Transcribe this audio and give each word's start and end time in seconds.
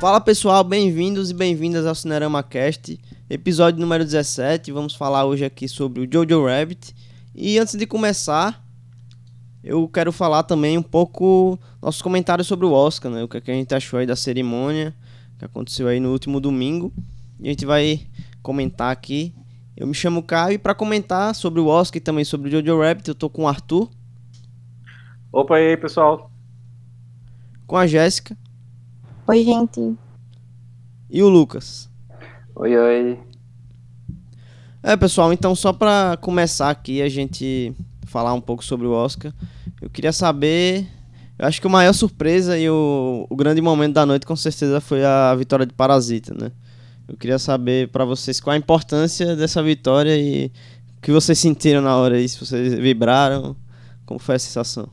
Fala 0.00 0.20
pessoal, 0.20 0.62
bem-vindos 0.62 1.30
e 1.30 1.34
bem-vindas 1.34 1.84
ao 1.84 1.94
Cinerama 1.94 2.42
Cast, 2.42 2.98
episódio 3.28 3.80
número 3.80 4.04
17. 4.04 4.70
Vamos 4.70 4.94
falar 4.94 5.24
hoje 5.24 5.44
aqui 5.44 5.68
sobre 5.68 6.00
o 6.00 6.08
Jojo 6.10 6.46
Rabbit. 6.46 6.94
E 7.34 7.58
antes 7.58 7.74
de 7.74 7.86
começar, 7.86 8.64
eu 9.62 9.88
quero 9.88 10.12
falar 10.12 10.44
também 10.44 10.78
um 10.78 10.82
pouco 10.82 11.58
nossos 11.82 12.00
comentários 12.00 12.46
sobre 12.46 12.64
o 12.64 12.72
Oscar, 12.72 13.10
né? 13.10 13.24
O 13.24 13.28
que, 13.28 13.38
é 13.38 13.52
a 13.52 13.56
gente 13.56 13.74
achou 13.74 13.98
aí 13.98 14.06
da 14.06 14.16
cerimônia 14.16 14.94
que 15.38 15.44
aconteceu 15.44 15.86
aí 15.88 16.00
no 16.00 16.10
último 16.10 16.40
domingo. 16.40 16.92
E 17.38 17.46
a 17.46 17.50
gente 17.50 17.64
vai 17.64 18.06
comentar 18.42 18.90
aqui. 18.90 19.34
Eu 19.76 19.86
me 19.86 19.94
chamo 19.94 20.22
Caio 20.22 20.54
e 20.54 20.58
para 20.58 20.74
comentar 20.74 21.34
sobre 21.34 21.60
o 21.60 21.66
Oscar 21.66 21.98
e 21.98 22.00
também 22.00 22.24
sobre 22.24 22.48
o 22.48 22.50
Jojo 22.50 22.80
Rabbit, 22.80 23.08
eu 23.08 23.14
tô 23.14 23.30
com 23.30 23.44
o 23.44 23.48
Arthur. 23.48 23.88
Opa, 25.30 25.60
e 25.60 25.68
aí, 25.68 25.76
pessoal? 25.76 26.30
Com 27.66 27.76
a 27.76 27.86
Jéssica. 27.86 28.36
Oi, 29.28 29.44
gente. 29.44 29.96
E 31.08 31.22
o 31.22 31.28
Lucas. 31.28 31.88
Oi, 32.56 32.76
oi. 32.76 33.18
É, 34.82 34.96
pessoal, 34.96 35.32
então 35.32 35.54
só 35.54 35.72
para 35.72 36.16
começar 36.16 36.70
aqui 36.70 37.02
a 37.02 37.08
gente 37.08 37.72
falar 38.06 38.32
um 38.32 38.40
pouco 38.40 38.64
sobre 38.64 38.86
o 38.86 38.92
Oscar, 38.92 39.32
eu 39.80 39.90
queria 39.90 40.12
saber. 40.12 40.88
Eu 41.38 41.46
acho 41.46 41.60
que 41.60 41.66
a 41.66 41.70
maior 41.70 41.92
surpresa 41.92 42.58
e 42.58 42.68
o, 42.68 43.26
o 43.30 43.36
grande 43.36 43.60
momento 43.60 43.94
da 43.94 44.04
noite 44.04 44.26
com 44.26 44.34
certeza 44.34 44.80
foi 44.80 45.04
a 45.04 45.34
vitória 45.36 45.64
de 45.64 45.72
Parasita, 45.72 46.34
né? 46.34 46.50
Eu 47.06 47.16
queria 47.16 47.38
saber 47.38 47.88
para 47.88 48.04
vocês 48.04 48.40
qual 48.40 48.54
a 48.54 48.58
importância 48.58 49.36
dessa 49.36 49.62
vitória 49.62 50.16
e 50.16 50.50
o 50.98 51.00
que 51.00 51.12
vocês 51.12 51.38
sentiram 51.38 51.80
na 51.80 51.96
hora 51.96 52.16
aí, 52.16 52.28
se 52.28 52.44
vocês 52.44 52.74
vibraram, 52.74 53.56
como 54.04 54.18
foi 54.18 54.34
a 54.34 54.38
sensação? 54.38 54.88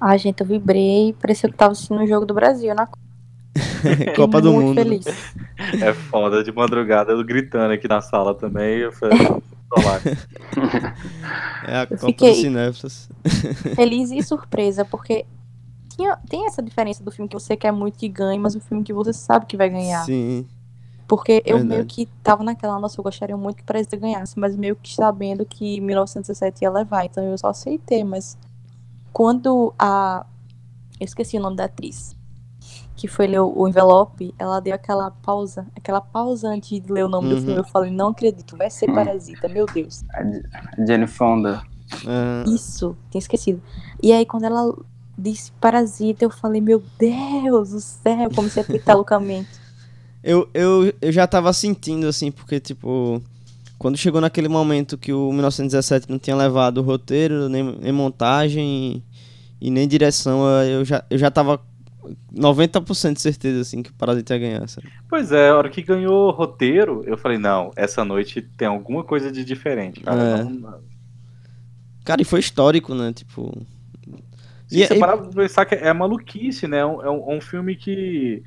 Ah, 0.00 0.16
gente, 0.16 0.40
eu 0.42 0.46
vibrei, 0.46 1.14
parecia 1.20 1.48
que 1.48 1.56
tava 1.56 1.72
assistindo 1.72 2.00
um 2.00 2.06
jogo 2.06 2.26
do 2.26 2.34
Brasil 2.34 2.74
na 2.74 2.86
Copa 4.14 4.40
do 4.42 4.52
Mundo. 4.52 4.74
feliz. 4.74 5.06
É 5.80 5.92
foda 5.92 6.44
de 6.44 6.52
madrugada, 6.52 7.12
eu 7.12 7.24
gritando 7.24 7.72
aqui 7.72 7.88
na 7.88 8.00
sala 8.00 8.34
também. 8.34 8.78
Eu 8.78 8.92
falei. 8.92 9.18
É 11.66 11.76
a 11.76 11.86
Eu 11.90 11.98
Copa 11.98 12.26
dos 12.26 12.36
Cinéfilos. 12.38 13.08
Feliz 13.76 14.10
e 14.10 14.22
surpresa, 14.22 14.82
porque 14.82 15.26
tinha, 15.98 16.16
tem 16.28 16.46
essa 16.46 16.62
diferença 16.62 17.02
do 17.02 17.10
filme 17.10 17.28
que 17.28 17.34
você 17.34 17.56
quer 17.56 17.72
muito 17.72 17.98
que 17.98 18.08
ganhe, 18.08 18.38
mas 18.38 18.54
o 18.54 18.60
filme 18.60 18.82
que 18.84 18.92
você 18.92 19.12
sabe 19.12 19.46
que 19.46 19.56
vai 19.56 19.68
ganhar. 19.68 20.04
Sim. 20.04 20.46
Porque 21.08 21.42
eu 21.44 21.56
Verdade. 21.56 21.68
meio 21.68 21.86
que 21.86 22.06
tava 22.22 22.44
naquela, 22.44 22.78
nossa, 22.78 23.00
eu 23.00 23.02
gostaria 23.02 23.36
muito 23.36 23.56
que 23.56 23.62
Parasita 23.64 23.96
ganhasse, 23.96 24.38
mas 24.38 24.54
meio 24.56 24.76
que 24.76 24.94
sabendo 24.94 25.44
que 25.44 25.80
1917 25.80 26.62
ia 26.62 26.70
levar, 26.70 27.04
então 27.06 27.24
eu 27.24 27.36
só 27.36 27.48
aceitei, 27.48 28.04
mas 28.04 28.36
quando 29.12 29.74
a. 29.78 30.24
Eu 31.00 31.04
esqueci 31.04 31.36
o 31.36 31.40
nome 31.40 31.56
da 31.56 31.64
atriz. 31.64 32.16
Que 32.96 33.06
foi 33.06 33.28
ler 33.28 33.38
o, 33.40 33.68
envelope, 33.68 34.34
ela 34.36 34.58
deu 34.60 34.74
aquela 34.74 35.10
pausa, 35.12 35.64
aquela 35.76 36.00
pausa 36.00 36.48
antes 36.48 36.80
de 36.82 36.92
ler 36.92 37.04
o 37.04 37.08
nome 37.08 37.28
Uhum. 37.28 37.34
do 37.36 37.40
filme. 37.42 37.56
Eu 37.58 37.64
falei, 37.64 37.90
não 37.92 38.08
acredito, 38.08 38.56
vai 38.56 38.68
ser. 38.68 38.92
Parasita, 38.92 39.46
meu 39.48 39.66
Deus. 39.66 40.04
A 40.12 40.24
J- 40.24 40.42
a 40.52 40.84
Jenny 40.84 41.06
Fonda. 41.06 41.62
Ah, 42.04 42.42
Isso, 42.48 42.96
tinha 43.08 43.20
esquecido. 43.20 43.62
E 44.02 44.12
aí, 44.12 44.26
quando 44.26 44.44
ela 44.44 44.74
disse 45.18 45.50
Parasita, 45.60 46.24
eu 46.24 46.30
falei, 46.30 46.60
meu 46.60 46.82
Deus 46.98 47.70
do 47.70 47.80
céu, 47.80 48.30
comecei 48.34 48.62
a 48.62 48.66
gritar 48.66 48.94
loucamente. 48.94 49.48
Eu, 50.20 50.48
eu, 50.52 50.92
eu 51.00 51.12
já 51.12 51.28
tava 51.28 51.52
sentindo, 51.52 52.08
assim, 52.08 52.32
porque, 52.32 52.58
tipo, 52.58 53.22
quando 53.78 53.96
chegou 53.96 54.20
naquele 54.20 54.48
momento 54.48 54.98
que 54.98 55.12
o 55.12 55.32
1917 55.32 56.10
não 56.10 56.18
tinha 56.18 56.34
levado 56.34 56.78
o 56.78 56.82
roteiro, 56.82 57.48
nem, 57.48 57.62
nem 57.62 57.92
montagem 57.92 59.04
e, 59.60 59.68
e 59.68 59.70
nem 59.70 59.86
direção, 59.86 60.40
eu 60.64 60.84
já, 60.84 61.04
eu 61.08 61.16
já 61.16 61.30
tava 61.30 61.60
90% 62.34 63.14
de 63.14 63.20
certeza, 63.20 63.60
assim, 63.60 63.80
que 63.80 63.90
o 63.90 63.94
Parasita 63.94 64.34
ia 64.34 64.40
ganhar, 64.40 64.68
sabe? 64.68 64.88
Pois 65.08 65.30
é, 65.30 65.50
a 65.50 65.56
hora 65.56 65.70
que 65.70 65.82
ganhou 65.82 66.26
o 66.28 66.32
roteiro, 66.32 67.04
eu 67.06 67.16
falei, 67.16 67.38
não, 67.38 67.70
essa 67.76 68.04
noite 68.04 68.42
tem 68.42 68.66
alguma 68.66 69.04
coisa 69.04 69.30
de 69.30 69.44
diferente, 69.44 70.00
cara. 70.00 70.20
É. 70.40 70.44
Não- 70.44 70.80
Cara, 72.04 72.20
e 72.20 72.24
foi 72.24 72.40
histórico, 72.40 72.92
né? 72.94 73.12
Tipo. 73.12 73.54
Se 74.68 74.80
E- 74.80 74.86
você 74.86 74.94
e- 74.94 74.98
parar 75.00 75.16
pra 75.16 75.28
pensar 75.42 75.64
que 75.64 75.74
é 75.74 75.92
maluquice, 75.92 76.68
né? 76.68 76.78
É 76.78 76.86
um, 76.86 77.02
é 77.02 77.10
um- 77.10 77.32
é 77.32 77.36
um 77.36 77.40
filme 77.40 77.74
que. 77.74 78.42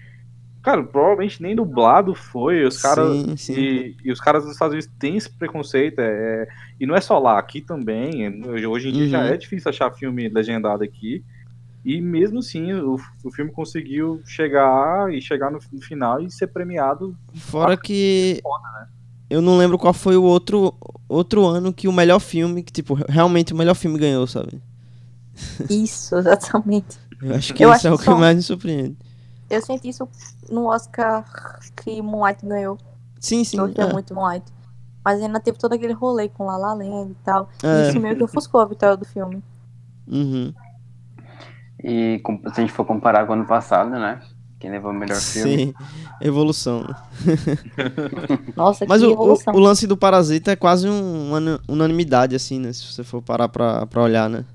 Cara, 0.63 0.83
provavelmente 0.83 1.41
nem 1.41 1.55
dublado 1.55 2.13
foi. 2.13 2.63
Os 2.63 2.79
caras. 2.79 3.17
Sim, 3.17 3.35
sim. 3.37 3.53
E, 3.59 3.97
e 4.05 4.11
os 4.11 4.19
caras 4.21 4.43
dos 4.43 4.53
Estados 4.53 4.73
Unidos 4.73 4.91
têm 4.99 5.17
esse 5.17 5.29
preconceito. 5.29 5.99
é- 5.99 6.03
é- 6.43 6.47
e 6.79 6.85
não 6.85 6.95
é 6.95 7.01
só 7.01 7.17
lá, 7.17 7.39
aqui 7.39 7.61
também. 7.61 8.25
é- 8.27 8.67
Hoje 8.67 8.89
em 8.89 8.91
dia 8.93 9.07
já 9.07 9.19
Uhum. 9.21 9.25
é 9.25 9.37
difícil 9.37 9.69
achar 9.69 9.91
filme 9.91 10.29
legendado 10.29 10.83
aqui. 10.83 11.23
E 11.83 11.99
mesmo 11.99 12.37
assim, 12.39 12.71
o, 12.73 12.95
o 13.23 13.31
filme 13.31 13.51
conseguiu 13.51 14.21
chegar 14.23 15.11
e 15.11 15.19
chegar 15.19 15.49
no, 15.49 15.57
no 15.73 15.81
final 15.81 16.21
e 16.21 16.29
ser 16.29 16.45
premiado. 16.45 17.17
Fora 17.33 17.75
que. 17.75 18.39
Eu 19.27 19.41
não 19.41 19.57
lembro 19.57 19.79
qual 19.79 19.93
foi 19.93 20.15
o 20.15 20.23
outro, 20.23 20.75
outro 21.09 21.43
ano 21.45 21.73
que 21.73 21.87
o 21.87 21.91
melhor 21.93 22.19
filme, 22.19 22.61
que, 22.61 22.71
tipo, 22.71 22.93
realmente 23.09 23.51
o 23.53 23.55
melhor 23.55 23.73
filme 23.73 23.97
ganhou, 23.97 24.27
sabe? 24.27 24.61
Isso, 25.69 26.15
exatamente. 26.17 26.99
Eu 27.21 27.35
acho 27.35 27.53
que 27.53 27.63
Eu 27.63 27.71
isso 27.73 27.87
é 27.87 27.89
acho 27.89 27.95
o 27.95 27.99
que 27.99 28.05
só- 28.05 28.17
mais 28.17 28.35
me 28.35 28.41
surpreende. 28.41 28.97
Eu 29.49 29.61
senti 29.61 29.89
isso 29.89 30.07
no 30.49 30.65
Oscar 30.67 31.25
que 31.83 32.01
Moonlight 32.01 32.45
ganhou. 32.45 32.77
Sim, 33.19 33.43
sim. 33.43 33.57
Eu 33.57 33.65
gostei 33.67 33.85
é. 33.85 33.91
muito 33.93 34.13
Moonlight. 34.15 34.45
Mas 35.03 35.21
ainda 35.21 35.39
teve 35.39 35.57
todo 35.57 35.73
aquele 35.73 35.93
rolê 35.93 36.29
com 36.29 36.45
La 36.45 36.57
La 36.57 36.73
Land 36.73 37.11
e 37.11 37.15
tal. 37.23 37.49
É. 37.63 37.89
Isso 37.89 37.99
meio 37.99 38.15
que 38.15 38.23
ofuscou 38.23 38.61
a 38.61 38.65
vitória 38.65 38.95
do 38.95 39.05
filme. 39.05 39.43
Uhum. 40.07 40.53
E 41.83 42.21
se 42.53 42.59
a 42.59 42.61
gente 42.61 42.71
for 42.71 42.85
comparar 42.85 43.25
com 43.25 43.31
o 43.31 43.35
ano 43.35 43.45
passado, 43.45 43.89
né? 43.89 44.19
Quem 44.59 44.69
levou 44.69 44.91
o 44.91 44.93
melhor 44.93 45.17
filme? 45.17 45.57
Sim, 45.57 45.73
evolução. 46.21 46.85
Nossa, 48.55 48.85
Mas 48.87 49.01
que 49.01 49.07
o, 49.07 49.09
o, 49.09 49.13
evolução. 49.13 49.53
o 49.55 49.59
lance 49.59 49.87
do 49.87 49.97
Parasita 49.97 50.51
é 50.51 50.55
quase 50.55 50.87
um- 50.87 51.29
uma 51.35 51.59
unanimidade, 51.67 52.35
assim, 52.35 52.59
né? 52.59 52.71
Se 52.71 52.85
você 52.85 53.03
for 53.03 53.21
parar 53.21 53.49
pra, 53.49 53.85
pra 53.87 54.03
olhar, 54.03 54.29
né? 54.29 54.45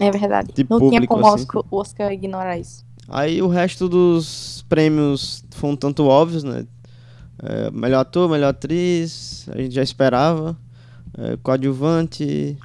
É 0.00 0.10
verdade. 0.10 0.48
de 0.54 0.66
Não 0.68 0.78
tinha 0.78 0.90
público, 0.92 1.14
como 1.14 1.24
o 1.24 1.28
assim. 1.28 1.42
Oscar, 1.42 1.62
Oscar 1.70 2.12
ignorar 2.12 2.58
isso. 2.58 2.84
Aí 3.08 3.42
o 3.42 3.48
resto 3.48 3.88
dos 3.88 4.64
prêmios 4.68 5.44
foram 5.50 5.74
um 5.74 5.76
tanto 5.76 6.06
óbvios, 6.06 6.42
né? 6.44 6.64
É, 7.42 7.70
melhor 7.70 8.00
ator, 8.00 8.28
melhor 8.28 8.48
atriz, 8.48 9.48
a 9.52 9.60
gente 9.60 9.74
já 9.74 9.82
esperava. 9.82 10.56
É, 11.18 11.36
coadjuvante. 11.42 12.56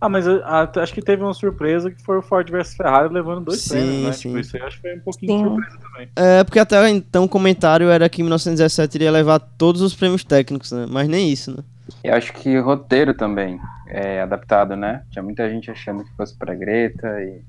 Ah, 0.00 0.08
mas 0.08 0.26
eu- 0.26 0.40
ah, 0.44 0.70
acho 0.76 0.94
que 0.94 1.02
teve 1.02 1.22
uma 1.22 1.34
surpresa 1.34 1.90
que 1.90 2.00
foi 2.04 2.18
o 2.18 2.22
Ford 2.22 2.48
vs 2.48 2.74
Ferrari 2.74 3.12
levando 3.12 3.44
dois 3.46 3.60
Sim, 3.60 3.70
prêmios, 3.70 4.02
né? 4.04 4.12
sim. 4.12 4.28
Tipo, 4.28 4.38
isso 4.38 4.56
aí 4.56 4.62
acho 4.62 4.76
que 4.76 4.82
foi 4.82 4.96
um 4.96 5.00
pouquinho 5.00 5.32
Sim. 5.32 5.42
de 5.42 5.48
surpresa 5.48 5.78
também. 5.90 6.08
É, 6.14 6.44
porque 6.44 6.58
até 6.60 6.88
então 6.90 7.24
o 7.24 7.28
comentário 7.28 7.88
era 7.90 8.08
que 8.08 8.22
1917 8.22 8.94
iria 8.96 9.10
levar 9.10 9.40
todos 9.40 9.82
os 9.82 9.94
prêmios 9.94 10.22
técnicos, 10.22 10.70
né? 10.70 10.86
Mas 10.88 11.08
nem 11.08 11.28
isso, 11.32 11.50
né? 11.50 11.58
Eu 12.04 12.14
acho 12.14 12.32
que 12.32 12.58
roteiro 12.58 13.14
também 13.14 13.58
é 13.86 14.20
adaptado, 14.22 14.76
né? 14.76 15.02
Tinha 15.10 15.22
muita 15.22 15.48
gente 15.50 15.70
achando 15.70 16.04
que 16.04 16.14
fosse 16.16 16.36
pra 16.36 16.54
Greta 16.54 17.06
e. 17.22 17.42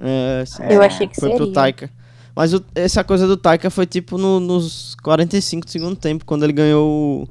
É, 0.00 0.44
sim. 0.46 0.62
Eu 0.70 0.82
achei 0.82 1.06
que 1.06 1.18
Foi 1.18 1.30
pro 1.30 1.38
seria. 1.40 1.52
Taika. 1.54 1.90
Mas 2.34 2.52
o- 2.52 2.64
essa 2.74 3.02
coisa 3.02 3.26
do 3.26 3.36
Taika 3.36 3.70
foi 3.70 3.86
tipo 3.86 4.18
no- 4.18 4.38
nos 4.40 4.94
45 4.96 5.64
do 5.66 5.70
segundo 5.70 5.96
tempo, 5.96 6.24
quando 6.26 6.44
ele 6.44 6.52
ganhou 6.52 7.26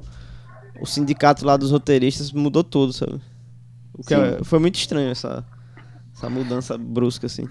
o, 0.77 0.81
o 0.81 0.85
sindicato 0.85 1.45
lá 1.45 1.57
dos 1.57 1.71
roteiristas, 1.71 2.31
mudou 2.31 2.63
tudo, 2.63 2.91
sabe? 2.91 3.21
O 3.93 4.03
que 4.03 4.13
é- 4.15 4.43
foi 4.43 4.57
muito 4.59 4.75
estranho 4.75 5.11
essa, 5.11 5.45
essa 6.15 6.27
mudança 6.29 6.75
brusca, 6.77 7.27
assim. 7.27 7.47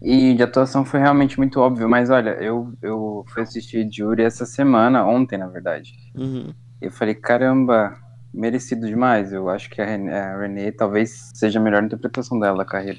E 0.00 0.34
de 0.34 0.42
atuação 0.42 0.84
foi 0.84 1.00
realmente 1.00 1.38
muito 1.38 1.60
óbvio, 1.60 1.88
mas 1.88 2.10
olha, 2.10 2.30
eu, 2.40 2.72
eu 2.82 3.24
fui 3.28 3.42
assistir 3.42 3.88
Jury 3.90 4.22
essa 4.22 4.44
semana, 4.46 5.04
ontem 5.04 5.38
na 5.38 5.46
verdade. 5.46 5.92
Uhum. 6.16 6.52
E 6.80 6.86
eu 6.86 6.90
falei, 6.90 7.14
caramba, 7.14 7.96
merecido 8.32 8.86
demais. 8.86 9.32
Eu 9.32 9.48
acho 9.48 9.68
que 9.70 9.80
a 9.80 9.84
René, 9.86 10.18
a 10.18 10.38
Renée 10.38 10.72
talvez 10.72 11.30
seja 11.34 11.58
a 11.58 11.62
melhor 11.62 11.82
interpretação 11.84 12.38
dela 12.38 12.58
da 12.58 12.64
carreira. 12.64 12.98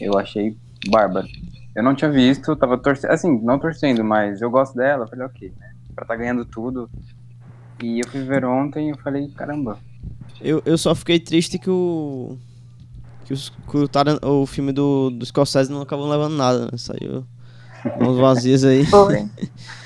Eu 0.00 0.18
achei 0.18 0.56
bárbaro. 0.88 1.26
Eu 1.74 1.82
não 1.82 1.94
tinha 1.94 2.10
visto, 2.10 2.54
tava 2.54 2.78
torcendo, 2.78 3.10
assim, 3.10 3.40
não 3.42 3.58
torcendo, 3.58 4.04
mas 4.04 4.40
eu 4.40 4.50
gosto 4.50 4.76
dela. 4.76 5.04
Eu 5.04 5.08
falei, 5.08 5.26
ok, 5.26 5.52
né? 5.58 5.70
Pra 5.94 6.04
tá 6.04 6.14
ganhando 6.16 6.44
tudo. 6.44 6.88
E 7.82 8.00
eu 8.00 8.08
fui 8.08 8.22
ver 8.22 8.44
ontem 8.44 8.88
e 8.88 8.90
eu 8.90 8.98
falei, 8.98 9.28
caramba. 9.28 9.78
Eu, 10.40 10.62
eu 10.64 10.78
só 10.78 10.94
fiquei 10.94 11.18
triste 11.18 11.58
que 11.58 11.70
o. 11.70 12.36
Que, 13.24 13.32
os, 13.32 13.48
que 13.48 13.76
o, 13.76 13.88
Taran- 13.88 14.18
o 14.22 14.46
filme 14.46 14.70
do, 14.70 15.10
do 15.10 15.24
Scorsese 15.24 15.72
não 15.72 15.80
acabou 15.80 16.08
levando 16.08 16.36
nada, 16.36 16.66
né? 16.66 16.72
Saiu 16.76 17.24
mãos 17.98 18.18
vazias 18.18 18.64
aí. 18.64 18.84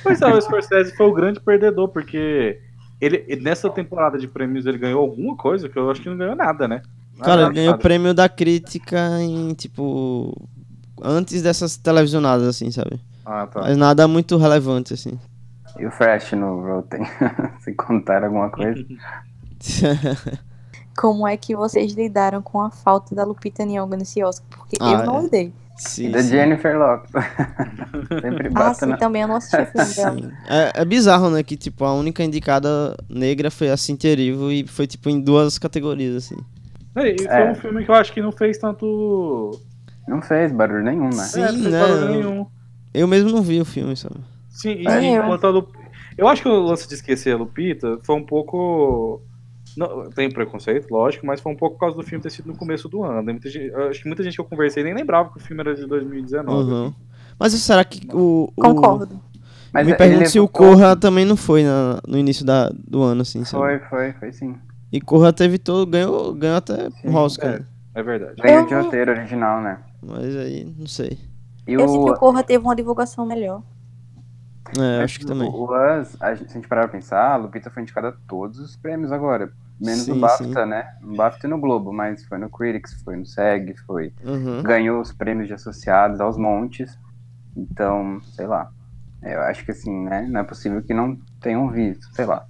Pois 0.03 0.21
é, 0.21 0.27
o 0.35 0.41
Scorsese 0.41 0.95
foi 0.97 1.07
o 1.07 1.15
grande 1.15 1.41
perdedor, 1.41 1.89
porque 1.89 2.61
ele, 3.01 3.37
nessa 3.37 3.71
temporada 3.71 4.19
de 4.19 4.27
prêmios 4.27 4.67
ele 4.67 4.79
ganhou 4.79 5.01
alguma 5.01 5.37
coisa 5.37 5.69
que 5.69 5.79
eu 5.79 5.91
acho 5.91 6.01
que 6.01 6.09
não 6.09 6.17
ganhou 6.17 6.37
nada, 6.37 6.67
né? 6.67 6.83
Cara, 7.21 7.43
ele 7.43 7.55
ganhou 7.55 7.75
o 7.75 7.79
prêmio 7.79 8.15
da 8.15 8.29
crítica 8.29 9.21
em, 9.21 9.53
tipo. 9.55 10.35
Antes 11.03 11.43
dessas 11.43 11.77
televisionadas, 11.77 12.47
assim, 12.47 12.71
sabe? 12.71 13.01
Ah, 13.25 13.47
tá. 13.47 13.61
Mas 13.61 13.77
nada 13.77 14.09
muito 14.09 14.37
relevante, 14.37 14.95
assim. 14.95 15.19
E 15.79 15.87
o 15.87 15.91
Fresh 15.93 16.33
no 16.33 16.61
Rotten? 16.61 17.03
Se 17.61 17.73
contar 17.75 18.25
alguma 18.25 18.51
coisa. 18.51 18.85
Como 20.97 21.29
é 21.29 21.37
que 21.37 21.55
vocês 21.55 21.93
lidaram 21.93 22.43
com 22.43 22.61
a 22.61 22.71
falta 22.71 23.15
da 23.15 23.25
Lupita 23.25 23.65
Nyong'o 23.65 23.97
nesse 23.97 24.23
Oscar? 24.25 24.49
Porque 24.51 24.77
Ah, 24.81 24.93
eu 24.93 25.07
não 25.07 25.29
é. 25.33 25.53
Sim, 25.79 26.07
E 26.09 26.11
da 26.13 26.23
sim. 26.23 26.31
Jennifer 26.31 26.79
Lopez. 26.79 27.11
Sempre 28.21 28.49
Ah, 28.49 28.51
bate 28.51 28.79
sim, 28.81 28.87
na... 28.87 28.97
também 28.97 29.23
eu 29.23 29.29
não 29.29 29.37
assisti 29.37 29.95
filme. 29.95 30.33
É, 30.49 30.83
é 30.83 30.85
bizarro, 30.85 31.31
né? 31.31 31.43
Que, 31.43 31.57
tipo, 31.57 31.85
a 31.85 31.95
única 31.95 32.23
indicada 32.23 32.97
negra 33.09 33.51
foi 33.51 33.71
a 33.71 33.77
Cynthia 33.77 34.11
Erivo 34.11 34.51
e 34.51 34.67
foi, 34.67 34.87
tipo, 34.87 35.09
em 35.09 35.21
duas 35.21 35.59
categorias, 35.59 36.17
assim. 36.17 36.37
É, 36.97 37.11
e 37.15 37.19
foi 37.19 37.27
É. 37.29 37.51
um 37.51 37.55
filme 37.55 37.85
que 37.85 37.91
eu 37.91 37.95
acho 37.95 38.13
que 38.13 38.21
não 38.21 38.33
fez 38.33 38.59
tanto. 38.59 39.51
Não 40.07 40.21
fez 40.23 40.51
barulho 40.53 40.83
nenhum, 40.83 41.05
né? 41.11 41.25
Sim, 41.25 41.43
é, 41.43 41.53
não 41.53 41.59
fez 41.61 41.73
né? 41.73 41.81
barulho 41.81 42.09
nenhum. 42.11 42.47
Eu 42.95 43.07
mesmo 43.07 43.31
não 43.31 43.43
vi 43.43 43.61
o 43.61 43.65
filme, 43.65 43.97
sabe? 43.97 44.17
Sim, 44.49 44.71
e 44.73 44.85
eu. 44.87 45.23
enquanto 45.23 45.45
a 45.47 45.51
Lup... 45.51 45.69
Eu 46.17 46.27
acho 46.27 46.43
que 46.43 46.49
o 46.49 46.61
lance 46.63 46.89
de 46.89 46.95
esquecer 46.95 47.33
a 47.35 47.37
Lupita 47.37 47.99
foi 48.03 48.17
um 48.17 48.25
pouco. 48.27 49.23
Não, 49.79 50.11
tem 50.11 50.29
preconceito, 50.29 50.91
lógico, 50.91 51.25
mas 51.25 51.41
foi 51.41 51.53
um 51.53 51.57
pouco 51.57 51.77
por 51.77 51.81
causa 51.81 51.97
do 51.97 52.03
filme 52.03 52.21
ter 52.21 52.31
sido 52.31 52.47
no 52.47 52.57
começo 52.57 52.89
do 52.89 53.05
ano. 53.05 53.25
Tem 53.25 53.35
Muita 53.35 53.49
gente... 53.49 53.73
Acho 53.75 54.03
que 54.03 54.09
muita 54.09 54.23
gente 54.25 54.35
que 54.35 54.41
eu 54.41 54.45
conversei 54.45 54.83
nem 54.83 54.93
lembrava 54.93 55.31
que 55.31 55.37
o 55.37 55.41
filme 55.41 55.61
era 55.61 55.75
de 55.75 55.87
2019. 55.87 56.71
Uhum. 56.71 56.95
Mas 57.39 57.53
será 57.53 57.85
que 57.85 58.09
o... 58.13 58.53
o... 58.57 58.61
Concordo. 58.61 59.21
Mas 59.73 59.87
Me 59.87 59.95
pergunto 59.95 60.29
se 60.29 60.41
o 60.41 60.49
Corra 60.49 60.97
também 60.97 61.25
não 61.25 61.37
foi 61.37 61.63
na- 61.63 62.01
no 62.09 62.19
início 62.19 62.45
da, 62.45 62.71
do 62.71 63.03
ano, 63.03 63.23
assim, 63.23 63.45
sabe? 63.45 63.79
Foi, 63.79 63.89
foi, 63.89 64.13
foi 64.15 64.33
sim. 64.33 64.57
E 64.91 65.01
Corra 65.01 65.33
teve 65.33 65.59
todo... 65.59 65.89
Ganhou, 65.89 66.35
ganhou 66.35 66.57
até 66.57 66.91
Sim, 66.91 67.09
o 67.09 67.15
Oscar, 67.15 67.55
é. 67.95 68.01
É 68.01 68.03
verdade. 68.03 68.43
Ganhou 68.43 68.67
de 68.67 68.75
roteiro 68.75 69.13
original, 69.13 69.61
né? 69.61 69.79
Mas 70.03 70.35
aí, 70.37 70.75
não 70.77 70.87
sei. 70.87 71.19
E 71.67 71.75
Eu 71.75 71.81
sei 71.87 71.99
que 71.99 72.11
o 72.11 72.15
o, 72.15 72.19
Corra 72.19 72.43
teve 72.43 72.65
uma 72.65 72.75
divulgação 72.75 73.25
melhor. 73.27 73.63
É, 74.79 75.03
acho 75.03 75.19
que 75.21 75.27
também. 75.27 75.49
o 75.49 75.65
Us, 75.65 76.21
a 76.21 76.35
gente, 76.35 76.51
se 76.51 76.59
a 76.59 76.61
gente 76.61 76.69
parar 76.69 76.83
pra 76.83 76.99
pensar, 76.99 77.33
a 77.33 77.37
Lupita 77.37 77.71
foi 77.71 77.83
indicada 77.83 78.09
a 78.09 78.13
todos 78.27 78.59
os 78.59 78.77
prêmios 78.77 79.13
agora. 79.13 79.53
Menos 79.81 80.01
Sim, 80.01 80.15
no 80.15 80.21
BAFTA, 80.21 80.63
sim. 80.65 80.69
né? 80.69 80.95
No 81.01 81.15
BAFTA 81.17 81.47
e 81.47 81.51
no 81.51 81.59
Globo, 81.59 81.93
mas 81.93 82.25
foi 82.25 82.39
no 82.39 82.51
Critics, 82.51 83.01
foi 83.03 83.17
no 83.17 83.25
SEG, 83.25 83.77
foi. 83.87 84.13
Uhum. 84.25 84.63
Ganhou 84.63 85.01
os 85.01 85.13
prêmios 85.13 85.47
de 85.47 85.55
associados 85.55 86.21
aos 86.21 86.37
montes. 86.37 86.99
Então, 87.57 88.21
sei 88.33 88.47
lá. 88.47 88.71
Eu 89.23 89.41
acho 89.43 89.65
que 89.65 89.71
assim, 89.71 90.05
né? 90.05 90.27
Não 90.29 90.41
é 90.41 90.45
possível 90.45 90.83
que 90.83 90.95
não 90.95 91.17
tenham 91.41 91.69
visto, 91.71 92.07
sei 92.15 92.25
lá. 92.25 92.45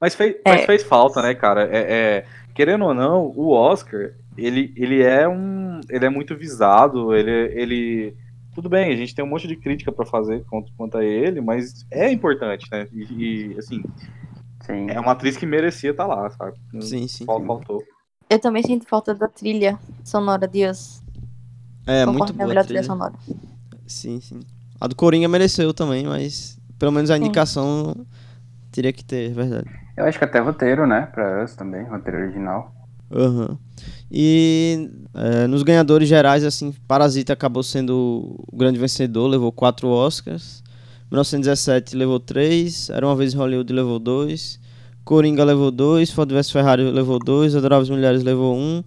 Mas 0.00 0.14
fez, 0.14 0.36
É. 0.44 0.50
mas 0.52 0.64
fez 0.66 0.82
falta, 0.82 1.22
né, 1.22 1.34
cara? 1.34 1.68
É, 1.70 1.78
é- 1.78 2.24
querendo 2.54 2.84
ou 2.84 2.94
não, 2.94 3.26
o 3.36 3.50
Oscar, 3.50 4.12
ele, 4.36 4.72
ele 4.76 5.02
é 5.02 5.28
um. 5.28 5.80
Ele 5.88 6.04
é 6.06 6.10
muito 6.10 6.36
visado, 6.36 7.14
ele, 7.14 7.30
ele. 7.30 8.16
Tudo 8.54 8.68
bem, 8.68 8.92
a 8.92 8.96
gente 8.96 9.14
tem 9.14 9.24
um 9.24 9.28
monte 9.28 9.46
de 9.46 9.54
crítica 9.56 9.92
pra 9.92 10.04
fazer 10.04 10.44
quanto, 10.50 10.72
quanto 10.76 10.98
a 10.98 11.04
ele, 11.04 11.40
mas 11.40 11.86
é 11.90 12.10
importante, 12.10 12.66
né? 12.72 12.88
E, 12.92 13.52
e, 13.52 13.58
assim, 13.58 13.82
Sim. 14.68 14.90
é 14.90 15.00
uma 15.00 15.12
atriz 15.12 15.36
que 15.36 15.46
merecia 15.46 15.90
estar 15.90 16.06
lá, 16.06 16.28
sabe? 16.30 16.56
Sim, 16.80 17.08
sim. 17.08 17.24
Fal- 17.24 17.44
Faltou. 17.44 17.82
Eu 18.28 18.38
também 18.38 18.62
sinto 18.62 18.86
falta 18.86 19.14
da 19.14 19.26
trilha 19.28 19.78
sonora 20.04 20.46
de 20.46 20.66
Us. 20.66 21.00
É, 21.86 22.04
Concordo 22.04 22.12
muito 22.12 22.30
é 22.30 22.30
a 22.30 22.36
boa 22.36 22.48
melhor 22.48 22.60
a 22.60 22.64
trilha. 22.64 22.82
trilha 22.82 22.94
sonora. 22.94 23.14
Sim, 23.86 24.20
sim. 24.20 24.40
A 24.80 24.86
do 24.86 24.94
Coringa 24.94 25.26
mereceu 25.28 25.72
também, 25.72 26.04
mas 26.06 26.58
pelo 26.78 26.92
menos 26.92 27.10
a 27.10 27.16
indicação 27.16 28.06
teria 28.70 28.92
que 28.92 29.02
ter, 29.04 29.30
é 29.30 29.34
verdade. 29.34 29.66
Eu 29.96 30.04
acho 30.04 30.18
que 30.18 30.24
até 30.24 30.38
roteiro, 30.38 30.86
né? 30.86 31.06
Pra 31.06 31.42
Us 31.42 31.56
também, 31.56 31.84
roteiro 31.84 32.18
original. 32.18 32.72
Aham. 33.10 33.58
E 34.10 34.90
é, 35.14 35.46
nos 35.46 35.62
ganhadores 35.62 36.08
gerais, 36.08 36.44
assim, 36.44 36.72
Parasita 36.86 37.32
acabou 37.32 37.62
sendo 37.62 38.36
o 38.52 38.56
grande 38.56 38.78
vencedor, 38.78 39.26
levou 39.26 39.50
quatro 39.50 39.88
Oscars. 39.88 40.62
1917 41.10 41.96
levou 41.96 42.20
três, 42.20 42.90
Era 42.90 43.06
Uma 43.06 43.16
Vez 43.16 43.32
em 43.34 43.36
Hollywood 43.36 43.72
levou 43.72 43.98
dois, 43.98 44.58
Coringa 45.04 45.42
levou 45.44 45.70
dois, 45.70 46.10
Ford 46.10 46.30
vs 46.30 46.50
Ferrari 46.50 46.82
levou 46.90 47.18
dois, 47.18 47.54
Adoráveis 47.56 47.88
Mulheres 47.88 48.22
levou 48.22 48.54
um, 48.56 48.82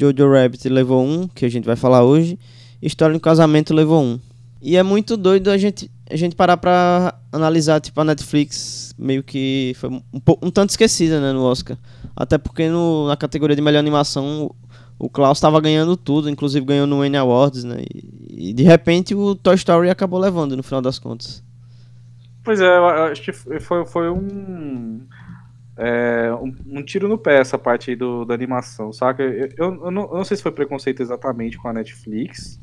Jojo 0.00 0.32
Rabbit 0.32 0.68
levou 0.68 1.04
um, 1.04 1.28
que 1.28 1.44
a 1.44 1.48
gente 1.50 1.64
vai 1.66 1.76
falar 1.76 2.02
hoje, 2.04 2.38
História 2.80 3.14
um 3.14 3.18
Casamento 3.20 3.74
levou 3.74 4.02
um. 4.02 4.18
E 4.62 4.76
é 4.76 4.82
muito 4.82 5.16
doido 5.16 5.50
a 5.50 5.58
gente, 5.58 5.90
a 6.10 6.16
gente 6.16 6.34
parar 6.34 6.56
pra 6.56 7.14
analisar, 7.30 7.80
tipo, 7.80 8.00
a 8.00 8.04
Netflix 8.04 8.94
meio 8.98 9.22
que 9.22 9.72
foi 9.78 9.90
um, 9.90 10.00
pou- 10.20 10.38
um 10.42 10.50
tanto 10.50 10.70
esquecida, 10.70 11.20
né, 11.20 11.32
no 11.32 11.42
Oscar. 11.42 11.76
Até 12.16 12.38
porque 12.38 12.68
no- 12.68 13.06
na 13.06 13.16
categoria 13.16 13.54
de 13.54 13.62
melhor 13.62 13.78
animação 13.80 14.50
o 14.98 15.08
Klaus 15.08 15.38
estava 15.38 15.60
ganhando 15.60 15.96
tudo, 15.96 16.28
inclusive 16.30 16.64
ganhou 16.66 16.86
no 16.86 17.04
N 17.04 17.16
Awards, 17.18 17.62
né? 17.62 17.82
E, 17.94 18.50
e 18.50 18.52
de 18.52 18.62
repente 18.64 19.14
o 19.14 19.34
Toy 19.36 19.54
Story 19.54 19.90
acabou 19.90 20.18
levando 20.18 20.56
no 20.56 20.62
final 20.62 20.80
das 20.82 20.98
contas. 20.98 21.40
Pois 22.48 22.62
é, 22.62 22.76
acho 23.12 23.20
que 23.20 23.30
foi, 23.30 23.84
foi 23.84 24.10
um, 24.10 25.02
é, 25.76 26.32
um. 26.32 26.78
um 26.78 26.82
tiro 26.82 27.06
no 27.06 27.18
pé 27.18 27.40
essa 27.40 27.58
parte 27.58 27.90
aí 27.90 27.96
do, 27.96 28.24
da 28.24 28.32
animação, 28.32 28.90
saca? 28.90 29.22
Eu, 29.22 29.50
eu, 29.58 29.84
eu 29.84 29.90
não, 29.90 30.04
eu 30.04 30.14
não 30.16 30.24
sei 30.24 30.34
se 30.38 30.42
foi 30.42 30.50
preconceito 30.50 31.02
exatamente 31.02 31.58
com 31.58 31.68
a 31.68 31.74
Netflix. 31.74 32.58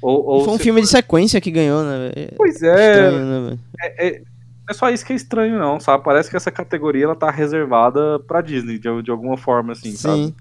Ou, 0.00 0.24
ou 0.24 0.44
foi 0.44 0.54
um 0.54 0.58
filme 0.58 0.80
de 0.80 0.86
sequência 0.86 1.40
que 1.40 1.50
ganhou, 1.50 1.82
né? 1.82 2.12
É 2.14 2.34
Pois 2.36 2.62
é, 2.62 2.86
estranho, 2.86 3.50
né, 3.50 3.58
é, 3.82 4.06
é, 4.06 4.22
é 4.70 4.72
só 4.72 4.88
isso 4.88 5.04
que 5.04 5.12
é 5.12 5.16
estranho, 5.16 5.58
não, 5.58 5.80
sabe? 5.80 6.04
Parece 6.04 6.30
que 6.30 6.36
essa 6.36 6.52
categoria 6.52 7.06
ela 7.06 7.16
tá 7.16 7.28
reservada 7.28 8.20
pra 8.20 8.40
Disney, 8.40 8.78
de, 8.78 9.02
de 9.02 9.10
alguma 9.10 9.36
forma, 9.36 9.72
assim, 9.72 9.90
sabe? 9.96 10.26
Sim. 10.26 10.34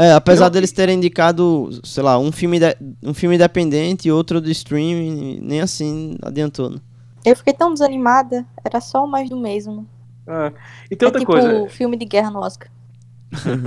É, 0.00 0.12
apesar 0.14 0.46
eu- 0.46 0.50
deles 0.50 0.72
terem 0.72 0.96
indicado, 0.96 1.68
sei 1.84 2.02
lá, 2.02 2.18
um 2.18 2.32
filme, 2.32 2.58
de- 2.58 2.78
um 3.02 3.12
filme 3.12 3.34
independente 3.34 4.08
e 4.08 4.10
outro 4.12 4.40
de 4.40 4.52
streaming, 4.52 5.38
nem 5.42 5.60
assim 5.60 6.16
adiantou, 6.22 6.70
né? 6.70 6.78
Eu 7.24 7.36
fiquei 7.36 7.52
tão 7.52 7.72
desanimada. 7.72 8.44
Era 8.64 8.80
só 8.80 9.06
mais 9.06 9.28
do 9.30 9.36
mesmo. 9.36 9.86
É. 10.26 10.52
E 10.90 10.96
tem 10.96 11.06
é 11.06 11.08
outra 11.08 11.20
tipo 11.20 11.32
coisa, 11.32 11.68
filme 11.68 11.96
de 11.96 12.04
guerra 12.04 12.30
no 12.30 12.40
Oscar. 12.40 12.68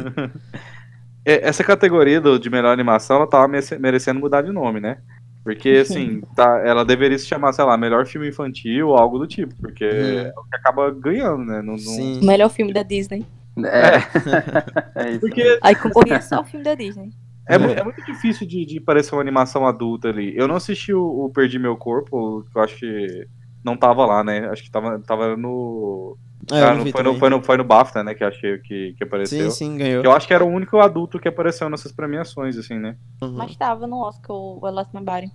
é, 1.25 1.47
essa 1.47 1.63
categoria 1.63 2.21
do, 2.21 2.39
de 2.39 2.49
melhor 2.49 2.71
animação, 2.71 3.17
ela 3.17 3.27
tava 3.27 3.47
merece- 3.47 3.77
merecendo 3.79 4.19
mudar 4.19 4.41
de 4.41 4.51
nome, 4.51 4.79
né? 4.79 4.97
Porque, 5.43 5.69
assim, 5.81 6.21
tá, 6.35 6.59
ela 6.65 6.83
deveria 6.85 7.17
se 7.17 7.25
chamar, 7.27 7.53
sei 7.53 7.63
lá, 7.65 7.77
melhor 7.77 8.05
filme 8.05 8.29
infantil 8.29 8.89
ou 8.89 8.97
algo 8.97 9.19
do 9.19 9.27
tipo, 9.27 9.53
porque 9.61 9.85
Uhum. 9.85 10.19
é 10.19 10.33
o 10.35 10.43
que 10.43 10.55
acaba 10.55 10.91
ganhando, 10.91 11.45
né? 11.45 11.61
Não- 11.61 11.77
Sim. 11.77 12.19
O 12.21 12.25
melhor 12.25 12.49
filme 12.49 12.73
da 12.73 12.83
Disney. 12.83 13.25
É. 13.57 15.03
é 15.05 15.11
isso. 15.11 15.19
Porque 15.21 15.59
Aí 15.61 15.75
concorria 15.75 16.21
só 16.21 16.41
o 16.41 16.45
filme 16.45 16.63
da 16.65 16.75
Disney. 16.75 17.11
é, 17.47 17.57
mu- 17.57 17.69
é 17.69 17.83
muito 17.83 18.03
difícil 18.05 18.45
de, 18.47 18.65
de 18.65 18.79
parecer 18.79 19.13
uma 19.15 19.21
animação 19.21 19.65
adulta 19.67 20.09
ali. 20.09 20.35
Eu 20.35 20.47
não 20.47 20.55
assisti 20.55 20.93
o, 20.93 21.25
o 21.25 21.29
Perdi 21.29 21.57
Meu 21.59 21.77
Corpo, 21.77 22.43
que 22.51 22.57
eu 22.57 22.61
acho 22.63 22.77
que 22.77 23.27
não 23.65 23.75
tava 23.75 24.05
lá, 24.05 24.23
né? 24.23 24.47
Acho 24.49 24.63
que 24.63 24.69
tava, 24.69 24.99
tava 24.99 25.35
no. 25.35 26.15
É, 26.51 26.61
ah, 26.61 26.75
foi, 26.91 27.01
no, 27.01 27.15
foi, 27.15 27.29
no, 27.31 27.41
foi 27.41 27.57
no 27.57 27.63
BAFTA, 27.63 28.03
né? 28.03 28.13
Que 28.13 28.23
achei 28.23 28.59
que, 28.59 28.93
que 28.95 29.03
apareceu. 29.03 29.49
Sim, 29.49 29.71
sim, 29.71 29.77
ganhou. 29.77 30.03
Eu 30.03 30.11
acho 30.11 30.27
que 30.27 30.33
era 30.33 30.45
o 30.45 30.47
único 30.47 30.77
adulto 30.77 31.19
que 31.19 31.27
apareceu 31.27 31.67
nessas 31.67 31.91
premiações, 31.91 32.55
assim, 32.55 32.77
né? 32.77 32.95
Uhum. 33.19 33.31
Mas 33.31 33.55
tava 33.55 33.87
no 33.87 33.97
Oscar 34.03 34.35
o 34.35 34.61
I 34.63 34.71
Lost 34.71 34.93
My 34.93 35.01
Body. 35.01 35.31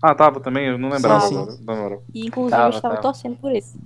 Ah, 0.00 0.14
tava 0.14 0.40
também? 0.40 0.68
Eu 0.68 0.78
não 0.78 0.88
lembrava 0.88 1.20
Sim. 1.20 1.46
E 2.14 2.26
inclusive 2.26 2.50
Tava, 2.56 2.68
eu 2.72 2.76
estava 2.76 2.94
tava. 2.94 3.02
torcendo 3.02 3.36
por 3.36 3.52
isso. 3.52 3.76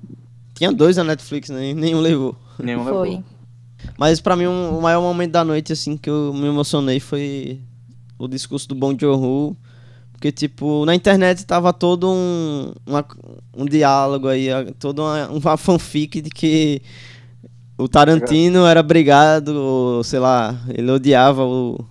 Tinha 0.54 0.70
dois 0.70 0.96
na 0.96 1.02
Netflix, 1.04 1.48
né? 1.48 1.70
E 1.70 1.74
nenhum 1.74 2.00
levou. 2.00 2.36
Nenhum 2.60 2.84
Foi. 2.84 3.08
levou. 3.10 3.24
Mas 3.98 4.20
pra 4.20 4.36
mim 4.36 4.46
um- 4.46 4.78
o 4.78 4.82
maior 4.82 5.00
momento 5.00 5.32
da 5.32 5.44
noite 5.44 5.72
assim 5.72 5.96
que 5.96 6.08
eu 6.08 6.32
me 6.32 6.46
emocionei 6.46 7.00
foi 7.00 7.60
o 8.16 8.28
discurso 8.28 8.68
do 8.68 8.74
Bong 8.76 8.96
Joon-ho, 9.00 9.56
porque 10.22 10.30
tipo, 10.30 10.86
na 10.86 10.94
internet 10.94 11.44
tava 11.44 11.72
todo 11.72 12.08
um 12.08 12.72
uma- 12.86 13.04
um 13.56 13.64
diálogo 13.66 14.28
aí, 14.28 14.46
toda 14.78 15.02
uma, 15.02 15.28
uma 15.28 15.56
fanfic 15.56 16.20
de 16.20 16.30
que 16.30 16.80
o 17.76 17.88
Tarantino 17.88 18.64
era 18.64 18.84
brigado, 18.84 19.52
ou 19.52 20.04
sei 20.04 20.20
lá, 20.20 20.56
ele 20.72 20.88
odiava 20.92 21.44
o 21.44 21.84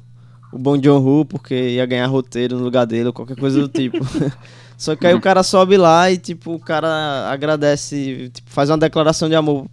o 0.53 0.57
Bong 0.57 0.81
Joon-ho 0.83 1.23
porque 1.25 1.55
ia 1.71 1.85
ganhar 1.85 2.07
roteiro 2.07 2.57
no 2.57 2.63
lugar 2.63 2.85
dele 2.85 3.07
ou 3.07 3.13
qualquer 3.13 3.37
coisa 3.37 3.59
do 3.61 3.67
tipo. 3.69 3.97
Só 4.77 4.95
que 4.97 5.07
aí 5.07 5.13
o 5.13 5.21
cara 5.21 5.43
sobe 5.43 5.75
lá 5.77 6.09
e 6.11 6.17
tipo, 6.17 6.53
o 6.53 6.59
cara 6.59 7.29
agradece, 7.31 8.29
tipo, 8.33 8.49
faz 8.49 8.69
uma 8.69 8.77
declaração 8.77 9.27
de 9.29 9.35
amor 9.35 9.65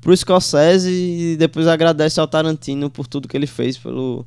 pro 0.00 0.14
Scorsese 0.16 0.90
e 0.90 1.36
depois 1.38 1.66
agradece 1.66 2.20
ao 2.20 2.26
Tarantino 2.28 2.88
por 2.90 3.06
tudo 3.06 3.26
que 3.28 3.36
ele 3.36 3.46
fez 3.46 3.76
pelo 3.78 4.26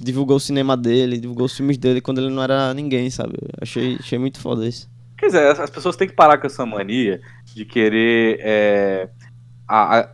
divulgou 0.00 0.36
o 0.36 0.40
cinema 0.40 0.76
dele, 0.76 1.18
divulgou 1.18 1.46
os 1.46 1.56
filmes 1.56 1.76
dele 1.78 2.00
quando 2.00 2.18
ele 2.18 2.30
não 2.30 2.42
era 2.42 2.72
ninguém, 2.74 3.10
sabe? 3.10 3.34
Achei, 3.60 3.96
achei 4.00 4.18
muito 4.18 4.40
foda 4.40 4.66
isso. 4.66 4.88
Quer 5.16 5.26
dizer, 5.26 5.46
as 5.48 5.58
as 5.60 5.70
pessoas 5.70 5.96
têm 5.96 6.06
que 6.08 6.14
parar 6.14 6.38
com 6.38 6.46
essa 6.46 6.64
mania 6.64 7.20
de 7.54 7.64
querer 7.64 8.38
é, 8.40 9.08
a- 9.66 9.98
a- 10.00 10.08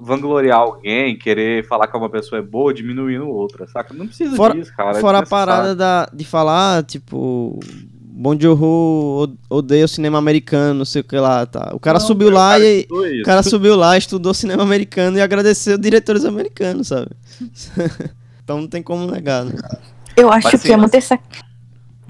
vangloriar 0.00 0.58
alguém, 0.58 1.16
querer 1.18 1.66
falar 1.66 1.86
que 1.88 1.96
uma 1.96 2.08
pessoa 2.10 2.38
é 2.40 2.42
boa 2.42 2.72
diminuindo 2.74 3.28
outra, 3.28 3.66
saca? 3.66 3.92
Não 3.94 4.06
precisa 4.06 4.34
Fora- 4.36 4.54
disso, 4.54 4.72
cara. 4.76 4.96
é 4.98 5.00
Fora 5.00 5.18
a 5.18 5.20
desnecessário. 5.22 5.52
parada 5.52 5.74
da, 5.76 6.08
de 6.12 6.24
falar, 6.24 6.84
tipo, 6.84 7.58
Bong 8.20 8.40
Joon-ho 8.42 9.22
od- 9.22 9.38
odeia 9.48 9.84
o 9.84 9.88
cinema 9.88 10.18
americano, 10.18 10.74
não 10.78 10.84
sei 10.84 11.02
o 11.02 11.04
que 11.04 11.16
lá, 11.16 11.46
tá. 11.46 11.70
O 11.72 11.78
cara 11.80 11.98
Não, 12.00 12.06
subiu 12.06 12.30
lá 12.30 12.52
cara 12.52 12.64
e 12.68 12.86
o 13.20 13.24
cara 13.24 13.42
subiu 13.44 13.76
lá, 13.76 13.96
estudou 13.96 14.34
cinema 14.34 14.62
americano 14.64 15.18
e 15.18 15.20
agradeceu 15.20 15.78
diretores 15.78 16.24
americanos, 16.24 16.88
sabe? 16.88 17.10
então 18.48 18.62
não 18.62 18.66
tem 18.66 18.82
como 18.82 19.06
negar, 19.06 19.44
né? 19.44 19.52
Eu 20.16 20.32
acho 20.32 20.46
Mas 20.50 20.52
que 20.62 20.66
sim, 20.68 20.72
é 20.72 20.76
mas- 20.78 20.84
muito 20.90 20.94
essa. 20.94 21.18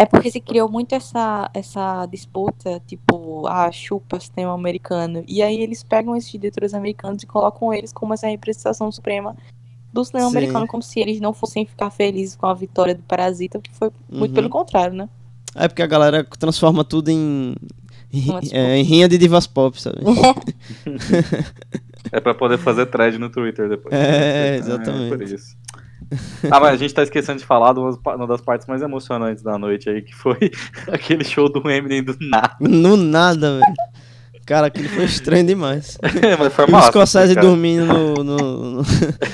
É 0.00 0.06
porque 0.06 0.30
se 0.30 0.38
criou 0.40 0.70
muito 0.70 0.94
essa, 0.94 1.50
essa 1.52 2.06
disputa, 2.06 2.80
tipo, 2.86 3.44
a 3.48 3.72
chupa 3.72 4.20
cinema 4.20 4.54
americano. 4.54 5.24
E 5.26 5.42
aí 5.42 5.60
eles 5.60 5.82
pegam 5.82 6.14
esses 6.14 6.30
diretores 6.30 6.72
americanos 6.72 7.24
e 7.24 7.26
colocam 7.26 7.74
eles 7.74 7.92
como 7.92 8.14
essa 8.14 8.28
representação 8.28 8.92
suprema 8.92 9.34
do 9.92 10.04
cinema 10.04 10.30
Sim. 10.30 10.36
americano, 10.36 10.68
como 10.68 10.80
se 10.80 11.00
eles 11.00 11.20
não 11.20 11.34
fossem 11.34 11.66
ficar 11.66 11.90
felizes 11.90 12.36
com 12.36 12.46
a 12.46 12.54
vitória 12.54 12.94
do 12.94 13.02
Parasita, 13.02 13.58
que 13.60 13.74
foi 13.74 13.90
muito 14.08 14.30
Uhum. 14.30 14.34
pelo 14.36 14.48
contrário, 14.48 14.94
né? 14.94 15.08
É 15.56 15.66
porque 15.66 15.82
a 15.82 15.86
galera 15.88 16.22
transforma 16.38 16.84
tudo 16.84 17.08
em. 17.10 17.56
é, 18.52 18.76
em 18.76 18.84
rinha 18.84 19.08
de 19.08 19.18
divas 19.18 19.48
pop, 19.48 19.82
sabe? 19.82 19.98
É 22.10 22.20
pra 22.20 22.34
poder 22.34 22.56
fazer 22.58 22.86
thread 22.86 23.18
no 23.18 23.28
Twitter 23.28 23.68
depois. 23.68 23.92
É, 23.94 24.54
É, 24.54 24.56
exatamente. 24.56 25.08
por 25.10 25.20
isso. 25.22 25.54
Ah, 26.50 26.58
mas 26.60 26.70
a 26.72 26.76
gente 26.76 26.94
tá 26.94 27.02
esquecendo 27.02 27.38
de 27.40 27.44
falar 27.44 27.72
de 27.74 27.80
uma 27.80 28.26
das 28.26 28.40
partes 28.40 28.66
mais 28.66 28.80
emocionantes 28.82 29.42
da 29.42 29.58
noite 29.58 29.90
aí, 29.90 30.00
que 30.02 30.14
foi 30.14 30.36
aquele 30.90 31.24
show 31.24 31.48
do 31.50 31.68
Eminem 31.70 32.02
do 32.02 32.16
nada. 32.20 32.56
No 32.60 32.96
nada, 32.96 33.58
velho. 33.58 33.74
Cara, 34.46 34.68
aquilo 34.68 34.88
foi 34.88 35.04
estranho 35.04 35.46
demais. 35.46 35.98
mas 36.38 36.52
foi 36.54 36.64
E 36.64 36.68
o 36.68 36.72
massa. 36.72 36.88
Scorsese 36.90 37.34
cara. 37.34 37.46
dormindo 37.46 37.84
no, 37.84 38.14
no- 38.24 38.36
no- 38.76 38.82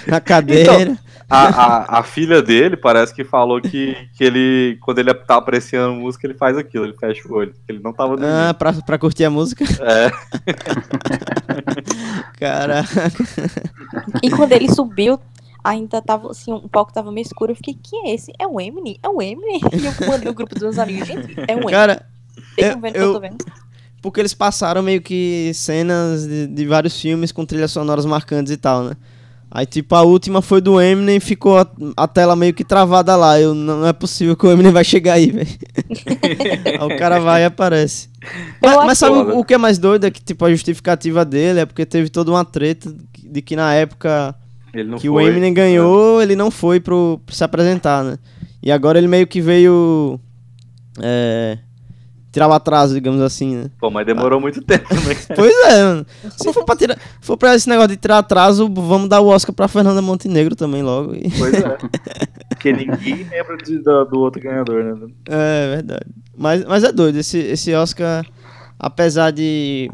na 0.09 0.21
cadeira. 0.21 0.99
A, 1.31 1.47
a, 1.49 1.99
a 2.01 2.03
filha 2.03 2.43
dele 2.43 2.77
parece 2.77 3.15
que 3.15 3.23
falou 3.25 3.61
que, 3.61 3.97
que 4.15 4.25
ele, 4.25 4.77
quando 4.81 4.99
ele 4.99 5.15
tá 5.15 5.37
apreciando 5.37 5.95
música, 5.95 6.27
ele 6.27 6.35
faz 6.35 6.59
aquilo, 6.59 6.85
ele 6.85 6.97
fecha 6.99 7.27
o 7.29 7.33
olho, 7.35 7.55
ele 7.69 7.79
não 7.83 7.93
tava 7.93 8.17
dormindo. 8.17 8.29
ah, 8.35 8.53
pra, 8.53 8.73
pra 8.73 8.99
curtir 8.99 9.25
a 9.25 9.31
música. 9.31 9.65
É, 9.81 10.11
Caraca. 12.39 13.11
E 14.23 14.31
quando 14.31 14.53
ele 14.53 14.69
subiu, 14.73 15.19
ainda 15.65 16.01
tava 16.03 16.31
assim, 16.31 16.53
um 16.53 16.69
palco 16.69 16.93
tava 16.93 17.11
meio 17.11 17.25
escuro. 17.25 17.53
Eu 17.53 17.57
fiquei, 17.57 17.75
quem 17.83 18.11
é 18.11 18.15
esse? 18.15 18.31
É 18.39 18.47
o 18.47 18.61
Eminem? 18.61 18.99
É 19.03 19.09
o 19.09 19.21
Eminem? 19.23 19.61
E 19.73 19.87
eu 19.87 20.09
mandei 20.09 20.31
o 20.31 20.35
grupo 20.35 20.55
dos 20.55 20.63
meus 20.63 20.79
amigos, 20.79 21.09
gente, 21.09 21.35
é 21.49 21.55
o 21.55 21.59
Eminem. 21.59 21.71
Cara, 21.71 22.07
eu- 22.59 22.79
vendo 22.81 22.97
eu- 22.97 23.03
eu 23.07 23.13
tô 23.15 23.21
vendo? 23.21 23.45
porque 24.03 24.21
eles 24.21 24.35
passaram 24.35 24.83
meio 24.83 25.01
que 25.01 25.51
cenas 25.55 26.27
de, 26.27 26.47
de 26.47 26.67
vários 26.67 27.01
filmes 27.01 27.33
com 27.33 27.47
trilhas 27.47 27.71
sonoras 27.73 28.05
marcantes 28.05 28.53
e 28.53 28.57
tal, 28.59 28.85
né? 28.85 28.97
Aí, 29.51 29.65
tipo, 29.65 29.95
a 29.95 30.03
última 30.03 30.43
foi 30.43 30.61
do 30.61 30.81
Eminem 30.81 31.17
e 31.17 31.21
ficou 31.21 31.57
a, 31.59 31.67
a 31.97 32.09
tela 32.09 32.35
meio 32.35 32.53
que 32.53 32.65
travada 32.65 33.15
lá. 33.15 33.41
Eu, 33.41 33.55
não 33.55 33.79
não 33.79 33.87
é 33.87 33.93
possível 33.93 34.37
que 34.37 34.45
o 34.45 34.51
Eminem 34.51 34.73
vai 34.73 34.83
chegar 34.85 35.13
aí, 35.15 35.31
velho. 35.31 35.49
aí 36.83 36.95
o 36.95 36.99
cara 36.99 37.21
vai 37.21 37.43
e 37.43 37.45
aparece. 37.45 38.09
Mas, 38.61 38.77
mas 38.87 38.99
sabe 38.99 39.17
o, 39.17 39.39
o 39.39 39.45
que 39.45 39.55
é 39.55 39.59
mais 39.59 39.79
doido? 39.79 40.05
É 40.07 40.11
que, 40.11 40.21
tipo, 40.23 40.45
a 40.45 40.51
justificativa 40.51 41.25
dele 41.25 41.61
é 41.61 41.67
porque 41.67 41.85
teve 41.87 42.09
toda 42.09 42.31
uma 42.31 42.45
treta 42.45 42.93
de 43.23 43.43
que 43.43 43.55
na 43.55 43.75
época 43.75 44.35
que 44.99 45.09
foi. 45.09 45.25
o 45.25 45.29
Eminem 45.29 45.53
ganhou, 45.55 46.21
ele 46.23 46.35
não 46.37 46.51
foi 46.51 46.81
pro, 46.81 47.21
pro 47.25 47.35
se 47.35 47.45
apresentar, 47.45 48.03
né? 48.05 48.19
E 48.63 48.73
agora 48.73 48.99
ele 48.99 49.09
meio 49.09 49.27
que 49.27 49.41
veio. 49.41 50.19
É, 51.01 51.59
tirar 52.33 52.49
o 52.49 52.53
atraso, 52.53 52.95
digamos 52.95 53.21
assim, 53.21 53.55
né? 53.57 53.71
Pô, 53.79 53.91
mas 53.91 54.05
demorou 54.07 54.41
muito 54.41 54.61
tempo, 54.63 54.93
né? 54.93 55.15
Pois 55.37 55.53
é, 55.67 55.83
mano. 55.85 56.07
Se 56.37 56.53
for 56.53 56.65
pra, 56.65 56.75
tirar, 56.77 56.99
for 57.21 57.37
pra 57.37 57.55
esse 57.55 57.69
negócio 57.69 57.91
de 57.91 57.97
tirar 57.97 58.19
atraso, 58.19 58.69
vamos 58.73 59.09
dar 59.09 59.21
o 59.21 59.27
Oscar 59.29 59.55
pra 59.55 59.69
Fernanda 59.69 60.01
Montenegro 60.03 60.57
também 60.57 60.83
logo. 60.83 61.15
e- 61.15 61.31
Pois 61.39 61.55
é. 61.55 61.77
Porque 62.51 62.73
ninguém 62.73 63.25
lembra 63.31 63.57
de- 63.59 63.83
da- 63.83 64.05
do 64.05 64.19
outro 64.21 64.41
ganhador, 64.43 64.83
né? 64.83 65.07
É 65.29 65.75
verdade. 65.77 66.07
Mas, 66.37 66.65
mas 66.65 66.83
é 66.83 66.91
doido, 66.91 67.19
esse, 67.19 67.39
esse 67.39 67.73
Oscar, 67.75 68.25
apesar 68.79 69.31
de 69.31 69.91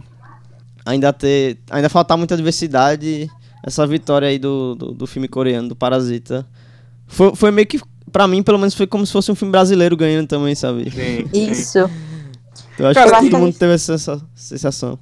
ainda 0.86 1.12
ter. 1.12 1.58
ainda 1.70 1.88
faltar 1.90 2.16
muita 2.16 2.36
diversidade, 2.36 3.28
essa 3.62 3.86
vitória 3.86 4.28
aí 4.28 4.38
do, 4.38 4.74
do, 4.74 4.92
do 4.92 5.06
filme 5.06 5.28
coreano, 5.28 5.68
do 5.68 5.76
Parasita, 5.76 6.46
foi, 7.06 7.34
foi 7.34 7.50
meio 7.50 7.66
que. 7.66 7.80
Pra 8.12 8.26
mim, 8.26 8.42
pelo 8.42 8.58
menos, 8.58 8.74
foi 8.74 8.86
como 8.88 9.06
se 9.06 9.12
fosse 9.12 9.30
um 9.30 9.34
filme 9.36 9.52
brasileiro 9.52 9.96
ganhando 9.96 10.26
também, 10.26 10.54
sabe? 10.54 10.90
Sim. 10.90 11.28
Isso. 11.32 11.78
Eu 11.78 12.86
acho 12.86 12.94
Cara, 12.94 13.10
que 13.10 13.16
todo 13.16 13.30
que 13.30 13.36
mundo 13.36 13.56
teve 13.56 13.72
essa 13.74 13.96
sensa- 13.98 14.26
sensação. 14.34 14.98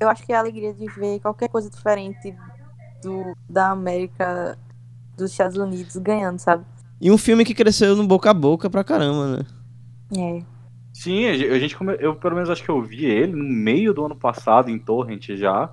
Eu 0.00 0.08
acho 0.08 0.24
que 0.24 0.32
é 0.32 0.36
a 0.36 0.40
alegria 0.40 0.72
de 0.72 0.86
ver 0.88 1.18
qualquer 1.20 1.48
coisa 1.48 1.68
diferente 1.70 2.34
do, 3.02 3.36
da 3.48 3.70
América, 3.70 4.56
dos 5.16 5.30
Estados 5.32 5.56
Unidos 5.56 5.96
ganhando, 5.96 6.38
sabe? 6.38 6.64
E 7.00 7.10
um 7.10 7.18
filme 7.18 7.44
que 7.44 7.54
cresceu 7.54 7.96
no 7.96 8.06
boca 8.06 8.30
a 8.30 8.34
boca 8.34 8.70
pra 8.70 8.84
caramba, 8.84 9.38
né? 9.38 9.46
É. 10.16 10.42
Sim, 10.92 11.26
a 11.26 11.58
gente, 11.58 11.74
eu 12.00 12.14
pelo 12.14 12.34
menos 12.34 12.50
acho 12.50 12.62
que 12.62 12.68
eu 12.68 12.80
vi 12.82 13.06
ele 13.06 13.32
no 13.32 13.42
meio 13.44 13.92
do 13.94 14.04
ano 14.04 14.14
passado 14.14 14.70
em 14.70 14.78
Torrent 14.78 15.30
já. 15.30 15.68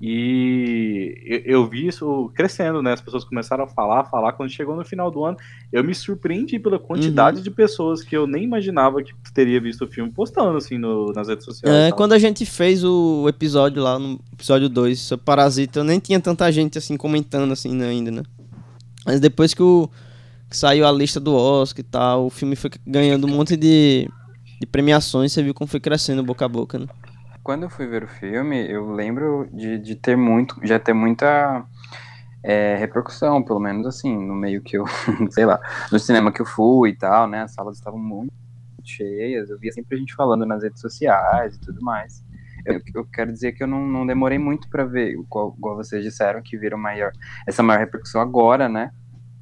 E 0.00 1.18
eu, 1.24 1.60
eu 1.60 1.66
vi 1.66 1.86
isso 1.86 2.30
crescendo, 2.34 2.82
né? 2.82 2.92
As 2.92 3.00
pessoas 3.00 3.24
começaram 3.24 3.64
a 3.64 3.66
falar, 3.66 4.04
falar. 4.04 4.32
Quando 4.32 4.50
chegou 4.50 4.76
no 4.76 4.84
final 4.84 5.10
do 5.10 5.24
ano, 5.24 5.36
eu 5.72 5.82
me 5.82 5.94
surpreendi 5.94 6.58
pela 6.58 6.78
quantidade 6.78 7.40
de 7.40 7.50
pessoas 7.50 8.02
que 8.02 8.16
eu 8.16 8.26
nem 8.26 8.44
imaginava 8.44 9.02
que 9.02 9.14
teria 9.32 9.60
visto 9.60 9.84
o 9.84 9.88
filme 9.88 10.10
postando 10.12 10.58
assim 10.58 10.76
no- 10.76 11.12
nas 11.12 11.28
redes 11.28 11.44
sociais. 11.46 11.74
É, 11.74 11.92
quando 11.92 12.12
a 12.12 12.18
gente 12.18 12.44
fez 12.44 12.84
o 12.84 13.26
episódio 13.28 13.82
lá, 13.82 13.98
no 13.98 14.20
episódio 14.32 14.68
2, 14.68 14.98
sobre 15.00 15.24
Parasita, 15.24 15.82
nem 15.82 15.98
tinha 15.98 16.20
tanta 16.20 16.50
gente 16.52 16.76
assim 16.76 16.96
comentando 16.96 17.52
assim 17.52 17.74
né, 17.74 17.88
ainda, 17.88 18.10
né? 18.10 18.22
Mas 19.06 19.18
depois 19.18 19.54
que, 19.54 19.62
o, 19.62 19.88
que 20.50 20.56
saiu 20.56 20.86
a 20.86 20.92
lista 20.92 21.18
do 21.18 21.34
Oscar 21.34 21.80
e 21.80 21.88
tal, 21.88 22.26
o 22.26 22.30
filme 22.30 22.54
foi 22.54 22.70
ganhando 22.86 23.26
um 23.26 23.30
monte 23.30 23.56
de, 23.56 24.08
de 24.60 24.66
premiações, 24.66 25.32
você 25.32 25.42
viu 25.42 25.54
como 25.54 25.68
foi 25.68 25.80
crescendo 25.80 26.22
boca 26.22 26.44
a 26.44 26.48
boca, 26.48 26.78
né? 26.78 26.86
Quando 27.46 27.62
eu 27.62 27.70
fui 27.70 27.86
ver 27.86 28.02
o 28.02 28.08
filme, 28.08 28.68
eu 28.68 28.90
lembro 28.90 29.48
de, 29.52 29.78
de 29.78 29.94
ter 29.94 30.16
muito, 30.16 30.56
já 30.64 30.80
ter 30.80 30.92
muita 30.92 31.64
é, 32.42 32.74
repercussão, 32.76 33.40
pelo 33.44 33.60
menos 33.60 33.86
assim, 33.86 34.16
no 34.16 34.34
meio 34.34 34.60
que 34.62 34.76
eu, 34.76 34.84
sei 35.30 35.46
lá, 35.46 35.60
no 35.92 35.98
cinema 36.00 36.32
que 36.32 36.42
eu 36.42 36.46
fui 36.46 36.90
e 36.90 36.96
tal, 36.98 37.28
né? 37.28 37.42
As 37.42 37.54
salas 37.54 37.76
estavam 37.76 38.00
muito 38.00 38.32
cheias, 38.84 39.50
eu 39.50 39.58
via 39.60 39.72
sempre 39.72 39.96
a 39.96 40.00
gente 40.00 40.14
falando 40.16 40.44
nas 40.46 40.64
redes 40.64 40.80
sociais 40.80 41.54
e 41.56 41.60
tudo 41.60 41.80
mais. 41.82 42.24
Eu, 42.66 42.80
eu 42.96 43.06
quero 43.12 43.32
dizer 43.32 43.52
que 43.52 43.62
eu 43.62 43.68
não, 43.68 43.86
não 43.86 44.06
demorei 44.06 44.38
muito 44.38 44.68
pra 44.68 44.84
ver, 44.84 45.12
igual, 45.12 45.54
igual 45.56 45.76
vocês 45.76 46.02
disseram, 46.04 46.42
que 46.44 46.58
viram 46.58 46.78
maior, 46.78 47.12
essa 47.46 47.62
maior 47.62 47.78
repercussão 47.80 48.20
agora, 48.20 48.68
né? 48.68 48.90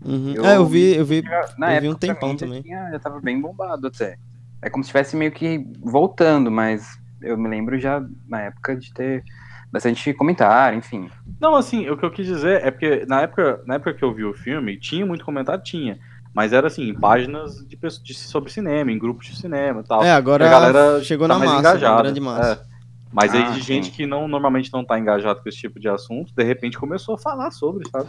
Uhum. 0.05 0.35
Eu- 0.35 0.45
é, 0.45 0.57
eu 0.57 0.67
vi, 0.67 0.97
eu 0.97 1.05
vi. 1.05 1.23
Já- 1.23 1.55
na 1.59 1.67
Eu 1.69 1.81
vi 1.81 1.89
época, 1.89 1.97
um 1.97 1.99
pra 1.99 2.15
tempão 2.15 2.29
mim, 2.31 2.39
já 2.39 2.47
também. 2.47 2.63
tinha- 2.63 2.91
já 2.93 2.99
tava 3.01 3.21
bem 3.21 3.41
bombado 3.41 3.87
até. 3.87 4.17
É 4.63 4.69
como 4.71 4.85
se 4.85 4.89
estivesse 4.89 5.17
meio 5.17 5.33
que 5.33 5.65
voltando, 5.83 6.51
mas 6.51 6.87
eu 7.25 7.37
me 7.39 7.49
lembro 7.49 7.79
já 7.79 8.03
na 8.29 8.43
época 8.43 8.77
de 8.77 8.93
ter 8.93 9.25
bastante 9.73 10.13
comentário, 10.15 10.79
enfim. 10.79 11.11
Não, 11.41 11.57
assim, 11.57 11.89
o 11.91 11.97
que 11.97 12.05
eu 12.05 12.11
quis 12.11 12.27
dizer 12.27 12.65
é 12.65 12.71
porque 12.71 13.05
na 13.07 13.23
época, 13.23 13.61
na 13.67 13.75
época 13.75 13.95
que 13.95 14.05
eu 14.05 14.15
vi 14.15 14.25
o 14.25 14.35
filme, 14.35 14.79
tinha 14.79 15.05
muito 15.05 15.25
comentário, 15.25 15.63
tinha. 15.63 15.99
Mas 16.33 16.53
era 16.53 16.67
assim, 16.67 16.89
em 16.89 16.95
páginas 16.95 17.57
de, 17.69 17.77
de- 18.03 18.15
sobre 18.15 18.51
cinema, 18.51 18.91
em 18.91 18.99
grupos 18.99 19.27
de 19.29 19.37
cinema 19.37 19.81
e 19.81 19.85
tal. 19.85 20.03
É, 20.03 20.13
agora 20.13 20.47
a 20.47 20.49
galera 20.51 21.03
chegou 21.03 21.29
tá 21.29 21.35
na 21.35 21.39
mais 21.39 21.51
massa, 21.51 21.63
na 21.63 21.69
engajada. 21.79 22.03
grande 22.03 22.21
massa. 22.21 22.53
É. 22.71 22.75
Mas 23.13 23.33
aí 23.33 23.43
Ah, 23.43 23.51
de 23.53 23.61
gente 23.61 23.87
sim. 23.87 23.93
que 23.93 24.07
não, 24.07 24.27
normalmente 24.27 24.73
não 24.73 24.85
tá 24.85 24.99
engajado 24.99 25.41
com 25.41 25.49
esse 25.49 25.59
tipo 25.59 25.79
de 25.79 25.89
assunto, 25.89 26.33
de 26.37 26.43
repente 26.43 26.77
começou 26.77 27.15
a 27.15 27.19
falar 27.19 27.53
sobre, 27.53 27.89
sabe? 27.89 28.09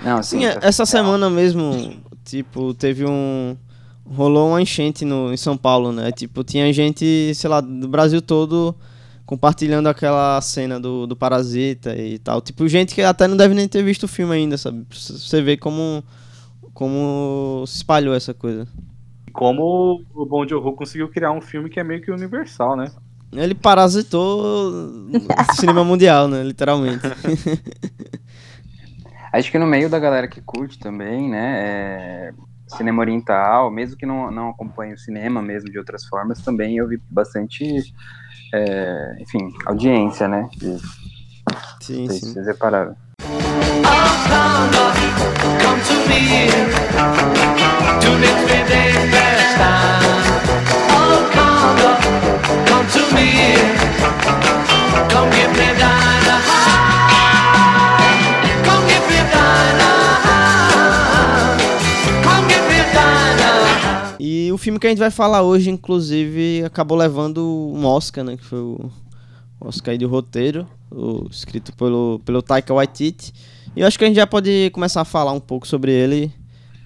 Não, 0.00 0.20
Sim, 0.22 0.38
sim, 0.40 0.44
é, 0.46 0.54
tá- 0.54 0.66
essa 0.66 0.82
real. 0.82 0.86
semana 0.86 1.30
mesmo, 1.30 1.94
tipo, 2.24 2.74
teve 2.74 3.06
um. 3.06 3.56
Rolou 4.10 4.48
uma 4.48 4.60
enchente 4.60 5.04
no, 5.04 5.32
em 5.32 5.36
São 5.36 5.56
Paulo, 5.56 5.92
né? 5.92 6.10
Tipo, 6.10 6.42
tinha 6.42 6.72
gente, 6.72 7.32
sei 7.34 7.48
lá, 7.48 7.60
do 7.60 7.88
Brasil 7.88 8.20
todo 8.20 8.74
compartilhando 9.24 9.86
aquela 9.86 10.40
cena 10.40 10.80
do, 10.80 11.06
do 11.06 11.14
Parasita 11.14 11.94
e 11.96 12.18
tal. 12.18 12.40
Tipo, 12.40 12.66
gente 12.66 12.92
que 12.92 13.02
até 13.02 13.28
não 13.28 13.36
deve 13.36 13.54
nem 13.54 13.68
ter 13.68 13.80
visto 13.84 14.02
o 14.02 14.08
filme 14.08 14.34
ainda, 14.34 14.58
sabe? 14.58 14.84
Pra 14.84 14.98
Você 14.98 15.40
vê 15.40 15.56
como, 15.56 16.02
como 16.74 17.64
se 17.68 17.76
espalhou 17.76 18.12
essa 18.12 18.34
coisa. 18.34 18.66
Como 19.32 20.02
o 20.12 20.48
Joon-ho 20.48 20.72
conseguiu 20.72 21.08
criar 21.08 21.30
um 21.30 21.40
filme 21.40 21.70
que 21.70 21.78
é 21.78 21.84
meio 21.84 22.02
que 22.02 22.10
universal, 22.10 22.76
né? 22.76 22.90
Ele 23.32 23.54
parasitou 23.54 24.42
o 24.42 25.54
cinema 25.54 25.84
mundial, 25.84 26.26
né? 26.26 26.42
Literalmente. 26.42 27.06
Acho 29.32 29.52
que 29.52 29.58
no 29.60 29.66
meio 29.66 29.88
da 29.88 30.00
galera 30.00 30.26
que 30.26 30.40
curte 30.40 30.76
também, 30.76 31.30
né, 31.30 31.60
é, 31.62 32.32
cinema 32.76 33.00
oriental, 33.00 33.70
mesmo 33.70 33.96
que 33.96 34.06
não, 34.06 34.30
não 34.30 34.50
acompanhe 34.50 34.94
o 34.94 34.98
cinema 34.98 35.42
mesmo 35.42 35.70
de 35.70 35.78
outras 35.78 36.04
formas, 36.06 36.40
também 36.40 36.76
eu 36.76 36.88
vi 36.88 37.00
bastante, 37.10 37.64
é, 38.54 39.16
enfim, 39.20 39.52
audiência, 39.66 40.28
né, 40.28 40.48
de, 40.56 40.78
Sim, 41.80 42.02
não 42.02 42.10
sei 42.10 42.18
se 42.18 42.26
sim. 42.26 42.32
vocês 42.32 42.46
repararam. 42.46 42.96
Come 55.12 55.56
me 55.56 55.69
filme 64.60 64.78
que 64.78 64.86
a 64.86 64.90
gente 64.90 64.98
vai 64.98 65.10
falar 65.10 65.42
hoje, 65.42 65.70
inclusive, 65.70 66.62
acabou 66.64 66.96
levando 66.96 67.72
um 67.74 67.84
Oscar, 67.86 68.22
né? 68.22 68.36
Que 68.36 68.44
foi 68.44 68.58
o 68.58 68.90
Oscar 69.60 69.96
de 69.96 70.04
roteiro, 70.04 70.68
o, 70.90 71.26
escrito 71.30 71.74
pelo, 71.74 72.20
pelo 72.24 72.42
Taika 72.42 72.74
Waititi. 72.74 73.32
E 73.74 73.80
eu 73.80 73.86
acho 73.86 73.98
que 73.98 74.04
a 74.04 74.06
gente 74.06 74.16
já 74.16 74.26
pode 74.26 74.70
começar 74.70 75.00
a 75.00 75.04
falar 75.04 75.32
um 75.32 75.40
pouco 75.40 75.66
sobre 75.66 75.92
ele, 75.92 76.32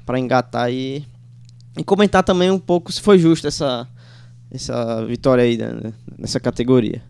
pra 0.06 0.18
engatar 0.18 0.70
e, 0.70 1.04
e 1.76 1.82
comentar 1.82 2.22
também 2.22 2.50
um 2.50 2.58
pouco 2.58 2.92
se 2.92 3.00
foi 3.00 3.18
justo 3.18 3.46
essa, 3.46 3.88
essa 4.50 5.04
vitória 5.04 5.42
aí 5.42 5.56
né, 5.56 5.92
nessa 6.16 6.38
categoria. 6.38 7.02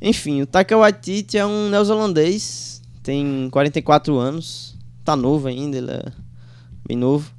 Enfim, 0.00 0.42
o 0.42 0.46
Taika 0.46 0.76
Waititi 0.76 1.38
é 1.38 1.46
um 1.46 1.68
neozelandês, 1.68 2.82
tem 3.02 3.48
44 3.50 4.18
anos, 4.18 4.76
tá 5.04 5.14
novo 5.14 5.46
ainda, 5.46 5.76
ele 5.76 5.90
é 5.90 6.04
bem 6.86 6.96
novo. 6.96 7.30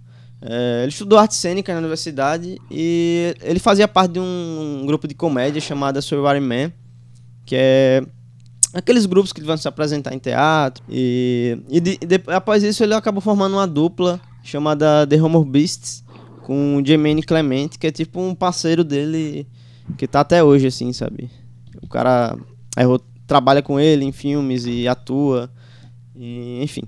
É, 0.42 0.82
ele 0.84 0.90
estudou 0.90 1.18
arte 1.18 1.34
cênica 1.36 1.74
na 1.74 1.80
universidade 1.80 2.60
e 2.70 3.36
ele 3.42 3.60
fazia 3.60 3.88
parte 3.88 4.14
de 4.14 4.20
um, 4.20 4.84
grupo 4.86 5.08
de 5.08 5.16
comédia 5.16 5.60
chamado 5.62 6.02
Survivor 6.02 6.40
Man, 6.42 6.72
que 7.46 7.56
é 7.58 8.04
aqueles 8.74 9.06
grupos 9.06 9.32
que 9.34 9.42
vão 9.42 9.58
se 9.58 9.68
apresentar 9.68 10.14
em 10.14 10.20
teatro. 10.20 10.84
E, 10.90 11.58
e 11.70 11.80
de- 11.80 11.98
de- 11.98 12.24
após 12.28 12.64
isso 12.64 12.84
ele 12.84 12.94
acabou 12.94 13.22
formando 13.22 13.54
uma 13.54 13.68
dupla 13.68 14.20
chamada 14.44 15.08
The 15.08 15.20
Homo 15.22 15.44
Beasts 15.44 16.04
com 16.44 16.78
o 16.78 16.86
Jermaine 16.86 17.24
Clement, 17.24 17.70
que 17.80 17.88
é 17.88 17.92
tipo 17.92 18.22
um 18.22 18.36
parceiro 18.36 18.84
dele 18.84 19.48
que 19.98 20.06
tá 20.08 20.20
até 20.20 20.44
hoje, 20.44 20.68
assim, 20.68 20.94
sabe? 20.94 21.30
O 21.82 21.88
cara 21.88 22.38
trabalha 23.26 23.62
com 23.64 23.80
ele 23.80 24.06
em 24.06 24.12
filmes 24.12 24.66
e 24.68 24.88
atua, 24.88 25.50
e, 26.16 26.62
enfim. 26.62 26.84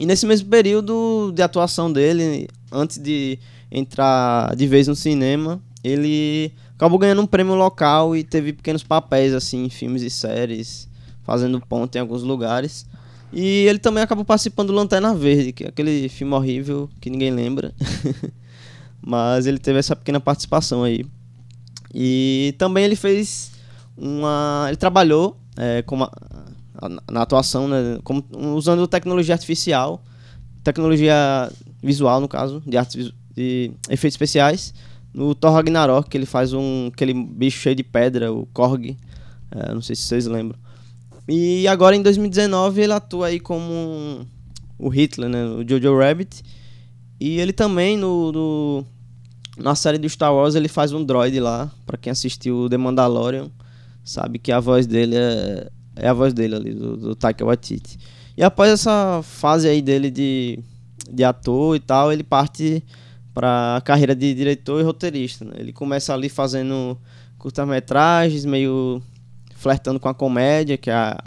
E 0.00 0.06
nesse 0.06 0.24
mesmo 0.24 0.48
período 0.48 1.30
de 1.34 1.42
atuação 1.42 1.92
dele, 1.92 2.48
antes 2.72 2.96
de 2.96 3.38
entrar 3.70 4.56
de 4.56 4.66
vez 4.66 4.88
no 4.88 4.96
cinema, 4.96 5.60
ele 5.84 6.54
acabou 6.74 6.98
ganhando 6.98 7.20
um 7.20 7.26
prêmio 7.26 7.54
local 7.54 8.16
e 8.16 8.24
teve 8.24 8.54
pequenos 8.54 8.82
papéis 8.82 9.34
assim 9.34 9.66
em 9.66 9.68
filmes 9.68 10.00
e 10.00 10.08
séries, 10.08 10.88
fazendo 11.22 11.60
ponto 11.60 11.94
em 11.96 11.98
alguns 11.98 12.22
lugares. 12.22 12.86
E 13.30 13.66
ele 13.66 13.78
também 13.78 14.02
acabou 14.02 14.24
participando 14.24 14.68
do 14.68 14.72
Lanterna 14.72 15.14
Verde, 15.14 15.52
que 15.52 15.64
é 15.64 15.68
aquele 15.68 16.08
filme 16.08 16.32
horrível 16.32 16.88
que 16.98 17.10
ninguém 17.10 17.30
lembra. 17.30 17.74
Mas 19.06 19.46
ele 19.46 19.58
teve 19.58 19.80
essa 19.80 19.94
pequena 19.94 20.18
participação 20.18 20.82
aí. 20.82 21.04
E 21.94 22.54
também 22.56 22.84
ele 22.86 22.96
fez 22.96 23.52
uma. 23.98 24.64
Ele 24.68 24.78
trabalhou 24.78 25.36
é, 25.58 25.82
como 25.82 26.10
na 27.10 27.22
atuação, 27.22 27.68
né, 27.68 27.98
como- 28.04 28.24
usando 28.54 28.86
tecnologia 28.86 29.34
artificial, 29.34 30.02
tecnologia 30.64 31.50
visual, 31.82 32.20
no 32.20 32.28
caso, 32.28 32.62
de, 32.66 32.76
artes, 32.76 33.12
de 33.34 33.70
efeitos 33.88 34.14
especiais, 34.14 34.74
no 35.12 35.34
Thor 35.34 35.52
Ragnarok, 35.52 36.08
que 36.08 36.16
ele 36.16 36.26
faz 36.26 36.52
um 36.52 36.88
aquele 36.92 37.12
bicho 37.14 37.58
cheio 37.58 37.74
de 37.74 37.82
pedra, 37.82 38.32
o 38.32 38.46
Korg. 38.46 38.96
é, 39.52 39.74
não 39.74 39.82
sei 39.82 39.96
se 39.96 40.02
vocês 40.02 40.26
lembram. 40.26 40.58
E 41.28 41.66
agora 41.66 41.96
em 41.96 42.02
2019 42.02 42.82
ele 42.82 42.92
atua 42.92 43.26
aí 43.28 43.40
como 43.40 44.26
o 44.78 44.88
Hitler, 44.88 45.28
né, 45.28 45.44
o 45.44 45.68
Jojo 45.68 45.98
Rabbit. 45.98 46.42
E 47.18 47.38
ele 47.40 47.52
também 47.52 47.96
no, 47.98 48.30
no- 48.32 48.84
na 49.58 49.74
série 49.74 49.98
do 49.98 50.08
Star 50.08 50.32
Wars 50.34 50.54
ele 50.54 50.68
faz 50.68 50.92
um 50.92 51.04
droid 51.04 51.38
lá, 51.40 51.70
pra 51.84 51.98
quem 51.98 52.10
assistiu 52.12 52.68
The 52.68 52.76
Mandalorian, 52.78 53.50
sabe 54.04 54.38
que 54.38 54.50
a 54.52 54.60
voz 54.60 54.86
dele 54.86 55.16
é, 55.16 55.68
é 55.96 56.08
a 56.08 56.12
voz 56.12 56.32
dele 56.32 56.54
ali 56.54 56.74
do, 56.74 56.96
do 56.96 57.14
Taika 57.14 57.44
Waititi. 57.44 57.98
E 58.36 58.42
após 58.42 58.70
essa 58.70 59.20
fase 59.22 59.68
aí 59.68 59.82
dele 59.82 60.10
de, 60.10 60.58
de 61.10 61.24
ator 61.24 61.76
e 61.76 61.80
tal, 61.80 62.12
ele 62.12 62.22
parte 62.22 62.82
pra 63.34 63.80
carreira 63.84 64.14
de 64.14 64.34
diretor 64.34 64.80
e 64.80 64.84
roteirista, 64.84 65.44
né? 65.44 65.52
Ele 65.56 65.72
começa 65.72 66.12
ali 66.14 66.28
fazendo 66.28 66.96
curta-metragens, 67.38 68.44
meio 68.44 69.02
flertando 69.56 69.98
com 70.00 70.08
a 70.08 70.14
comédia, 70.14 70.76
que 70.76 70.90
é 70.90 70.94
a, 70.94 71.18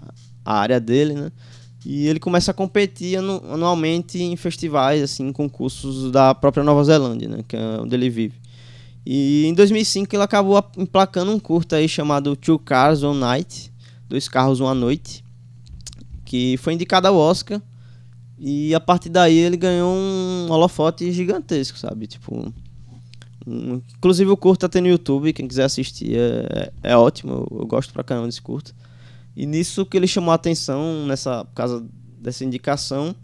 a 0.46 0.60
área 0.60 0.80
dele, 0.80 1.14
né? 1.14 1.32
E 1.86 2.08
ele 2.08 2.20
começa 2.20 2.52
a 2.52 2.54
competir 2.54 3.18
anu- 3.18 3.42
anualmente 3.52 4.22
em 4.22 4.36
festivais, 4.38 5.02
assim, 5.04 5.28
em 5.28 5.34
concursos 5.34 6.12
da 6.12 6.34
própria 6.34 6.64
Nova 6.64 6.84
Zelândia, 6.84 7.28
né? 7.28 7.40
Que 7.48 7.58
é 7.58 7.80
onde 7.82 7.94
ele 7.96 8.10
vive. 8.10 8.36
E 9.06 9.46
em 9.46 9.54
2005 9.54 10.16
ele 10.16 10.24
acabou 10.24 10.64
emplacando 10.78 11.32
um 11.32 11.40
curta 11.40 11.76
aí 11.76 11.90
chamado 11.90 12.38
Two 12.38 12.58
Cars 12.58 13.04
One 13.04 13.20
Night, 13.20 13.73
Dois 14.08 14.28
Carros 14.28 14.60
Uma 14.60 14.74
Noite, 14.74 15.24
que 16.26 16.58
foi 16.58 16.74
indicado 16.74 17.08
ao 17.08 17.16
Oscar. 17.16 17.62
E 18.38 18.74
a 18.76 18.80
partir 18.80 19.10
daí 19.10 19.38
ele 19.38 19.56
ganhou 19.58 19.94
um 19.96 20.48
holofote 20.50 21.12
gigantesco, 21.12 21.78
sabe? 21.78 22.08
Tipo. 22.08 22.52
um- 23.48 23.82
inclusive 23.98 24.30
o 24.32 24.38
curta 24.38 24.68
tem 24.70 24.82
no 24.82 24.88
YouTube, 24.88 25.34
quem 25.34 25.48
quiser 25.48 25.64
assistir 25.66 26.16
é, 26.18 26.72
é 26.82 26.98
ótimo, 26.98 27.32
eu, 27.52 27.60
eu 27.60 27.66
gosto 27.68 27.94
pra 27.94 28.04
caramba 28.04 28.28
desse 28.28 28.42
curta. 28.42 28.72
E 29.36 29.46
nisso 29.46 29.86
que 29.86 29.98
ele 29.98 30.08
chamou 30.08 30.32
a 30.32 30.36
atenção, 30.36 31.06
nessa, 31.08 31.44
por 31.46 31.54
causa 31.54 31.84
dessa 32.22 32.46
indicação, 32.46 33.16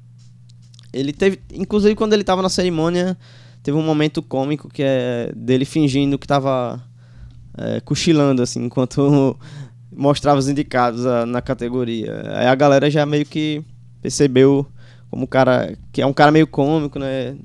ele 0.92 1.14
teve. 1.14 1.40
Inclusive 1.54 1.96
quando 1.96 2.14
ele 2.14 2.24
tava 2.24 2.42
na 2.42 2.50
cerimônia, 2.50 3.18
teve 3.62 3.78
um 3.78 3.84
momento 3.84 4.22
cômico 4.22 4.68
que 4.70 4.82
é 4.84 5.32
dele 5.36 5.66
fingindo 5.66 6.18
que 6.18 6.26
tava 6.28 6.82
é, 7.58 7.80
cochilando, 7.82 8.42
assim, 8.42 8.64
enquanto 8.66 9.38
mostrava 10.00 10.40
os 10.40 10.48
indicados 10.48 11.06
ah, 11.06 11.26
na 11.26 11.42
categoria. 11.42 12.24
Aí 12.36 12.48
a 12.48 12.56
galera 12.56 12.90
já 12.90 13.06
meio 13.06 13.26
que 13.26 13.62
percebeu 14.02 14.66
como 15.10 15.26
o 15.26 15.28
cara. 15.28 15.76
que 15.92 16.02
é 16.02 16.06
um 16.06 16.14
cara 16.14 16.32
meio 16.32 16.48
cômico, 16.48 16.98
né? 16.98 17.36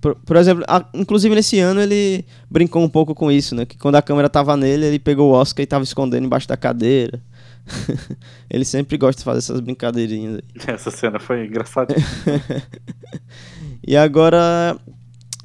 Por, 0.00 0.14
por 0.16 0.36
exemplo, 0.36 0.64
a- 0.66 0.86
inclusive 0.92 1.34
nesse 1.34 1.58
ano 1.60 1.80
ele 1.80 2.24
brincou 2.50 2.82
um 2.82 2.88
pouco 2.88 3.14
com 3.14 3.30
isso, 3.30 3.54
né? 3.54 3.64
Que 3.64 3.78
quando 3.78 3.94
a 3.96 4.02
câmera 4.02 4.28
tava 4.28 4.56
nele, 4.56 4.86
ele 4.86 4.98
pegou 4.98 5.30
o 5.30 5.34
Oscar 5.34 5.62
e 5.62 5.66
tava 5.66 5.84
escondendo 5.84 6.24
embaixo 6.26 6.48
da 6.48 6.56
cadeira. 6.56 7.22
ele 8.50 8.64
sempre 8.64 8.98
gosta 8.98 9.20
de 9.20 9.24
fazer 9.24 9.38
essas 9.38 9.60
brincadeirinhas 9.60 10.36
aí. 10.36 10.42
Essa 10.74 10.90
cena 10.90 11.18
foi 11.18 11.46
engraçada. 11.46 11.94
E 13.86 13.96
agora. 13.96 14.78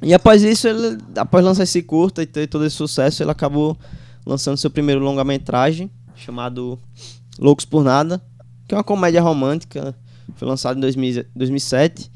E 0.02 0.14
após 0.14 0.42
isso, 0.42 0.66
ele, 0.66 0.96
após 1.14 1.44
lançar 1.44 1.64
esse 1.64 1.82
curta 1.82 2.22
e 2.22 2.26
ter 2.26 2.46
todo 2.46 2.64
esse 2.64 2.74
sucesso, 2.74 3.22
ele 3.22 3.30
acabou 3.30 3.76
lançando 4.24 4.56
seu 4.56 4.70
primeiro 4.70 5.00
longa-metragem, 5.02 5.90
chamado 6.20 6.78
Loucos 7.38 7.64
por 7.64 7.82
Nada, 7.82 8.22
que 8.68 8.74
é 8.74 8.76
uma 8.78 8.84
comédia 8.84 9.20
romântica, 9.20 9.94
foi 10.36 10.46
lançado 10.46 10.76
em 10.76 10.80
2000 10.80 11.24
2007. 11.34 12.10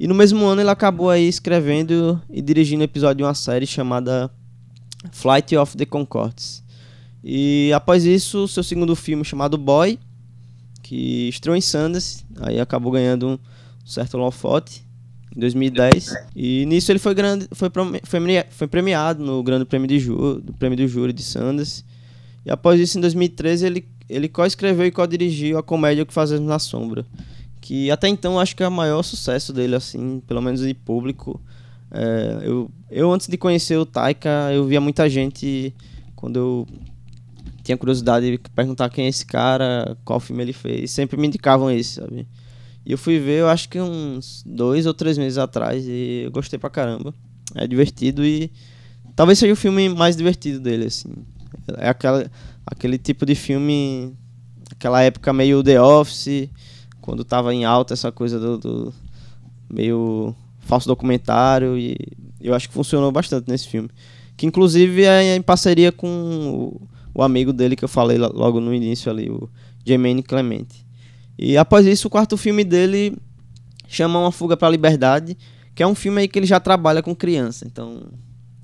E 0.00 0.06
no 0.06 0.14
mesmo 0.14 0.44
ano 0.46 0.60
ele 0.60 0.70
acabou 0.70 1.10
aí 1.10 1.26
escrevendo 1.26 2.20
e 2.30 2.40
dirigindo 2.40 2.82
um 2.82 2.84
episódio 2.84 3.16
de 3.16 3.22
uma 3.24 3.34
série 3.34 3.66
chamada 3.66 4.30
Flight 5.10 5.56
of 5.56 5.76
the 5.76 5.84
Concords. 5.84 6.62
E 7.22 7.72
após 7.74 8.04
isso, 8.04 8.46
seu 8.46 8.62
segundo 8.62 8.94
filme 8.94 9.24
chamado 9.24 9.58
Boy, 9.58 9.98
que 10.82 11.28
estreou 11.28 11.56
em 11.56 11.60
Sundance, 11.60 12.24
aí 12.40 12.60
acabou 12.60 12.92
ganhando 12.92 13.28
um 13.28 13.38
certo 13.84 14.14
holofote 14.14 14.84
em 15.36 15.40
2010. 15.40 16.14
E 16.34 16.64
nisso 16.66 16.92
ele 16.92 16.98
foi, 16.98 17.14
grande, 17.14 17.48
foi, 17.52 17.70
foi, 18.50 18.68
premiado 18.68 19.24
no 19.24 19.42
Grande 19.42 19.64
Prêmio, 19.64 19.88
de 19.88 19.98
Ju, 19.98 20.40
do 20.40 20.52
Prêmio 20.52 20.76
do 20.76 20.86
Júri 20.86 21.12
de 21.12 21.22
Sundance. 21.22 21.84
E 22.48 22.50
após 22.50 22.80
isso, 22.80 22.96
em 22.96 23.02
2013, 23.02 23.66
ele, 23.66 23.86
ele 24.08 24.26
co-escreveu 24.26 24.86
e 24.86 24.90
co-dirigiu 24.90 25.58
a 25.58 25.62
comédia 25.62 26.02
O 26.02 26.06
que 26.06 26.14
Fazemos 26.14 26.48
na 26.48 26.58
Sombra. 26.58 27.04
Que 27.60 27.90
até 27.90 28.08
então 28.08 28.40
acho 28.40 28.56
que 28.56 28.62
é 28.62 28.68
o 28.68 28.72
maior 28.72 29.02
sucesso 29.02 29.52
dele, 29.52 29.74
assim, 29.74 30.22
pelo 30.26 30.40
menos 30.40 30.62
de 30.62 30.72
público. 30.72 31.38
É, 31.90 32.38
eu, 32.40 32.70
eu, 32.90 33.12
antes 33.12 33.26
de 33.26 33.36
conhecer 33.36 33.76
o 33.76 33.84
Taika, 33.84 34.50
eu 34.50 34.64
via 34.64 34.80
muita 34.80 35.10
gente, 35.10 35.74
quando 36.16 36.36
eu 36.38 36.66
tinha 37.62 37.76
curiosidade 37.76 38.30
de 38.30 38.38
perguntar 38.54 38.88
quem 38.88 39.04
é 39.04 39.08
esse 39.08 39.26
cara, 39.26 39.94
qual 40.02 40.18
filme 40.18 40.42
ele 40.42 40.54
fez, 40.54 40.90
sempre 40.90 41.18
me 41.18 41.26
indicavam 41.26 41.70
esse, 41.70 41.96
sabe? 41.96 42.26
E 42.86 42.92
eu 42.92 42.96
fui 42.96 43.18
ver, 43.18 43.40
eu 43.40 43.48
acho 43.48 43.68
que 43.68 43.78
uns 43.78 44.42
dois 44.46 44.86
ou 44.86 44.94
três 44.94 45.18
meses 45.18 45.36
atrás, 45.36 45.84
e 45.86 46.22
eu 46.24 46.30
gostei 46.30 46.58
pra 46.58 46.70
caramba. 46.70 47.12
É 47.54 47.66
divertido 47.66 48.24
e 48.24 48.50
talvez 49.14 49.38
seja 49.38 49.52
o 49.52 49.56
filme 49.56 49.90
mais 49.90 50.16
divertido 50.16 50.60
dele, 50.60 50.86
assim. 50.86 51.12
É 51.76 51.88
aquela, 51.88 52.30
aquele 52.66 52.98
tipo 52.98 53.26
de 53.26 53.34
filme, 53.34 54.14
aquela 54.70 55.02
época 55.02 55.32
meio 55.32 55.62
The 55.62 55.80
Office, 55.80 56.48
quando 57.00 57.24
tava 57.24 57.54
em 57.54 57.64
alta 57.64 57.94
essa 57.94 58.10
coisa 58.12 58.38
do, 58.38 58.58
do 58.58 58.94
meio 59.68 60.34
falso 60.60 60.86
documentário, 60.86 61.78
e 61.78 61.96
eu 62.40 62.54
acho 62.54 62.68
que 62.68 62.74
funcionou 62.74 63.10
bastante 63.10 63.50
nesse 63.50 63.68
filme. 63.68 63.88
Que 64.36 64.46
inclusive 64.46 65.04
é 65.04 65.34
em 65.34 65.42
parceria 65.42 65.90
com 65.90 66.08
o, 66.08 66.88
o 67.14 67.22
amigo 67.22 67.52
dele 67.52 67.74
que 67.74 67.84
eu 67.84 67.88
falei 67.88 68.18
lo- 68.18 68.32
logo 68.32 68.60
no 68.60 68.72
início 68.72 69.10
ali, 69.10 69.28
o 69.28 69.48
Jermaine 69.84 70.22
Clemente. 70.22 70.86
E 71.38 71.56
após 71.56 71.86
isso, 71.86 72.08
o 72.08 72.10
quarto 72.10 72.36
filme 72.36 72.64
dele 72.64 73.16
chama 73.88 74.18
Uma 74.18 74.30
Fuga 74.30 74.56
para 74.56 74.68
a 74.68 74.70
Liberdade, 74.70 75.36
que 75.74 75.82
é 75.82 75.86
um 75.86 75.94
filme 75.94 76.20
aí 76.20 76.28
que 76.28 76.38
ele 76.38 76.46
já 76.46 76.60
trabalha 76.60 77.02
com 77.02 77.14
criança. 77.14 77.66
Então, 77.66 78.02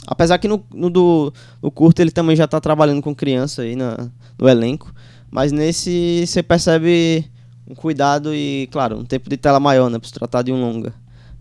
apesar 0.06 0.38
que 0.38 0.48
no, 0.48 0.64
no 0.72 0.90
do 0.90 1.32
no 1.62 1.70
curto 1.70 2.00
ele 2.00 2.10
também 2.10 2.36
já 2.36 2.46
tá 2.46 2.60
trabalhando 2.60 3.02
com 3.02 3.14
criança 3.14 3.62
aí 3.62 3.76
na, 3.76 4.10
no 4.38 4.48
elenco, 4.48 4.92
mas 5.30 5.52
nesse 5.52 6.24
você 6.26 6.42
percebe 6.42 7.24
um 7.66 7.74
cuidado 7.74 8.34
e, 8.34 8.68
claro, 8.70 8.98
um 8.98 9.04
tempo 9.04 9.30
de 9.30 9.36
tela 9.36 9.58
maior, 9.58 9.88
né, 9.88 9.98
para 9.98 10.06
se 10.06 10.14
tratar 10.14 10.42
de 10.42 10.52
um 10.52 10.60
longa. 10.60 10.92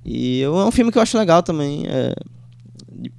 E 0.06 0.41
é 0.41 0.49
um 0.49 0.71
filme 0.71 0.91
que 0.91 0.97
eu 0.97 1.02
acho 1.02 1.17
legal 1.17 1.43
também, 1.43 1.86
é, 1.88 2.15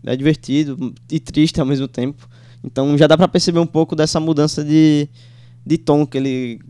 é 0.04 0.16
divertido 0.16 0.94
e 1.10 1.20
triste 1.20 1.60
ao 1.60 1.66
mesmo 1.66 1.88
tempo. 1.88 2.28
Então 2.62 2.96
já 2.96 3.06
dá 3.06 3.16
pra 3.16 3.28
perceber 3.28 3.58
um 3.58 3.66
pouco 3.66 3.94
dessa 3.94 4.18
mudança 4.18 4.64
de, 4.64 5.08
de 5.64 5.78
tom 5.78 6.06
que 6.06 6.16
ele 6.16 6.60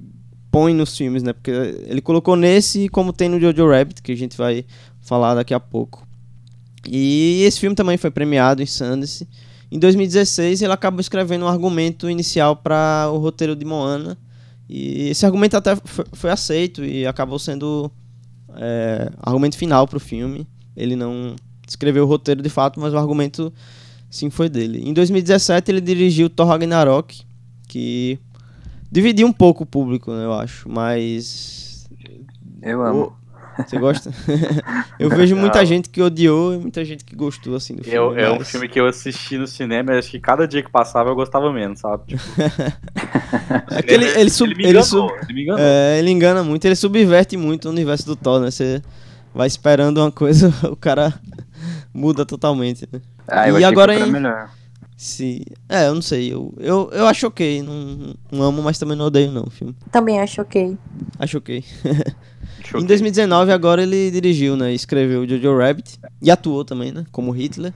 põe 0.50 0.74
nos 0.74 0.96
filmes, 0.96 1.22
né? 1.22 1.32
Porque 1.32 1.50
ele 1.50 2.00
colocou 2.00 2.36
nesse 2.36 2.88
como 2.88 3.12
tem 3.12 3.28
no 3.28 3.40
Jojo 3.40 3.68
Rabbit, 3.68 4.02
que 4.02 4.12
a 4.12 4.16
gente 4.16 4.36
vai 4.36 4.64
falar 5.00 5.34
daqui 5.34 5.54
a 5.54 5.60
pouco. 5.60 6.03
E 6.88 7.42
esse 7.44 7.60
filme 7.60 7.74
também 7.74 7.96
foi 7.96 8.10
premiado 8.10 8.62
em 8.62 8.66
Sundance. 8.66 9.28
Em 9.70 9.78
2016, 9.78 10.62
ele 10.62 10.72
acabou 10.72 11.00
escrevendo 11.00 11.44
um 11.44 11.48
argumento 11.48 12.08
inicial 12.08 12.54
para 12.56 13.10
o 13.12 13.18
roteiro 13.18 13.56
de 13.56 13.64
Moana. 13.64 14.16
E 14.68 15.08
esse 15.08 15.26
argumento 15.26 15.56
até 15.56 15.76
foi, 16.12 16.30
aceito 16.30 16.84
e 16.84 17.06
acabou 17.06 17.38
sendo 17.38 17.90
é, 18.56 19.10
argumento 19.20 19.56
final 19.56 19.86
para 19.86 19.96
o 19.96 20.00
filme. 20.00 20.46
Ele 20.76 20.96
não 20.96 21.34
escreveu 21.66 22.04
o 22.04 22.06
roteiro 22.06 22.42
de 22.42 22.48
fato, 22.48 22.80
mas 22.80 22.92
o 22.92 22.98
argumento 22.98 23.52
sim 24.10 24.30
foi 24.30 24.48
dele. 24.48 24.82
Em 24.88 24.92
2017, 24.92 25.70
ele 25.70 25.80
dirigiu 25.80 26.30
Thor 26.30 26.46
Ragnarok, 26.46 27.22
que 27.68 28.18
dividiu 28.90 29.26
um 29.26 29.32
pouco 29.32 29.64
o 29.64 29.66
público, 29.66 30.12
né, 30.12 30.24
eu 30.24 30.32
acho, 30.32 30.68
mas. 30.68 31.88
Eu 32.62 32.82
amo. 32.82 33.23
Você 33.58 33.78
gosta? 33.78 34.10
eu 34.98 35.08
vejo 35.10 35.36
muita 35.36 35.64
gente 35.64 35.88
que 35.88 36.02
odiou 36.02 36.54
e 36.54 36.58
muita 36.58 36.84
gente 36.84 37.04
que 37.04 37.14
gostou, 37.14 37.54
assim, 37.54 37.74
do 37.76 37.84
filme. 37.84 37.96
Eu, 37.98 38.18
é 38.18 38.32
um 38.32 38.40
filme 38.40 38.68
que 38.68 38.80
eu 38.80 38.86
assisti 38.86 39.38
no 39.38 39.46
cinema 39.46 39.92
e 39.94 39.98
acho 39.98 40.10
que 40.10 40.18
cada 40.18 40.46
dia 40.46 40.62
que 40.62 40.70
passava 40.70 41.10
eu 41.10 41.14
gostava 41.14 41.52
menos, 41.52 41.80
sabe? 41.80 42.04
Tipo, 42.16 42.22
É 43.74 43.82
que 43.82 43.92
ele, 43.94 44.04
ele, 44.06 44.30
sub- 44.30 44.50
ele 44.50 44.56
me 44.56 44.64
ele 44.64 44.70
enganou, 44.78 44.84
sub- 44.84 45.12
ele 45.24 45.32
me 45.34 45.42
enganou. 45.42 45.60
É, 45.64 45.98
ele 45.98 46.10
engana 46.10 46.42
muito, 46.42 46.64
ele 46.64 46.74
subverte 46.76 47.36
muito 47.36 47.66
o 47.68 47.70
universo 47.70 48.06
do 48.06 48.16
Thor, 48.16 48.40
né? 48.40 48.50
Você 48.50 48.82
vai 49.34 49.46
esperando 49.46 49.98
uma 49.98 50.10
coisa, 50.12 50.52
o 50.70 50.76
cara 50.76 51.12
muda 51.92 52.24
totalmente, 52.26 52.88
né? 52.92 53.00
Ah, 53.28 53.48
eu 53.48 53.58
E 53.58 53.64
agora 53.64 53.94
que 53.94 54.02
em- 54.02 54.10
melhor. 54.10 54.50
Se... 54.96 55.44
É, 55.68 55.88
eu 55.88 55.94
não 55.94 56.02
sei, 56.02 56.32
eu, 56.32 56.54
eu, 56.58 56.88
eu 56.92 57.06
acho 57.06 57.26
ok, 57.26 57.62
não, 57.62 58.14
não 58.30 58.42
amo, 58.42 58.62
mas 58.62 58.78
também 58.78 58.96
não 58.96 59.06
odeio 59.06 59.30
não 59.32 59.42
o 59.44 59.50
filme. 59.50 59.74
Também 59.90 60.20
acho 60.20 60.40
ok. 60.40 60.76
Acho 61.18 61.38
ok. 61.38 61.64
Choquei. 62.64 62.80
Em 62.82 62.86
2019 62.86 63.52
agora 63.52 63.82
ele 63.82 64.10
dirigiu, 64.10 64.56
né? 64.56 64.72
Escreveu 64.72 65.28
Jojo 65.28 65.56
Rabbit 65.58 65.98
e 66.20 66.30
atuou 66.30 66.64
também, 66.64 66.92
né? 66.92 67.04
Como 67.12 67.30
Hitler. 67.30 67.72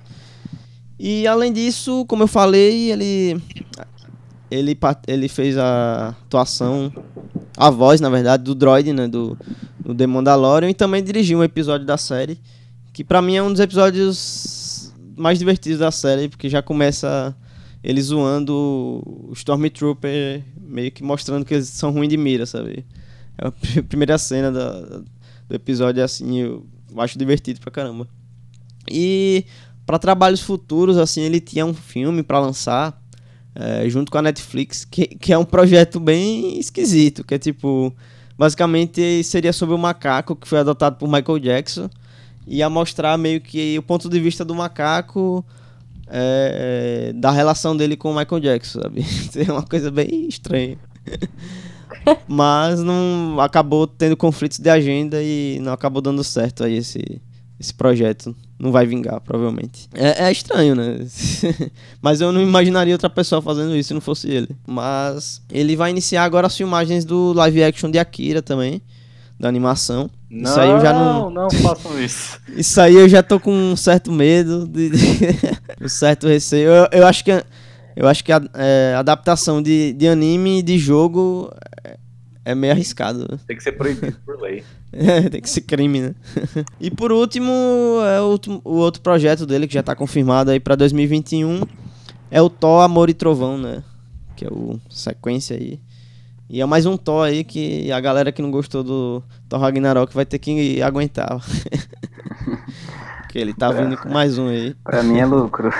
E 0.98 1.27
além 1.27 1.53
disso, 1.53 2.05
como 2.07 2.24
eu 2.24 2.29
falei, 2.29 2.90
ele 2.90 3.40
ele 4.51 4.77
ele 5.07 5.29
fez 5.29 5.57
a 5.57 6.09
atuação, 6.09 6.92
a 7.57 7.70
voz, 7.70 8.01
na 8.01 8.09
verdade, 8.09 8.42
do 8.42 8.55
droid, 8.55 8.92
né? 8.92 9.07
Do, 9.07 9.38
do 9.79 9.94
The 9.94 10.07
Mandalorian 10.07 10.70
e 10.70 10.74
também 10.74 11.03
dirigiu 11.03 11.38
um 11.38 11.44
episódio 11.44 11.87
da 11.87 11.96
série 11.96 12.40
que 12.98 13.05
pra 13.05 13.22
mim 13.22 13.37
é 13.37 13.42
um 13.42 13.53
dos 13.53 13.61
episódios 13.61 14.92
mais 15.16 15.38
divertidos 15.38 15.79
da 15.79 15.90
série 15.90 16.29
porque 16.29 16.48
já 16.48 16.61
começa 16.61 17.33
ele 17.83 18.03
zoando 18.03 18.53
o 19.05 19.33
Stormtrooper 19.35 20.42
meio 20.61 20.90
que 20.90 21.05
mostrando 21.05 21.44
que 21.44 21.55
eles 21.55 21.68
são 21.68 21.92
ruins 21.92 22.09
de 22.09 22.16
mira, 22.16 22.44
sabe? 22.44 22.85
É 23.40 23.46
a 23.48 23.51
pri- 23.53 23.83
primeira 23.83 24.18
cena 24.18 24.51
da- 24.51 24.81
do 25.48 25.55
episódio, 25.55 26.03
assim, 26.03 26.38
eu 26.38 26.66
acho 26.96 27.18
divertido 27.18 27.61
pra 27.61 27.70
caramba. 27.70 28.07
E 28.90 29.44
pra 29.87 29.98
trabalhos 29.98 30.40
futuros, 30.40 30.96
assim, 30.98 31.22
ele 31.22 31.40
tinha 31.40 31.64
um 31.64 31.74
filme 31.74 32.22
pra 32.22 32.38
lançar 32.40 33.01
eh, 33.55 33.88
junto 33.88 34.11
com 34.12 34.18
a 34.18 34.22
Netflix, 34.22 34.85
que, 34.85 35.07
que 35.07 35.33
é 35.33 35.38
um 35.38 35.44
projeto 35.44 35.98
bem 35.98 36.59
esquisito, 36.61 37.24
que 37.24 37.35
é 37.35 37.38
tipo, 37.38 37.92
basicamente 38.38 39.24
seria 39.24 39.53
sobre 39.53 39.74
o 39.74 39.79
macaco 39.79 40.37
que 40.37 40.46
foi 40.46 40.59
adotado 40.61 40.96
por 40.96 41.09
Michael 41.09 41.38
Jackson, 41.40 41.90
e 42.46 42.59
ia 42.59 42.70
mostrar 42.70 43.18
meio 43.18 43.40
que 43.40 43.77
o 43.79 43.83
ponto 43.83 44.09
de 44.09 44.20
vista 44.20 44.44
do 44.44 44.55
macaco 44.55 45.44
eh, 46.07 47.12
da 47.16 47.31
relação 47.33 47.77
dele 47.77 47.96
com 47.96 48.12
o 48.12 48.16
Michael 48.16 48.40
Jackson, 48.40 48.81
sabe? 48.83 49.05
É 49.37 49.51
uma 49.53 49.62
coisa 49.64 49.90
bem 49.90 50.29
estranha 50.29 50.79
mas 52.29 52.81
não 52.81 53.37
acabou 53.40 53.87
tendo 53.87 54.16
conflitos 54.16 54.59
de 54.59 54.68
agenda 54.70 55.22
e 55.22 55.59
não 55.61 55.72
acabou 55.72 56.01
dando 56.03 56.22
certo 56.24 56.64
aí 56.64 56.77
esse, 56.77 57.20
esse 57.59 57.72
projeto. 57.74 58.35
Não 58.59 58.72
vai 58.72 58.85
vingar, 58.87 59.20
provavelmente. 59.20 59.88
É, 59.94 60.24
é 60.24 60.33
estranho, 60.33 60.74
né? 60.74 60.98
mas 62.03 62.20
eu 62.20 62.33
não 62.33 62.40
imaginaria 62.42 62.92
outra 62.94 63.09
pessoa 63.09 63.40
fazendo 63.40 63.77
isso 63.77 63.88
se 63.88 63.94
não 63.94 64.01
fosse 64.01 64.29
ele. 64.29 64.48
Mas 64.66 65.40
ele 65.51 65.77
vai 65.77 65.90
iniciar 65.90 66.24
agora 66.24 66.48
as 66.48 66.57
filmagens 66.57 67.05
do 67.05 67.33
live 67.35 67.62
action 67.62 67.88
de 67.88 68.01
Akira 68.01 68.42
também, 68.42 68.83
da 69.38 69.48
animação. 69.48 70.11
Não, 70.29 70.51
Isso 70.51 70.61
aí 70.61 70.70
eu 70.70 70.81
já 70.81 70.92
não- 70.92 71.31
não 71.31 71.48
façam 71.51 72.03
isso. 72.03 72.38
Isso 72.57 72.81
aí 72.81 72.94
eu 72.96 73.09
já 73.09 73.22
tô 73.22 73.38
com 73.38 73.53
um 73.53 73.77
certo 73.77 74.11
medo, 74.11 74.66
de, 74.66 74.90
um 75.81 75.88
certo 75.88 76.27
receio. 76.27 76.68
Eu, 76.68 76.88
eu 76.90 77.07
acho 77.07 77.24
que, 77.24 77.31
eu 77.98 78.06
acho 78.06 78.22
que 78.22 78.30
a 78.30 78.40
é, 78.54 78.94
adaptação 78.96 79.61
de, 79.61 79.92
de 79.92 80.06
anime 80.06 80.61
e 80.61 80.62
de 80.62 80.78
jogo 80.78 81.52
é, 81.82 81.98
é 82.44 82.54
meio 82.54 82.72
arriscado. 82.72 83.40
Tem 83.44 83.56
que 83.56 83.62
ser 83.62 83.72
proibido 83.72 84.16
por 84.24 84.40
lei. 84.40 84.62
É, 84.90 85.28
tem 85.28 85.42
que 85.42 85.50
ser 85.50 85.61
crime, 85.61 86.00
né? 86.00 86.14
e 86.80 86.90
por 86.90 87.12
último, 87.12 87.52
é 88.06 88.22
o, 88.22 88.40
o 88.64 88.76
outro 88.76 89.02
projeto 89.02 89.44
dele 89.44 89.68
que 89.68 89.74
já 89.74 89.82
tá 89.82 89.94
confirmado 89.94 90.50
aí 90.50 90.58
pra 90.58 90.74
2021 90.74 91.61
é 92.30 92.40
o 92.40 92.48
Thor 92.48 92.82
Amor 92.82 93.11
e 93.11 93.14
Trovão, 93.14 93.58
né? 93.58 93.84
Que 94.34 94.46
é 94.46 94.48
o 94.48 94.80
sequência 94.88 95.54
aí. 95.58 95.78
E 96.48 96.62
é 96.62 96.64
mais 96.64 96.87
um 96.87 96.96
Thor 96.96 97.26
aí 97.26 97.44
que 97.44 97.92
a 97.92 98.00
galera 98.00 98.32
que 98.32 98.40
não 98.40 98.50
gostou 98.50 98.82
do 98.82 99.22
Thor 99.46 99.61
Ragnarok 99.61 100.14
vai 100.14 100.24
ter 100.24 100.38
que 100.38 100.80
aguentar. 100.80 101.38
Porque 103.20 103.38
ele 103.38 103.52
tá 103.52 103.70
vindo 103.70 103.94
com 103.98 104.08
mais 104.08 104.38
um 104.38 104.48
aí. 104.48 104.74
Pra 104.82 105.02
mim 105.02 105.18
é 105.18 105.26
lucro. 105.26 105.70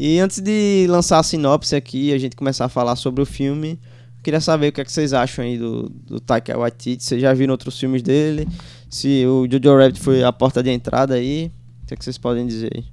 E 0.00 0.20
antes 0.20 0.38
de 0.40 0.86
lançar 0.88 1.18
a 1.18 1.24
sinopse 1.24 1.74
aqui 1.74 2.12
a 2.12 2.18
gente 2.18 2.36
começar 2.36 2.66
a 2.66 2.68
falar 2.68 2.94
sobre 2.94 3.20
o 3.20 3.26
filme, 3.26 3.80
eu 4.16 4.22
queria 4.22 4.40
saber 4.40 4.68
o 4.68 4.72
que, 4.72 4.80
é 4.80 4.84
que 4.84 4.92
vocês 4.92 5.12
acham 5.12 5.44
aí 5.44 5.58
do, 5.58 5.88
do 5.88 6.20
Taika 6.20 6.56
Waititi. 6.56 7.02
Vocês 7.02 7.20
já 7.20 7.34
viram 7.34 7.50
outros 7.50 7.76
filmes 7.76 8.00
dele? 8.00 8.46
Se 8.88 9.26
o 9.26 9.44
Jojo 9.50 9.76
Rabbit 9.76 9.98
foi 9.98 10.22
a 10.22 10.32
porta 10.32 10.62
de 10.62 10.70
entrada 10.70 11.14
aí, 11.14 11.50
o 11.82 11.86
que, 11.86 11.94
é 11.94 11.96
que 11.96 12.04
vocês 12.04 12.16
podem 12.16 12.46
dizer 12.46 12.70
aí? 12.76 12.84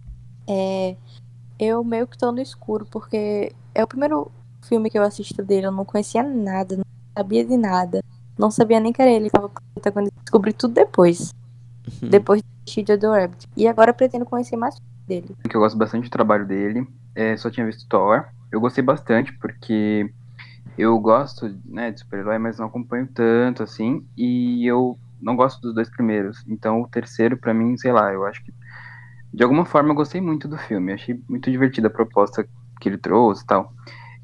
É, 0.47 0.95
eu 1.59 1.83
meio 1.83 2.07
que 2.07 2.17
tô 2.17 2.31
no 2.31 2.41
escuro, 2.41 2.87
porque 2.89 3.51
é 3.75 3.83
o 3.83 3.87
primeiro 3.87 4.31
filme 4.67 4.89
que 4.89 4.97
eu 4.97 5.03
assisto 5.03 5.43
dele, 5.43 5.67
eu 5.67 5.71
não 5.71 5.85
conhecia 5.85 6.23
nada, 6.23 6.77
não 6.77 6.85
sabia 7.15 7.45
de 7.45 7.55
nada. 7.55 8.03
Não 8.35 8.49
sabia 8.49 8.79
nem 8.79 8.91
que 8.91 8.99
era 8.99 9.11
ele, 9.11 9.29
tava 9.29 9.51
quando 9.93 10.09
descobri 10.23 10.53
tudo 10.53 10.73
depois. 10.73 11.31
Depois 12.01 12.41
de 12.41 12.47
assistir 12.63 12.83
Jojo 12.87 13.13
Rabbit. 13.13 13.47
E 13.55 13.67
agora 13.67 13.91
eu 13.91 13.93
pretendo 13.93 14.25
conhecer 14.25 14.57
mais 14.57 14.75
dele. 15.07 15.35
que 15.49 15.55
eu 15.55 15.61
gosto 15.61 15.77
bastante 15.77 16.05
do 16.05 16.11
trabalho 16.11 16.45
dele. 16.45 16.87
É, 17.13 17.35
só 17.37 17.49
tinha 17.49 17.65
visto 17.65 17.87
Thor. 17.87 18.25
Eu 18.51 18.59
gostei 18.59 18.83
bastante 18.83 19.33
porque 19.33 20.11
eu 20.77 20.97
gosto 20.99 21.55
né, 21.65 21.91
de 21.91 21.99
super-herói, 21.99 22.37
mas 22.37 22.59
não 22.59 22.67
acompanho 22.67 23.07
tanto 23.13 23.63
assim. 23.63 24.05
E 24.17 24.65
eu 24.65 24.97
não 25.21 25.35
gosto 25.35 25.61
dos 25.61 25.73
dois 25.73 25.89
primeiros. 25.89 26.43
Então 26.47 26.81
o 26.81 26.87
terceiro, 26.87 27.37
pra 27.37 27.53
mim, 27.53 27.77
sei 27.77 27.91
lá, 27.91 28.11
eu 28.13 28.25
acho 28.25 28.43
que. 28.43 28.53
De 29.33 29.43
alguma 29.43 29.65
forma 29.65 29.89
eu 29.89 29.95
gostei 29.95 30.21
muito 30.21 30.47
do 30.47 30.57
filme. 30.57 30.93
Achei 30.93 31.19
muito 31.27 31.51
divertida 31.51 31.87
a 31.87 31.91
proposta 31.91 32.47
que 32.79 32.89
ele 32.89 32.97
trouxe 32.97 33.43
e 33.43 33.47
tal. 33.47 33.73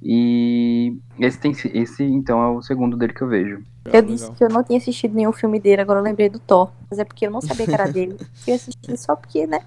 E 0.04 0.98
esse, 1.20 1.38
tem, 1.38 1.52
esse 1.52 2.04
então 2.04 2.42
é 2.42 2.50
o 2.50 2.62
segundo 2.62 2.98
dele 2.98 3.14
que 3.14 3.22
eu 3.22 3.28
vejo. 3.28 3.64
Eu 3.86 4.02
disse 4.02 4.32
que 4.32 4.44
eu 4.44 4.50
não 4.50 4.64
tinha 4.64 4.78
assistido 4.78 5.14
nenhum 5.14 5.32
filme 5.32 5.60
dele, 5.60 5.82
agora 5.82 6.00
eu 6.00 6.04
lembrei 6.04 6.28
do 6.28 6.40
Thor. 6.40 6.72
Mas 6.90 6.98
é 6.98 7.04
porque 7.04 7.28
eu 7.28 7.32
não 7.32 7.42
sabia 7.42 7.66
que 7.66 7.74
era 7.74 7.88
dele. 7.92 8.18
Fui 8.36 8.54
assistir 8.54 8.98
só 8.98 9.16
porque, 9.16 9.46
né? 9.46 9.60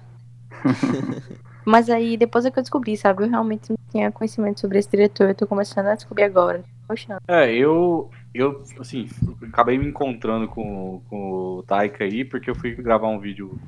Mas 1.65 1.89
aí 1.89 2.15
depois 2.15 2.45
é 2.45 2.51
que 2.51 2.59
eu 2.59 2.63
descobri, 2.63 2.95
sabe? 2.95 3.23
Eu 3.23 3.29
realmente 3.29 3.71
não 3.71 3.77
tinha 3.89 4.11
conhecimento 4.11 4.59
sobre 4.59 4.77
esse 4.77 4.89
diretor, 4.89 5.29
eu 5.29 5.35
tô 5.35 5.47
começando 5.47 5.87
a 5.87 5.95
descobrir 5.95 6.23
agora. 6.23 6.63
Poxa, 6.87 7.17
É, 7.27 7.51
eu, 7.51 8.11
eu, 8.33 8.61
assim, 8.79 9.07
acabei 9.41 9.77
me 9.77 9.87
encontrando 9.87 10.47
com, 10.47 11.01
com 11.09 11.57
o 11.57 11.63
Taika 11.63 12.03
aí, 12.03 12.23
porque 12.23 12.49
eu 12.49 12.55
fui 12.55 12.75
gravar 12.75 13.07
um 13.07 13.19
vídeo 13.19 13.59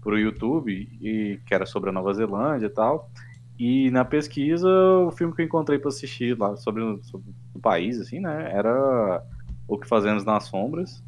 pro 0.00 0.18
YouTube, 0.18 0.72
e, 1.00 1.40
que 1.44 1.54
era 1.54 1.66
sobre 1.66 1.90
a 1.90 1.92
Nova 1.92 2.14
Zelândia 2.14 2.66
e 2.66 2.70
tal. 2.70 3.10
E 3.58 3.90
na 3.90 4.04
pesquisa, 4.04 4.68
o 4.68 5.10
filme 5.10 5.34
que 5.34 5.42
eu 5.42 5.46
encontrei 5.46 5.78
pra 5.78 5.88
assistir 5.88 6.38
lá 6.38 6.56
sobre, 6.56 6.82
sobre 7.02 7.30
o 7.54 7.60
país, 7.60 8.00
assim, 8.00 8.20
né, 8.20 8.50
era 8.52 9.22
O 9.66 9.78
que 9.78 9.86
Fazemos 9.86 10.24
nas 10.24 10.44
Sombras. 10.44 11.02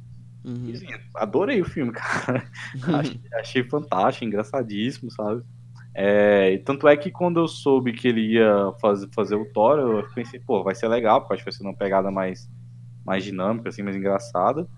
Uhum. 0.44 0.68
E, 0.68 0.74
assim, 0.76 0.86
adorei 1.16 1.60
o 1.60 1.64
filme, 1.64 1.92
cara. 1.94 2.50
achei, 2.92 3.16
achei 3.34 3.64
fantástico, 3.64 4.24
engraçadíssimo, 4.24 5.10
sabe? 5.10 5.42
É, 5.94 6.58
tanto 6.58 6.88
é 6.88 6.96
que 6.96 7.10
quando 7.10 7.40
eu 7.40 7.48
soube 7.48 7.92
que 7.94 8.08
ele 8.08 8.34
ia 8.34 8.72
faz, 8.80 9.00
fazer 9.14 9.36
o 9.36 9.46
Thor, 9.52 9.78
eu 9.78 10.08
pensei, 10.14 10.40
pô, 10.40 10.62
vai 10.64 10.74
ser 10.74 10.88
legal, 10.88 11.20
porque 11.22 11.34
acho 11.34 11.44
que 11.44 11.50
vai 11.50 11.56
ser 11.56 11.64
uma 11.64 11.76
pegada 11.76 12.10
mais, 12.10 12.48
mais 13.04 13.24
dinâmica, 13.24 13.68
assim, 13.70 13.82
mais 13.82 13.96
engraçada. 13.96 14.68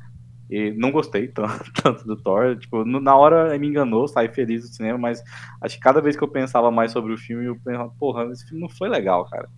E 0.50 0.72
não 0.72 0.92
gostei 0.92 1.28
tanto, 1.32 1.72
tanto 1.82 2.04
do 2.06 2.16
Thor. 2.22 2.56
Tipo, 2.58 2.84
no- 2.84 3.00
na 3.00 3.16
hora 3.16 3.58
me 3.58 3.68
enganou, 3.68 4.08
saí 4.08 4.28
feliz 4.28 4.62
do 4.62 4.68
cinema, 4.68 4.98
mas 4.98 5.22
acho 5.62 5.76
que 5.76 5.80
cada 5.82 6.00
vez 6.02 6.16
que 6.16 6.24
eu 6.24 6.28
pensava 6.32 6.70
mais 6.70 6.92
sobre 6.92 7.12
o 7.14 7.18
filme, 7.18 7.46
eu 7.46 7.60
pensava, 7.64 7.90
porra, 7.98 8.26
esse 8.32 8.46
filme 8.46 8.62
não 8.62 8.68
foi 8.70 8.88
legal, 8.88 9.24
cara. 9.28 9.48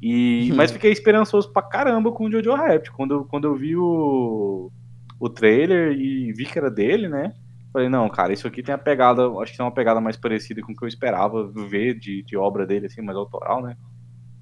E, 0.00 0.50
Hum. 0.52 0.56
mas 0.56 0.72
fiquei 0.72 0.90
esperançoso 0.92 1.52
pra 1.52 1.62
caramba 1.62 2.12
com 2.12 2.24
o 2.26 2.30
Jojo 2.30 2.54
Rabbit. 2.54 2.90
Quando, 2.92 3.24
quando 3.26 3.46
eu 3.46 3.56
vi 3.56 3.76
o, 3.76 4.72
o 5.22 5.30
trailer 5.30 5.92
e 5.92 6.32
vi 6.32 6.46
que 6.46 6.58
era 6.58 6.70
dele, 6.70 7.08
né? 7.08 7.32
Falei, 7.72 7.88
não, 7.88 8.08
cara, 8.08 8.32
isso 8.32 8.46
aqui 8.46 8.62
tem 8.62 8.74
a 8.74 8.78
pegada, 8.78 9.26
acho 9.40 9.52
que 9.52 9.58
tem 9.58 9.64
uma 9.66 9.74
pegada 9.74 10.00
mais 10.00 10.16
parecida 10.16 10.60
com 10.62 10.72
o 10.72 10.76
que 10.76 10.84
eu 10.84 10.88
esperava 10.88 11.46
ver 11.68 11.98
de, 11.98 12.22
de 12.24 12.36
obra 12.36 12.66
dele, 12.66 12.86
assim, 12.86 13.02
mais 13.02 13.16
autoral, 13.16 13.62
né? 13.62 13.76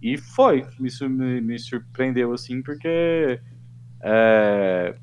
E 0.02 0.16
foi, 0.16 0.66
isso 0.80 1.08
me, 1.08 1.40
me 1.40 1.58
surpreendeu, 1.58 2.32
assim, 2.32 2.62
porque 2.62 3.40
é, 4.02 4.94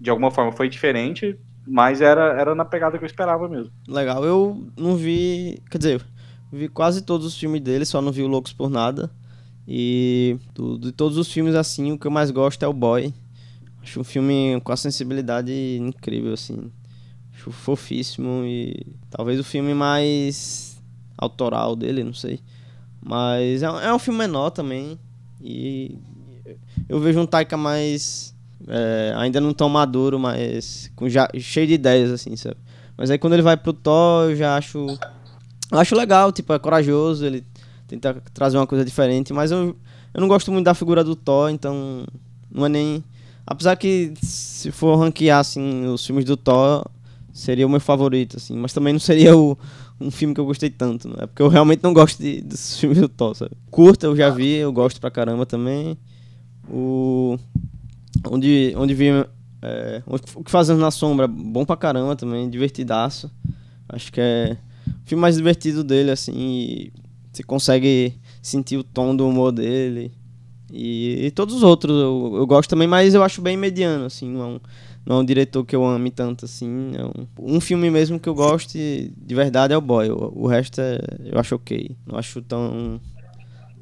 de 0.00 0.10
alguma 0.10 0.30
forma 0.30 0.52
foi 0.52 0.68
diferente, 0.68 1.38
mas 1.66 2.00
era, 2.00 2.40
era 2.40 2.54
na 2.54 2.64
pegada 2.64 2.98
que 2.98 3.04
eu 3.04 3.08
esperava 3.08 3.48
mesmo. 3.48 3.72
Legal, 3.88 4.24
eu 4.24 4.66
não 4.76 4.96
vi. 4.96 5.60
Quer 5.70 5.78
dizer, 5.78 6.06
Vi 6.52 6.68
quase 6.68 7.02
todos 7.02 7.26
os 7.26 7.36
filmes 7.36 7.60
dele, 7.60 7.84
só 7.84 8.00
não 8.00 8.12
vi 8.12 8.22
o 8.22 8.28
Loucos 8.28 8.52
por 8.52 8.70
Nada. 8.70 9.10
E 9.66 10.38
do- 10.54 10.78
de 10.78 10.92
todos 10.92 11.18
os 11.18 11.30
filmes, 11.32 11.54
assim, 11.56 11.92
o 11.92 11.98
que 11.98 12.06
eu 12.06 12.10
mais 12.10 12.30
gosto 12.30 12.64
é 12.64 12.68
o 12.68 12.72
Boy. 12.72 13.12
Acho 13.86 14.00
um 14.00 14.04
filme 14.04 14.60
com 14.64 14.72
a 14.72 14.76
sensibilidade 14.76 15.52
incrível, 15.80 16.32
assim. 16.34 16.72
Acho 17.32 17.52
fofíssimo 17.52 18.42
e 18.44 18.84
talvez 19.08 19.38
o 19.38 19.44
filme 19.44 19.72
mais 19.74 20.76
autoral 21.16 21.76
dele, 21.76 22.02
não 22.02 22.12
sei. 22.12 22.40
Mas 23.00 23.62
é, 23.62 23.70
um- 23.70 23.78
é 23.78 23.94
um 23.94 23.98
filme 24.00 24.18
menor 24.18 24.50
também. 24.50 24.98
E 25.40 25.96
eu 26.88 26.98
vejo 26.98 27.20
um 27.20 27.26
Taika 27.26 27.56
mais. 27.56 28.34
é, 28.66 29.12
ainda 29.16 29.40
não 29.40 29.52
tão 29.54 29.68
maduro, 29.68 30.18
mas 30.18 30.90
com 30.96 31.08
já, 31.08 31.28
cheio 31.38 31.66
de 31.68 31.74
ideias, 31.74 32.10
assim, 32.10 32.34
sabe? 32.34 32.56
Mas 32.96 33.10
aí 33.10 33.18
quando 33.18 33.34
ele 33.34 33.42
vai 33.42 33.56
pro 33.56 33.72
Thor, 33.72 34.30
eu 34.30 34.36
já 34.36 34.56
acho. 34.56 34.78
Eu 35.70 35.78
acho 35.78 35.94
legal, 35.94 36.32
tipo, 36.32 36.52
é 36.52 36.58
corajoso, 36.58 37.24
ele 37.24 37.44
tenta 37.86 38.14
trazer 38.34 38.56
uma 38.56 38.66
coisa 38.66 38.84
diferente, 38.84 39.32
mas 39.32 39.50
eu, 39.52 39.76
eu 40.14 40.20
não 40.20 40.26
gosto 40.26 40.50
muito 40.50 40.64
da 40.64 40.74
figura 40.74 41.04
do 41.04 41.14
Thor, 41.14 41.50
então 41.50 42.04
não 42.50 42.66
é 42.66 42.68
nem. 42.68 43.04
Apesar 43.46 43.76
que 43.76 44.12
se 44.20 44.72
for 44.72 44.96
ranquear 44.96 45.38
assim, 45.38 45.86
os 45.86 46.04
filmes 46.04 46.24
do 46.24 46.36
Thor, 46.36 46.84
seria 47.32 47.66
o 47.66 47.70
meu 47.70 47.78
favorito, 47.80 48.38
assim, 48.38 48.56
mas 48.56 48.72
também 48.72 48.92
não 48.92 49.00
seria 49.00 49.36
o, 49.36 49.56
um 50.00 50.10
filme 50.10 50.34
que 50.34 50.40
eu 50.40 50.46
gostei 50.46 50.68
tanto, 50.68 51.08
né? 51.08 51.26
Porque 51.26 51.42
eu 51.42 51.48
realmente 51.48 51.82
não 51.82 51.94
gosto 51.94 52.20
de, 52.20 52.40
dos 52.40 52.78
filmes 52.80 52.98
do 52.98 53.08
Thor, 53.08 53.34
sabe? 53.34 53.52
Curta 53.70 54.06
eu 54.06 54.16
já 54.16 54.30
vi, 54.30 54.54
eu 54.54 54.72
gosto 54.72 55.00
pra 55.00 55.10
caramba 55.10 55.46
também. 55.46 55.96
O. 56.68 57.38
Onde, 58.28 58.74
onde 58.76 58.94
vi. 58.94 59.08
É, 59.62 60.02
o 60.06 60.44
que 60.44 60.50
fazemos 60.50 60.80
na 60.80 60.90
sombra, 60.90 61.26
bom 61.26 61.64
pra 61.64 61.76
caramba 61.76 62.16
também, 62.16 62.48
divertidaço. 62.48 63.30
Acho 63.88 64.12
que 64.12 64.20
é 64.20 64.56
o 64.86 65.08
filme 65.08 65.22
mais 65.22 65.36
divertido 65.36 65.84
dele, 65.84 66.10
assim. 66.10 66.32
e 66.34 66.92
Você 67.32 67.42
consegue 67.42 68.14
sentir 68.42 68.76
o 68.76 68.84
tom 68.84 69.14
do 69.14 69.28
humor 69.28 69.52
dele. 69.52 70.12
E, 70.72 71.26
e 71.26 71.30
todos 71.30 71.54
os 71.54 71.62
outros 71.62 71.92
eu, 71.92 72.34
eu 72.36 72.46
gosto 72.46 72.70
também, 72.70 72.88
mas 72.88 73.14
eu 73.14 73.22
acho 73.22 73.40
bem 73.40 73.56
mediano, 73.56 74.06
assim. 74.06 74.28
Não 74.30 74.40
é 74.40 74.46
um, 74.46 74.60
não 75.04 75.16
é 75.16 75.18
um 75.20 75.24
diretor 75.24 75.64
que 75.64 75.76
eu 75.76 75.84
ame 75.84 76.10
tanto, 76.10 76.44
assim. 76.44 76.92
É 76.96 77.04
um, 77.04 77.56
um 77.56 77.60
filme 77.60 77.90
mesmo 77.90 78.18
que 78.18 78.28
eu 78.28 78.34
gosto 78.34 78.72
de 78.72 79.34
verdade 79.34 79.72
é 79.72 79.76
o 79.76 79.80
Boy. 79.80 80.10
O, 80.10 80.32
o 80.34 80.46
resto 80.46 80.80
é, 80.80 80.98
eu 81.24 81.38
acho 81.38 81.54
ok. 81.54 81.96
Não 82.04 82.18
acho 82.18 82.42
tão. 82.42 83.00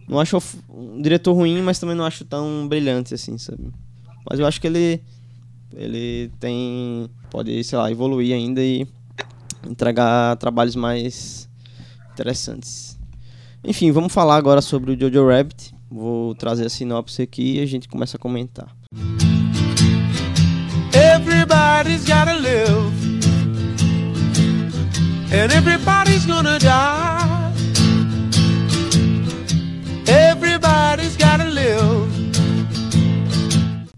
Não 0.06 0.20
acho 0.20 0.38
um 0.68 1.00
diretor 1.00 1.32
ruim, 1.32 1.62
mas 1.62 1.78
também 1.78 1.96
não 1.96 2.04
acho 2.04 2.24
tão 2.26 2.68
brilhante, 2.68 3.14
assim, 3.14 3.38
sabe? 3.38 3.70
Mas 4.28 4.38
eu 4.38 4.46
acho 4.46 4.60
que 4.60 4.66
ele. 4.66 5.00
Ele 5.74 6.30
tem. 6.38 7.08
Pode, 7.30 7.64
sei 7.64 7.78
lá, 7.78 7.90
evoluir 7.90 8.34
ainda 8.34 8.62
e 8.62 8.86
entregar 9.68 10.36
trabalhos 10.36 10.76
mais 10.76 11.48
interessantes. 12.12 12.98
Enfim, 13.64 13.90
vamos 13.90 14.12
falar 14.12 14.36
agora 14.36 14.60
sobre 14.60 14.92
o 14.92 15.00
Jojo 15.00 15.26
Rabbit. 15.26 15.73
Vou 15.94 16.34
trazer 16.34 16.66
a 16.66 16.68
sinopse 16.68 17.22
aqui 17.22 17.58
e 17.58 17.60
a 17.60 17.66
gente 17.66 17.86
começa 17.86 18.16
a 18.16 18.20
comentar. 18.20 18.76
Everybody's 20.92 22.04
gotta 22.04 22.32
live, 22.32 23.20
and 25.32 25.52
everybody's 25.52 26.26
gonna 26.26 26.58
die. 26.58 27.54
Everybody's 30.10 31.16
gotta 31.16 31.44
live. 31.44 32.10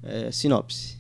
É, 0.03 0.31
sinopse. 0.31 0.99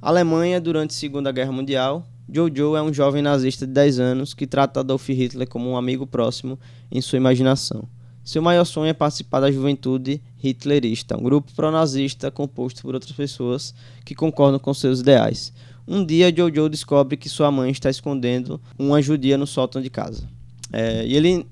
Alemanha 0.00 0.60
durante 0.60 0.92
a 0.92 0.94
Segunda 0.94 1.32
Guerra 1.32 1.50
Mundial. 1.50 2.06
Jojo 2.32 2.76
é 2.76 2.82
um 2.82 2.94
jovem 2.94 3.20
nazista 3.20 3.66
de 3.66 3.72
10 3.72 3.98
anos 3.98 4.32
que 4.32 4.46
trata 4.46 4.78
Adolf 4.78 5.08
Hitler 5.08 5.48
como 5.48 5.70
um 5.70 5.76
amigo 5.76 6.06
próximo 6.06 6.56
em 6.88 7.00
sua 7.00 7.16
imaginação. 7.16 7.88
Seu 8.30 8.40
maior 8.40 8.64
sonho 8.64 8.88
é 8.88 8.92
participar 8.92 9.40
da 9.40 9.50
juventude 9.50 10.22
hitlerista, 10.40 11.18
um 11.18 11.22
grupo 11.24 11.50
pró-nazista 11.52 12.30
composto 12.30 12.80
por 12.80 12.94
outras 12.94 13.10
pessoas 13.10 13.74
que 14.04 14.14
concordam 14.14 14.60
com 14.60 14.72
seus 14.72 15.00
ideais. 15.00 15.52
Um 15.84 16.04
dia, 16.06 16.32
Jojo 16.32 16.68
descobre 16.68 17.16
que 17.16 17.28
sua 17.28 17.50
mãe 17.50 17.72
está 17.72 17.90
escondendo 17.90 18.60
uma 18.78 19.02
judia 19.02 19.36
no 19.36 19.48
sótão 19.48 19.82
de 19.82 19.90
casa. 19.90 20.28
É, 20.72 21.04
e 21.04 21.16
ele 21.16 21.44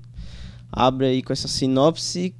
abre 0.71 1.07
aí 1.07 1.21
com 1.21 1.33
essa 1.33 1.49
sinopse 1.49 2.33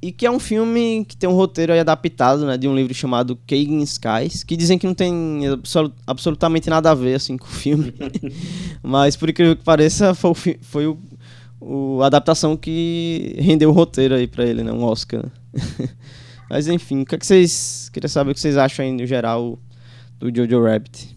e 0.00 0.12
que 0.12 0.24
é 0.24 0.30
um 0.30 0.38
filme 0.38 1.04
que 1.04 1.16
tem 1.16 1.28
um 1.28 1.34
roteiro 1.34 1.72
adaptado, 1.72 2.46
né, 2.46 2.56
de 2.56 2.68
um 2.68 2.76
livro 2.76 2.94
chamado 2.94 3.36
Kagan 3.44 3.82
Skies, 3.82 4.44
que 4.44 4.56
dizem 4.56 4.78
que 4.78 4.86
não 4.86 4.94
tem 4.94 5.48
absolu- 5.48 5.92
absolutamente 6.06 6.70
nada 6.70 6.92
a 6.92 6.94
ver 6.94 7.16
assim 7.16 7.36
com 7.36 7.46
o 7.46 7.50
filme. 7.50 7.92
Mas 8.84 9.16
por 9.16 9.28
incrível 9.28 9.56
que 9.56 9.64
pareça, 9.64 10.14
foi, 10.14 10.30
o 10.30 10.34
foi 10.62 10.86
o, 10.86 10.96
o- 11.60 12.00
a 12.02 12.06
adaptação 12.06 12.56
que 12.56 13.36
rendeu 13.38 13.70
o 13.70 13.72
roteiro 13.72 14.14
aí 14.14 14.26
pra 14.26 14.44
ele, 14.44 14.62
né, 14.62 14.72
um 14.72 14.82
Oscar. 14.84 15.22
né. 15.24 15.30
Mas 16.48 16.66
enfim, 16.66 17.02
o 17.02 17.06
que, 17.06 17.14
é 17.14 17.18
que 17.18 17.26
vocês 17.26 17.88
queria 17.92 18.08
saber 18.08 18.32
o 18.32 18.34
que 18.34 18.40
vocês 18.40 18.56
acham 18.56 18.84
aí 18.84 18.90
no 18.92 19.06
geral 19.06 19.58
do 20.18 20.34
Jojo 20.34 20.64
Rabbit 20.64 21.16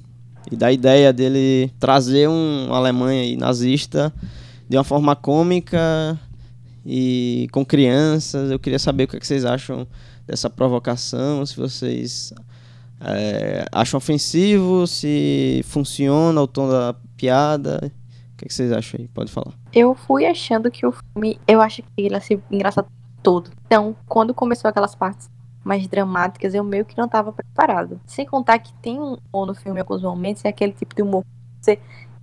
e 0.52 0.56
da 0.56 0.72
ideia 0.72 1.12
dele 1.12 1.72
trazer 1.80 2.30
um 2.30 2.72
Alemanha 2.74 3.36
nazista 3.38 4.14
de 4.70 4.78
uma 4.78 4.84
forma 4.84 5.16
cômica 5.16 6.20
e 6.86 7.48
com 7.52 7.66
crianças. 7.66 8.52
Eu 8.52 8.60
queria 8.60 8.78
saber 8.78 9.06
o 9.06 9.08
que, 9.08 9.16
é 9.18 9.20
que 9.20 9.26
vocês 9.26 9.44
acham 9.46 9.88
dessa 10.28 10.50
provocação, 10.50 11.44
se 11.46 11.56
vocês 11.58 12.32
é, 13.02 13.66
acham 13.72 13.98
ofensivo, 13.98 14.86
se 14.86 15.62
funciona 15.66 16.40
o 16.42 16.48
tom 16.48 16.70
da 16.70 16.94
piada. 17.18 17.92
O 18.44 18.48
que, 18.48 18.54
é 18.54 18.56
vocês 18.56 18.72
acham 18.72 19.00
aí? 19.00 19.08
Pode 19.08 19.32
falar. 19.32 19.54
Eu 19.74 19.96
fui 19.96 20.26
achando 20.26 20.70
que 20.70 20.86
o 20.86 20.92
filme. 20.92 21.40
Eu 21.48 21.62
acho 21.62 21.82
que 21.82 21.88
ele 21.98 22.14
ia 22.14 22.20
ser 22.22 22.42
engraçado 22.52 22.88
todo. 23.22 23.50
Então, 23.66 23.96
quando 24.08 24.34
começou 24.34 24.70
aquelas 24.70 24.94
partes 24.96 25.30
mais 25.64 25.88
dramáticas, 25.88 26.54
eu 26.54 26.64
meio 26.64 26.84
que 26.84 26.98
não 26.98 27.08
tava 27.08 27.32
preparado. 27.32 28.00
Sem 28.06 28.26
contar 28.26 28.60
que 28.60 28.74
tem 28.76 29.00
um 29.00 29.18
humor 29.32 29.48
no 29.48 29.56
filme 29.56 29.80
em 29.80 29.82
alguns 29.82 30.02
momentos, 30.02 30.44
é 30.44 30.50
aquele 30.50 30.74
tipo 30.74 30.94
de 30.94 31.02
humor 31.02 31.24
que 31.24 31.66
você 31.66 31.80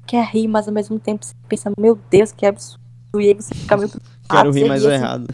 quer 0.07 0.25
rir, 0.27 0.47
mas 0.47 0.69
ao 0.69 0.75
mesmo 0.75 0.99
tempo 0.99 1.25
você 1.25 1.33
pensa, 1.49 1.71
meu 1.79 1.99
Deus, 2.11 2.33
que 2.33 2.45
absurdo. 2.45 2.81
E 3.17 3.29
aí 3.29 3.35
você 3.35 3.55
fica 3.55 3.77
meio. 3.77 3.91
Quero 4.31 4.51
rir, 4.53 4.61
você 4.61 4.69
mas 4.69 4.85
é 4.85 4.95
assim, 4.95 5.05
errado. 5.05 5.27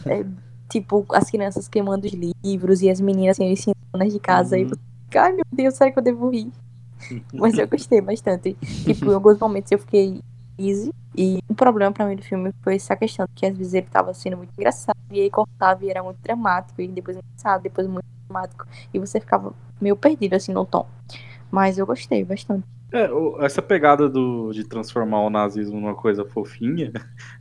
Tipo, 0.70 1.05
as 1.11 1.31
crianças 1.31 1.68
queimando 1.68 2.07
os 2.07 2.12
livros 2.44 2.81
e 2.83 2.88
as 2.90 3.01
meninas 3.01 3.37
sendo 3.37 3.51
ensinadas 3.51 4.12
de 4.12 4.18
casa. 4.20 4.59
E 4.59 4.62
Uhum. 4.62 4.68
você 4.70 4.77
fica, 5.05 5.22
ai 5.22 5.33
meu 5.33 5.44
Deus, 5.53 5.75
será 5.75 5.90
que 5.90 5.99
eu 5.99 6.03
devo 6.03 6.31
rir? 6.31 6.51
Mas 7.35 7.59
eu 7.59 7.68
gostei 7.68 8.01
bastante. 8.01 8.55
Tipo, 8.85 9.11
em 9.11 9.14
alguns 9.14 9.38
momentos 9.38 9.70
eu 9.72 9.79
fiquei 9.79 10.20
easy. 10.58 10.92
E 11.16 11.38
um 11.48 11.54
problema 11.54 11.92
pra 11.92 12.06
mim 12.06 12.16
do 12.16 12.22
filme 12.22 12.52
foi 12.62 12.76
essa 12.76 12.96
questão, 12.96 13.26
que 13.34 13.46
às 13.46 13.56
vezes 13.56 13.74
ele 13.74 13.86
tava 13.86 14.12
sendo 14.14 14.36
muito 14.36 14.52
engraçado, 14.56 14.96
e 15.10 15.20
aí 15.20 15.30
cortava 15.30 15.84
e 15.84 15.90
era 15.90 16.02
muito 16.02 16.18
dramático, 16.22 16.80
e 16.82 16.88
depois 16.88 17.16
engraçado, 17.16 17.62
depois 17.62 17.86
muito 17.86 18.04
dramático, 18.28 18.66
e 18.92 18.98
você 18.98 19.18
ficava 19.20 19.54
meio 19.80 19.96
perdido 19.96 20.34
assim 20.34 20.52
no 20.52 20.66
tom. 20.66 20.86
Mas 21.50 21.78
eu 21.78 21.86
gostei 21.86 22.24
bastante. 22.24 22.64
É, 22.92 23.10
o- 23.10 23.42
essa 23.42 23.60
pegada 23.60 24.08
do, 24.08 24.52
de 24.52 24.64
transformar 24.64 25.20
o 25.22 25.30
nazismo 25.30 25.80
numa 25.80 25.94
coisa 25.94 26.24
fofinha 26.24 26.92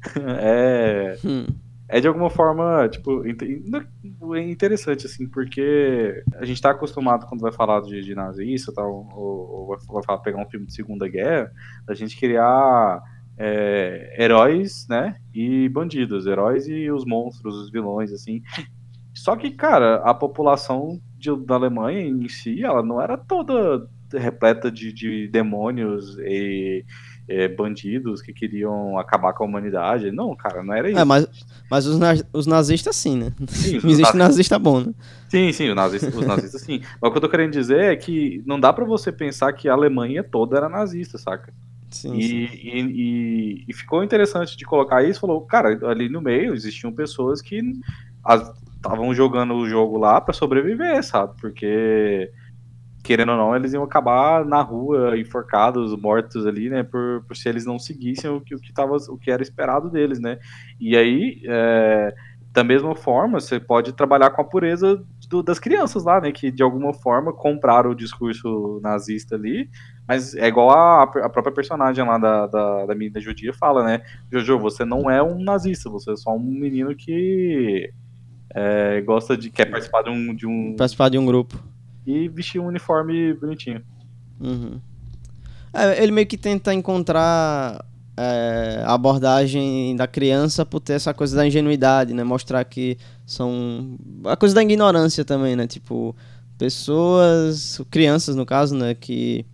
é, 0.41 1.17
Hum, 1.23 1.45
é 1.87 2.01
de 2.01 2.07
alguma 2.07 2.29
forma, 2.29 2.87
tipo, 2.89 3.23
é 4.35 4.41
interessante, 4.41 5.05
assim, 5.05 5.27
porque 5.29 6.23
a 6.35 6.45
gente 6.45 6.61
tá 6.61 6.71
acostumado 6.71 7.27
quando 7.27 7.41
vai 7.41 7.51
falar 7.51 7.81
de, 7.81 8.01
de 8.01 8.15
nazista 8.15 8.73
tal, 8.73 9.07
ou, 9.13 9.67
ou 9.69 9.77
vai 9.93 10.03
falar, 10.03 10.19
pegar 10.19 10.41
um 10.41 10.49
filme 10.49 10.65
de 10.65 10.73
Segunda 10.73 11.07
Guerra, 11.07 11.51
a 11.87 11.93
gente 11.93 12.17
criar 12.19 13.01
é, 13.37 14.15
heróis, 14.23 14.87
né, 14.89 15.15
e 15.33 15.69
bandidos, 15.69 16.25
heróis 16.25 16.67
e 16.67 16.89
os 16.89 17.05
monstros, 17.05 17.55
os 17.55 17.71
vilões, 17.71 18.11
assim. 18.11 18.41
Só 19.13 19.35
que, 19.35 19.51
cara, 19.51 19.97
a 20.03 20.13
população 20.13 20.99
de- 21.17 21.45
da 21.45 21.55
Alemanha 21.55 22.01
em 22.01 22.27
si, 22.27 22.63
ela 22.63 22.83
não 22.83 23.01
era 23.01 23.17
toda 23.17 23.87
repleta 24.13 24.71
de, 24.71 24.93
de 24.93 25.27
demônios 25.29 26.17
e 26.19 26.85
é, 27.27 27.47
bandidos 27.47 28.21
que 28.21 28.33
queriam 28.33 28.97
acabar 28.99 29.33
com 29.33 29.43
a 29.43 29.47
humanidade. 29.47 30.11
Não, 30.11 30.35
cara, 30.35 30.63
não 30.63 30.73
era 30.73 30.91
isso. 30.91 31.01
É, 31.01 31.03
mas, 31.03 31.27
mas 31.69 31.85
os, 31.87 31.99
os 32.33 32.47
nazistas 32.47 32.95
sim, 32.95 33.17
né? 33.17 33.33
Sim, 33.47 33.79
Não 33.83 33.89
existe 33.91 34.15
nazista 34.15 34.57
bom, 34.57 34.79
né? 34.81 34.93
Sim, 35.27 35.51
sim, 35.51 35.69
os 35.69 35.75
nazistas, 35.75 36.13
os 36.13 36.25
nazistas 36.25 36.61
sim. 36.61 36.79
Mas 37.01 37.09
o 37.09 37.11
que 37.11 37.17
eu 37.17 37.21
tô 37.21 37.29
querendo 37.29 37.51
dizer 37.51 37.93
é 37.93 37.95
que 37.95 38.43
não 38.45 38.59
dá 38.59 38.71
pra 38.71 38.85
você 38.85 39.11
pensar 39.11 39.51
que 39.53 39.67
a 39.67 39.73
Alemanha 39.73 40.23
toda 40.23 40.55
era 40.57 40.69
nazista, 40.69 41.17
saca? 41.17 41.53
Sim, 41.91 42.21
E, 42.21 42.21
sim. 42.21 42.49
e, 42.63 42.81
e- 43.61 43.65
e 43.69 43.73
ficou 43.73 44.03
interessante 44.03 44.57
de 44.57 44.65
colocar 44.65 45.03
isso, 45.03 45.21
falou, 45.21 45.41
cara, 45.45 45.79
ali 45.89 46.09
no 46.09 46.21
meio 46.21 46.53
existiam 46.55 46.93
pessoas 46.93 47.41
que 47.41 47.61
estavam 48.77 49.13
jogando 49.13 49.55
o 49.55 49.67
jogo 49.69 49.97
lá 49.97 50.21
pra 50.21 50.33
sobreviver, 50.33 51.03
sabe? 51.03 51.33
Porque, 51.41 52.31
querendo 53.05 53.33
ou 53.33 53.37
não, 53.37 53.55
eles 53.55 53.71
iam 53.71 53.83
acabar 53.83 54.43
na 54.43 54.61
rua, 54.61 55.17
enforcados, 55.17 55.95
mortos 55.95 56.45
ali, 56.47 56.69
né? 56.69 56.81
Por, 56.81 57.23
por 57.27 57.37
se 57.37 57.47
eles 57.47 57.63
não 57.65 57.77
seguissem 57.77 58.29
o 58.31 58.41
que, 58.41 58.55
o, 58.55 58.59
que 58.59 58.73
tava, 58.73 58.95
o 59.09 59.17
que 59.17 59.29
era 59.29 59.43
esperado 59.43 59.89
deles, 59.91 60.19
né? 60.19 60.39
E 60.79 60.97
aí, 60.97 61.41
é, 61.45 62.15
da 62.51 62.63
mesma 62.63 62.95
forma, 62.95 63.39
você 63.39 63.59
pode 63.59 63.93
trabalhar 63.93 64.31
com 64.31 64.41
a 64.41 64.45
pureza 64.45 65.03
do- 65.29 65.43
das 65.43 65.59
crianças 65.59 66.03
lá, 66.03 66.19
né? 66.19 66.31
Que 66.31 66.49
de 66.49 66.63
alguma 66.63 66.93
forma 66.93 67.31
compraram 67.31 67.91
o 67.91 67.95
discurso 67.95 68.79
nazista 68.81 69.35
ali. 69.35 69.69
Mas 70.07 70.33
é 70.33 70.47
igual 70.47 70.71
a, 70.71 71.03
a 71.03 71.29
própria 71.29 71.53
personagem 71.53 72.03
lá 72.03 72.17
da, 72.17 72.47
da, 72.47 72.85
da 72.87 72.95
menina 72.95 73.19
judia 73.19 73.53
fala, 73.53 73.83
né? 73.83 74.01
Jojo, 74.31 74.57
você 74.57 74.83
não 74.83 75.11
é 75.11 75.21
um 75.21 75.43
nazista, 75.43 75.91
você 75.91 76.11
é 76.13 76.15
só 76.15 76.35
um 76.35 76.39
menino 76.39 76.95
que 76.95 77.91
é, 78.53 79.01
gosta 79.01 79.37
de. 79.37 79.51
quer 79.51 79.65
participar 79.65 80.01
de 80.01 80.09
um. 80.09 80.33
De 80.33 80.47
um 80.47 80.75
Participar 80.75 81.09
de 81.09 81.17
um 81.19 81.25
grupo. 81.25 81.74
E 82.05 82.27
vestir 82.27 82.59
um 82.59 82.67
uniforme 82.67 83.33
bonitinho. 83.33 83.81
Uhum. 84.39 84.79
É, 85.73 86.01
ele 86.01 86.11
meio 86.11 86.27
que 86.27 86.37
tenta 86.37 86.73
encontrar 86.73 87.83
é, 88.17 88.81
a 88.85 88.93
abordagem 88.93 89.95
da 89.95 90.07
criança 90.07 90.65
por 90.65 90.79
ter 90.79 90.93
essa 90.93 91.13
coisa 91.13 91.35
da 91.35 91.45
ingenuidade, 91.45 92.13
né? 92.13 92.23
Mostrar 92.23 92.63
que 92.63 92.97
são. 93.25 93.97
A 94.25 94.35
coisa 94.35 94.55
da 94.55 94.63
ignorância 94.63 95.25
também, 95.25 95.55
né? 95.55 95.67
Tipo, 95.67 96.15
pessoas, 96.57 97.81
crianças 97.91 98.35
no 98.35 98.45
caso, 98.45 98.75
né? 98.75 98.93
Que, 98.93 99.45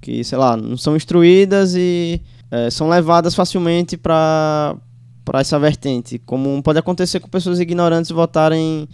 que 0.00 0.24
sei 0.24 0.38
lá, 0.38 0.56
não 0.56 0.76
são 0.76 0.96
instruídas 0.96 1.74
e 1.76 2.22
é, 2.50 2.70
são 2.70 2.88
levadas 2.88 3.34
facilmente 3.34 3.96
pra, 3.96 4.76
pra 5.24 5.40
essa 5.40 5.58
vertente. 5.58 6.18
Como 6.18 6.62
pode 6.62 6.78
acontecer 6.78 7.20
com 7.20 7.28
pessoas 7.28 7.60
ignorantes 7.60 8.10
votarem 8.10 8.88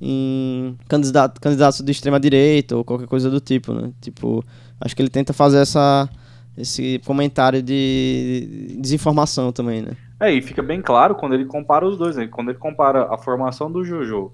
em 0.00 0.76
candidato, 0.88 1.40
candidatos 1.40 1.80
de 1.82 1.92
extrema 1.92 2.18
direita 2.18 2.76
ou 2.76 2.84
qualquer 2.84 3.06
coisa 3.06 3.28
do 3.30 3.40
tipo, 3.40 3.74
né? 3.74 3.92
Tipo, 4.00 4.42
acho 4.80 4.96
que 4.96 5.02
ele 5.02 5.10
tenta 5.10 5.32
fazer 5.32 5.58
essa 5.58 6.08
esse 6.56 7.00
comentário 7.06 7.62
de 7.62 8.76
desinformação 8.78 9.52
também, 9.52 9.82
né? 9.82 9.92
É, 10.18 10.32
e 10.32 10.42
fica 10.42 10.62
bem 10.62 10.82
claro 10.82 11.14
quando 11.14 11.34
ele 11.34 11.46
compara 11.46 11.86
os 11.86 11.96
dois, 11.96 12.16
né? 12.16 12.26
Quando 12.26 12.50
ele 12.50 12.58
compara 12.58 13.12
a 13.12 13.16
formação 13.16 13.70
do 13.70 13.82
Jojo, 13.84 14.32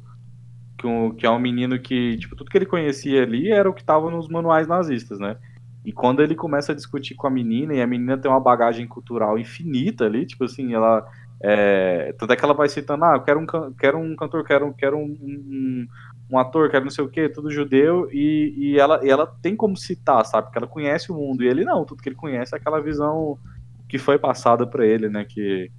que, 0.77 0.87
um, 0.87 1.13
que 1.13 1.25
é 1.25 1.31
um 1.31 1.39
menino 1.39 1.79
que, 1.79 2.17
tipo, 2.19 2.35
tudo 2.35 2.51
que 2.51 2.59
ele 2.59 2.67
conhecia 2.67 3.23
ali 3.23 3.51
era 3.51 3.69
o 3.69 3.73
que 3.73 3.85
tava 3.85 4.11
nos 4.11 4.29
manuais 4.29 4.67
nazistas, 4.67 5.21
né? 5.21 5.37
E 5.85 5.93
quando 5.93 6.21
ele 6.21 6.35
começa 6.35 6.73
a 6.73 6.75
discutir 6.75 7.15
com 7.15 7.29
a 7.29 7.31
menina, 7.31 7.73
e 7.73 7.81
a 7.81 7.87
menina 7.87 8.19
tem 8.19 8.29
uma 8.29 8.41
bagagem 8.41 8.89
cultural 8.89 9.39
infinita 9.39 10.05
ali, 10.05 10.27
tipo 10.27 10.45
assim, 10.45 10.75
ela. 10.75 11.07
É, 11.43 12.13
tanto 12.15 12.33
é 12.33 12.37
que 12.37 12.45
ela 12.45 12.55
vai 12.55 12.69
citando, 12.69 13.05
ah, 13.05 13.15
eu 13.17 13.23
quero 13.23 13.41
um, 13.41 13.75
quero 13.75 13.99
um 13.99 14.17
cantor, 14.17 14.45
quero, 14.45 14.75
quero 14.75 14.97
um, 14.99 15.03
um, 15.21 15.87
um 16.31 16.39
ator, 16.39 16.71
quero 16.71 16.85
não 16.85 16.91
sei 16.91 17.05
o 17.05 17.11
que, 17.11 17.29
tudo 17.29 17.51
judeu, 17.51 18.09
e, 18.13 18.55
e, 18.75 18.79
ela, 18.79 19.01
e 19.05 19.11
ela 19.11 19.27
tem 19.43 19.55
como 19.57 19.77
citar, 19.77 20.25
sabe? 20.25 20.47
Porque 20.47 20.59
ela 20.59 20.67
conhece 20.69 21.13
o 21.13 21.15
mundo, 21.17 21.43
e 21.45 21.49
ele 21.49 21.65
não, 21.65 21.85
tudo 21.85 22.03
que 22.03 22.09
ele 22.09 22.17
conhece 22.17 22.55
é 22.55 22.59
aquela 22.59 22.81
visão 22.83 23.39
que 23.89 23.99
foi 23.99 24.19
passada 24.19 24.67
pra 24.69 24.87
ele, 24.87 25.09
né? 25.09 25.25
Que 25.29 25.71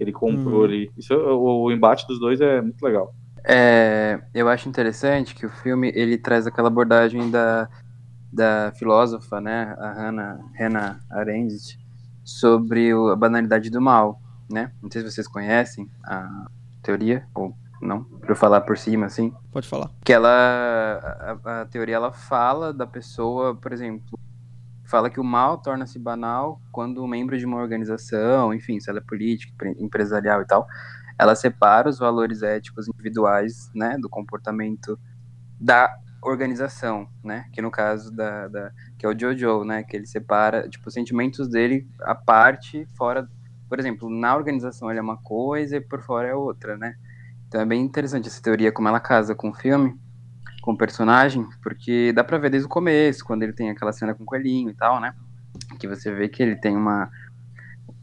ele 0.00 0.12
comprou 0.12 0.64
Uhum. 0.64 0.64
ali. 0.64 0.92
Isso, 0.96 1.14
o, 1.14 1.64
o 1.66 1.72
embate 1.72 2.06
dos 2.08 2.20
dois 2.20 2.40
é 2.40 2.60
muito 2.62 2.82
legal. 2.82 3.14
É, 3.44 4.22
eu 4.32 4.48
acho 4.48 4.68
interessante 4.68 5.34
que 5.34 5.46
o 5.46 5.50
filme 5.50 5.90
ele 5.94 6.16
traz 6.18 6.46
aquela 6.46 6.68
abordagem 6.68 7.30
da, 7.30 7.68
da 8.32 8.72
filósofa, 8.74 9.40
né, 9.40 9.74
a 9.78 9.92
Hannah, 9.94 10.40
Hannah 10.58 11.00
Arendt, 11.10 11.78
sobre 12.24 12.94
o- 12.94 13.10
a 13.10 13.16
banalidade 13.16 13.70
do 13.70 13.82
mal, 13.82 14.21
né? 14.52 14.72
Não 14.82 14.90
sei 14.90 15.02
se 15.02 15.10
vocês 15.10 15.26
conhecem 15.26 15.90
a 16.04 16.46
teoria 16.82 17.26
ou 17.34 17.56
não, 17.80 18.04
para 18.04 18.30
eu 18.30 18.36
falar 18.36 18.60
por 18.60 18.78
cima 18.78 19.06
assim. 19.06 19.34
Pode 19.50 19.66
falar. 19.68 19.90
que 20.04 20.12
ela 20.12 21.38
a, 21.44 21.62
a 21.62 21.66
teoria 21.66 21.96
ela 21.96 22.12
fala 22.12 22.72
da 22.72 22.86
pessoa, 22.86 23.56
por 23.56 23.72
exemplo, 23.72 24.18
fala 24.84 25.10
que 25.10 25.18
o 25.18 25.24
mal 25.24 25.58
torna-se 25.58 25.98
banal 25.98 26.60
quando 26.70 27.02
um 27.02 27.08
membro 27.08 27.36
de 27.36 27.44
uma 27.44 27.56
organização, 27.56 28.52
enfim, 28.54 28.78
se 28.78 28.88
ela 28.90 28.98
é 28.98 29.02
política, 29.02 29.52
empre- 29.54 29.76
empresarial 29.82 30.42
e 30.42 30.46
tal, 30.46 30.66
ela 31.18 31.34
separa 31.34 31.88
os 31.88 31.98
valores 31.98 32.42
éticos 32.42 32.88
individuais, 32.88 33.70
né, 33.74 33.96
do 33.98 34.08
comportamento 34.08 34.98
da 35.60 35.92
organização, 36.22 37.08
né, 37.24 37.46
que 37.52 37.60
no 37.60 37.70
caso 37.70 38.14
da, 38.14 38.46
da 38.48 38.70
que 38.98 39.04
é 39.04 39.08
o 39.08 39.18
Jojo, 39.18 39.64
né, 39.64 39.82
que 39.82 39.96
ele 39.96 40.06
separa, 40.06 40.68
tipo, 40.68 40.86
os 40.88 40.94
sentimentos 40.94 41.48
dele 41.48 41.88
à 42.02 42.14
parte, 42.14 42.86
fora, 42.96 43.28
por 43.72 43.80
exemplo, 43.80 44.10
na 44.10 44.36
organização 44.36 44.90
ele 44.90 44.98
é 44.98 45.02
uma 45.02 45.16
coisa 45.16 45.78
e 45.78 45.80
por 45.80 46.02
fora 46.02 46.28
é 46.28 46.34
outra, 46.34 46.76
né, 46.76 46.94
então 47.48 47.58
é 47.58 47.64
bem 47.64 47.80
interessante 47.80 48.28
essa 48.28 48.42
teoria, 48.42 48.70
como 48.70 48.86
ela 48.86 49.00
casa 49.00 49.34
com 49.34 49.48
o 49.48 49.54
filme, 49.54 49.98
com 50.60 50.72
o 50.72 50.76
personagem, 50.76 51.48
porque 51.62 52.12
dá 52.12 52.22
pra 52.22 52.36
ver 52.36 52.50
desde 52.50 52.66
o 52.66 52.68
começo, 52.68 53.24
quando 53.24 53.44
ele 53.44 53.54
tem 53.54 53.70
aquela 53.70 53.90
cena 53.90 54.14
com 54.14 54.24
o 54.24 54.26
coelhinho 54.26 54.68
e 54.68 54.74
tal, 54.74 55.00
né? 55.00 55.14
Que 55.80 55.88
você 55.88 56.14
vê 56.14 56.28
que 56.28 56.42
ele 56.42 56.54
tem 56.54 56.76
uma. 56.76 57.10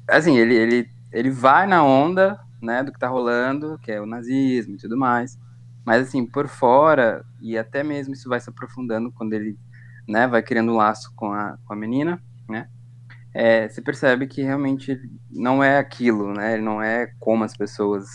Assim, 0.10 0.40
ele, 0.40 0.56
ele, 0.56 0.90
ele 1.12 1.30
vai 1.30 1.68
na 1.68 1.84
onda, 1.84 2.40
né, 2.60 2.82
do 2.82 2.92
que 2.92 2.98
tá 2.98 3.08
rolando, 3.08 3.78
que 3.84 3.92
é 3.92 4.02
o 4.02 4.08
nazismo 4.08 4.74
e 4.74 4.78
tudo 4.78 4.98
mais. 4.98 5.38
Mas, 5.86 6.08
assim, 6.08 6.26
por 6.26 6.48
fora, 6.48 7.24
e 7.40 7.60
até 7.60 7.84
mesmo 7.84 8.16
isso 8.16 8.28
vai 8.28 8.40
se 8.40 8.50
aprofundando 8.50 9.12
quando 9.12 9.34
ele, 9.34 9.56
né, 10.08 10.28
vai 10.28 10.42
criando 10.42 10.72
um 10.72 10.78
laço 10.78 11.14
com 11.16 11.32
a, 11.32 11.60
com 11.64 11.74
a 11.74 11.76
menina, 11.76 12.20
né? 12.50 12.68
É, 13.34 13.68
você 13.70 13.82
percebe 13.82 14.28
que 14.28 14.42
realmente 14.42 15.00
não 15.30 15.64
é 15.64 15.78
aquilo, 15.78 16.34
né? 16.34 16.58
Não 16.58 16.82
é 16.82 17.08
como 17.20 17.44
as 17.44 17.56
pessoas 17.56 18.06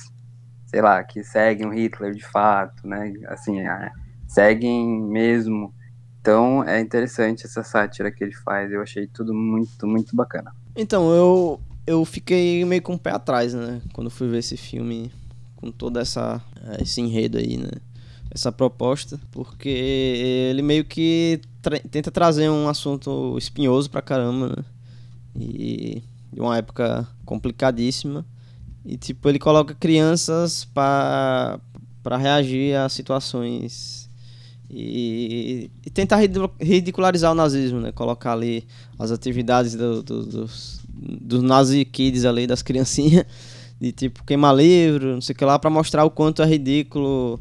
sei 0.67 0.83
lá, 0.83 1.05
que 1.05 1.23
seguem 1.23 1.67
o 1.69 1.71
Hitler 1.73 2.13
de 2.13 2.25
fato, 2.25 2.87
né? 2.87 3.13
Assim, 3.29 3.61
é, 3.61 3.91
seguem 4.27 5.01
mesmo. 5.03 5.73
Então 6.21 6.65
é 6.65 6.81
interessante 6.81 7.47
essa 7.47 7.63
sátira 7.63 8.11
que 8.11 8.25
ele 8.25 8.35
faz. 8.35 8.73
Eu 8.73 8.83
achei 8.83 9.07
tudo 9.07 9.33
muito, 9.33 9.87
muito 9.87 10.17
bacana. 10.17 10.53
Então, 10.75 11.13
eu, 11.15 11.61
eu 11.87 12.05
fiquei 12.05 12.65
meio 12.65 12.83
com 12.83 12.95
o 12.95 12.99
pé 12.99 13.11
atrás, 13.11 13.55
né? 13.55 13.81
Quando 13.93 14.11
fui 14.11 14.27
ver 14.29 14.39
esse 14.39 14.57
filme 14.57 15.13
com 15.55 15.71
toda 15.71 16.01
essa 16.01 16.43
eh, 16.67 16.83
esse 16.83 17.01
enredo 17.01 17.39
aí, 17.39 17.57
né? 17.57 17.71
Essa 18.35 18.51
proposta, 18.51 19.21
porque 19.31 19.69
ele 19.69 20.61
meio 20.63 20.85
que 20.85 21.41
tra- 21.63 21.79
tenta 21.79 22.11
trazer 22.11 22.49
um 22.51 22.69
assunto 22.69 23.39
espinhoso 23.39 23.89
pra 23.89 24.03
caramba, 24.03 24.49
né? 24.49 24.65
E 25.39 26.03
de 26.33 26.41
uma 26.41 26.57
época 26.57 27.07
complicadíssima. 27.25 28.25
E 28.85 28.97
tipo, 28.97 29.29
ele 29.29 29.39
coloca 29.39 29.75
crianças 29.75 30.65
pra 30.65 31.59
para 32.03 32.19
reagir 32.19 32.77
a 32.77 32.87
situações 32.91 34.11
e, 34.69 35.71
e 35.87 35.89
tentar 35.91 36.17
ridicu- 36.17 36.53
ridicularizar 36.61 37.33
o 37.33 37.35
nazismo, 37.35 37.81
né? 37.81 37.93
Colocar 37.93 38.33
ali 38.33 38.67
as 38.99 39.11
atividades 39.11 39.75
do- 39.75 40.03
do- 40.03 40.27
dos, 40.27 40.81
dos 40.89 41.43
nazi 41.43 41.83
kids 41.85 42.27
ali, 42.27 42.47
das 42.47 42.61
criancinhas, 42.61 43.25
de 43.81 43.91
tipo 43.91 44.23
queimar 44.25 44.55
livro, 44.55 45.15
não 45.15 45.21
sei 45.23 45.33
o 45.33 45.37
que 45.37 45.45
lá, 45.47 45.59
pra 45.59 45.71
mostrar 45.71 46.05
o 46.05 46.11
quanto 46.11 46.43
é 46.43 46.47
ridículo 46.47 47.41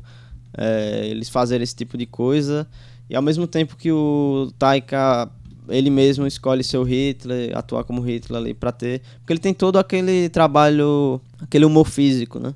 é, 0.58 1.08
eles 1.08 1.28
fazerem 1.30 1.64
esse 1.64 1.76
tipo 1.76 1.98
de 1.98 2.06
coisa. 2.06 2.66
E 3.10 3.16
ao 3.18 3.22
mesmo 3.22 3.46
tempo 3.48 3.76
que 3.76 3.92
o 3.92 4.50
Taika, 4.58 5.30
ele 5.70 5.90
mesmo 5.90 6.26
escolhe 6.28 6.64
ser 6.64 6.78
o 6.78 6.84
Hitler, 6.84 7.56
atuar 7.58 7.84
como 7.84 8.02
Hitler 8.02 8.42
ali 8.42 8.54
pra 8.54 8.72
ter. 8.72 9.02
Porque 9.20 9.34
ele 9.34 9.40
tem 9.40 9.54
todo 9.54 9.78
aquele 9.78 10.30
trabalho, 10.30 11.20
aquele 11.40 11.66
humor 11.66 11.88
físico, 11.88 12.40
né? 12.40 12.54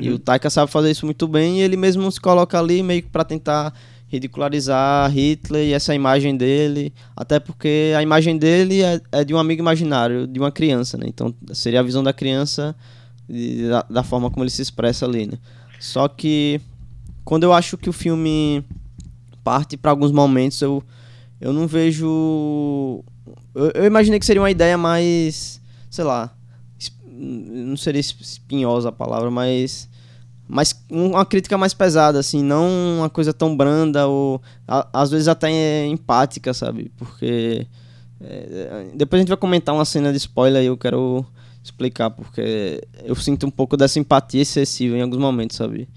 E 0.00 0.10
o 0.10 0.18
Taika 0.18 0.48
sabe 0.48 0.70
fazer 0.70 0.92
isso 0.92 1.04
muito 1.04 1.26
bem 1.26 1.58
e 1.58 1.62
ele 1.62 1.76
mesmo 1.76 2.10
se 2.10 2.20
coloca 2.20 2.56
ali 2.58 2.82
meio 2.84 3.02
que 3.02 3.08
pra 3.08 3.24
tentar 3.24 3.74
ridicularizar 4.06 5.10
Hitler 5.10 5.68
e 5.68 5.72
essa 5.72 5.94
imagem 5.94 6.36
dele, 6.36 6.92
até 7.16 7.40
porque 7.40 7.92
a 7.96 8.02
imagem 8.02 8.36
dele 8.36 8.82
é, 8.82 9.00
é 9.10 9.24
de 9.24 9.34
um 9.34 9.38
amigo 9.38 9.60
imaginário, 9.60 10.26
de 10.26 10.38
uma 10.38 10.52
criança, 10.52 10.98
né? 10.98 11.06
Então 11.08 11.34
seria 11.52 11.80
a 11.80 11.82
visão 11.82 12.02
da 12.02 12.12
criança 12.12 12.76
e 13.28 13.66
da, 13.68 13.82
da 13.88 14.02
forma 14.02 14.30
como 14.30 14.44
ele 14.44 14.50
se 14.50 14.62
expressa 14.62 15.06
ali, 15.06 15.26
né? 15.26 15.38
Só 15.80 16.06
que 16.06 16.60
quando 17.24 17.44
eu 17.44 17.52
acho 17.52 17.76
que 17.76 17.88
o 17.88 17.92
filme 17.92 18.62
parte 19.42 19.76
pra 19.76 19.90
alguns 19.90 20.12
momentos, 20.12 20.60
eu, 20.60 20.82
eu 21.42 21.52
não 21.52 21.66
vejo. 21.66 23.04
Eu, 23.54 23.70
eu 23.74 23.84
imaginei 23.84 24.18
que 24.18 24.26
seria 24.26 24.40
uma 24.42 24.50
ideia 24.50 24.78
mais. 24.78 25.60
sei 25.90 26.04
lá. 26.04 26.34
Não 27.14 27.76
seria 27.76 28.00
es- 28.00 28.16
espinhosa 28.20 28.88
a 28.88 28.92
palavra, 28.92 29.30
mas. 29.30 29.88
Mas 30.48 30.74
uma 30.90 31.24
crítica 31.24 31.56
mais 31.56 31.72
pesada, 31.72 32.18
assim, 32.18 32.42
não 32.42 32.68
uma 32.98 33.08
coisa 33.08 33.32
tão 33.32 33.56
branda 33.56 34.06
ou 34.06 34.40
a- 34.68 34.86
às 34.92 35.10
vezes 35.10 35.28
até 35.28 35.86
empática, 35.86 36.52
sabe? 36.52 36.90
Porque 36.96 37.66
é, 38.20 38.86
depois 38.94 39.18
a 39.18 39.22
gente 39.22 39.28
vai 39.28 39.36
comentar 39.38 39.74
uma 39.74 39.84
cena 39.84 40.10
de 40.10 40.18
spoiler 40.18 40.62
e 40.62 40.66
eu 40.66 40.76
quero 40.76 41.24
explicar 41.62 42.10
porque 42.10 42.82
eu 43.04 43.14
sinto 43.14 43.46
um 43.46 43.50
pouco 43.50 43.76
dessa 43.76 43.98
empatia 43.98 44.42
excessiva 44.42 44.96
em 44.96 45.00
alguns 45.02 45.18
momentos, 45.18 45.56
sabe? 45.56 45.88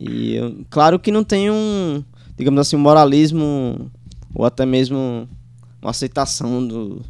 E 0.00 0.34
eu- 0.34 0.64
claro 0.70 0.98
que 0.98 1.12
não 1.12 1.22
tem 1.22 1.50
um, 1.50 2.02
digamos 2.36 2.60
assim, 2.60 2.74
um 2.76 2.80
moralismo 2.80 3.90
ou 4.34 4.44
até 4.44 4.64
mesmo 4.66 5.28
uma 5.80 5.90
aceitação 5.90 6.66
do 6.66 7.02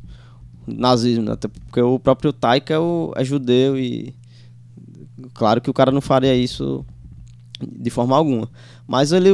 nazismo, 0.66 1.25
né? 1.25 1.33
até 1.33 1.49
porque 1.49 1.81
o 1.81 1.99
próprio 1.99 2.33
Taika 2.33 2.73
é, 2.75 2.79
o- 2.79 3.12
é 3.16 3.25
judeu 3.25 3.79
e 3.79 4.14
claro 5.35 5.61
que 5.61 5.70
o 5.70 5.75
cara 5.75 5.91
não 5.91 6.01
faria 6.01 6.35
isso 6.35 6.85
de 7.61 7.91
forma 7.91 8.16
alguma. 8.16 8.49
Mas 8.87 9.12
ele, 9.12 9.31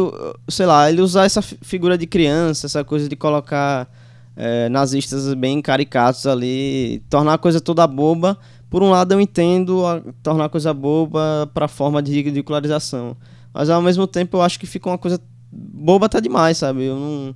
sei 0.48 0.66
lá, 0.66 0.90
ele 0.90 1.00
usar 1.00 1.24
essa 1.24 1.40
fi- 1.40 1.58
figura 1.62 1.96
de 1.96 2.06
criança, 2.06 2.66
essa 2.66 2.84
coisa 2.84 3.08
de 3.08 3.16
colocar 3.16 3.88
eh, 4.36 4.68
nazistas 4.68 5.32
bem 5.34 5.60
caricatos 5.60 6.26
ali, 6.26 7.02
tornar 7.10 7.34
a 7.34 7.38
coisa 7.38 7.60
toda 7.60 7.86
boba. 7.86 8.38
Por 8.70 8.82
um 8.82 8.90
lado 8.90 9.12
eu 9.12 9.20
entendo 9.20 9.84
a- 9.86 10.02
tornar 10.22 10.44
a 10.44 10.48
coisa 10.48 10.72
boba 10.74 11.50
para 11.54 11.66
forma 11.68 12.02
de 12.02 12.12
ridicularização. 12.22 13.16
Mas 13.52 13.70
ao 13.70 13.80
mesmo 13.82 14.06
tempo 14.06 14.36
eu 14.36 14.42
acho 14.42 14.60
que 14.60 14.66
fica 14.66 14.88
uma 14.90 14.98
coisa 14.98 15.18
boba 15.50 16.06
até 16.06 16.20
demais, 16.20 16.58
sabe? 16.58 16.84
Eu 16.84 16.96
não. 16.96 17.34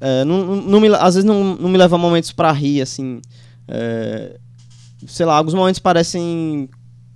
É, 0.00 0.24
não, 0.24 0.56
não- 0.56 0.80
me, 0.80 0.88
às 0.88 1.14
vezes 1.14 1.24
não, 1.24 1.54
não 1.56 1.68
me 1.68 1.78
leva 1.78 1.96
momentos 1.98 2.32
pra 2.32 2.50
rir, 2.52 2.80
assim. 2.82 3.20
é, 3.68 4.38
sei 5.06 5.26
lá, 5.26 5.36
alguns 5.36 5.54
momentos 5.54 5.78
parecem 5.80 6.68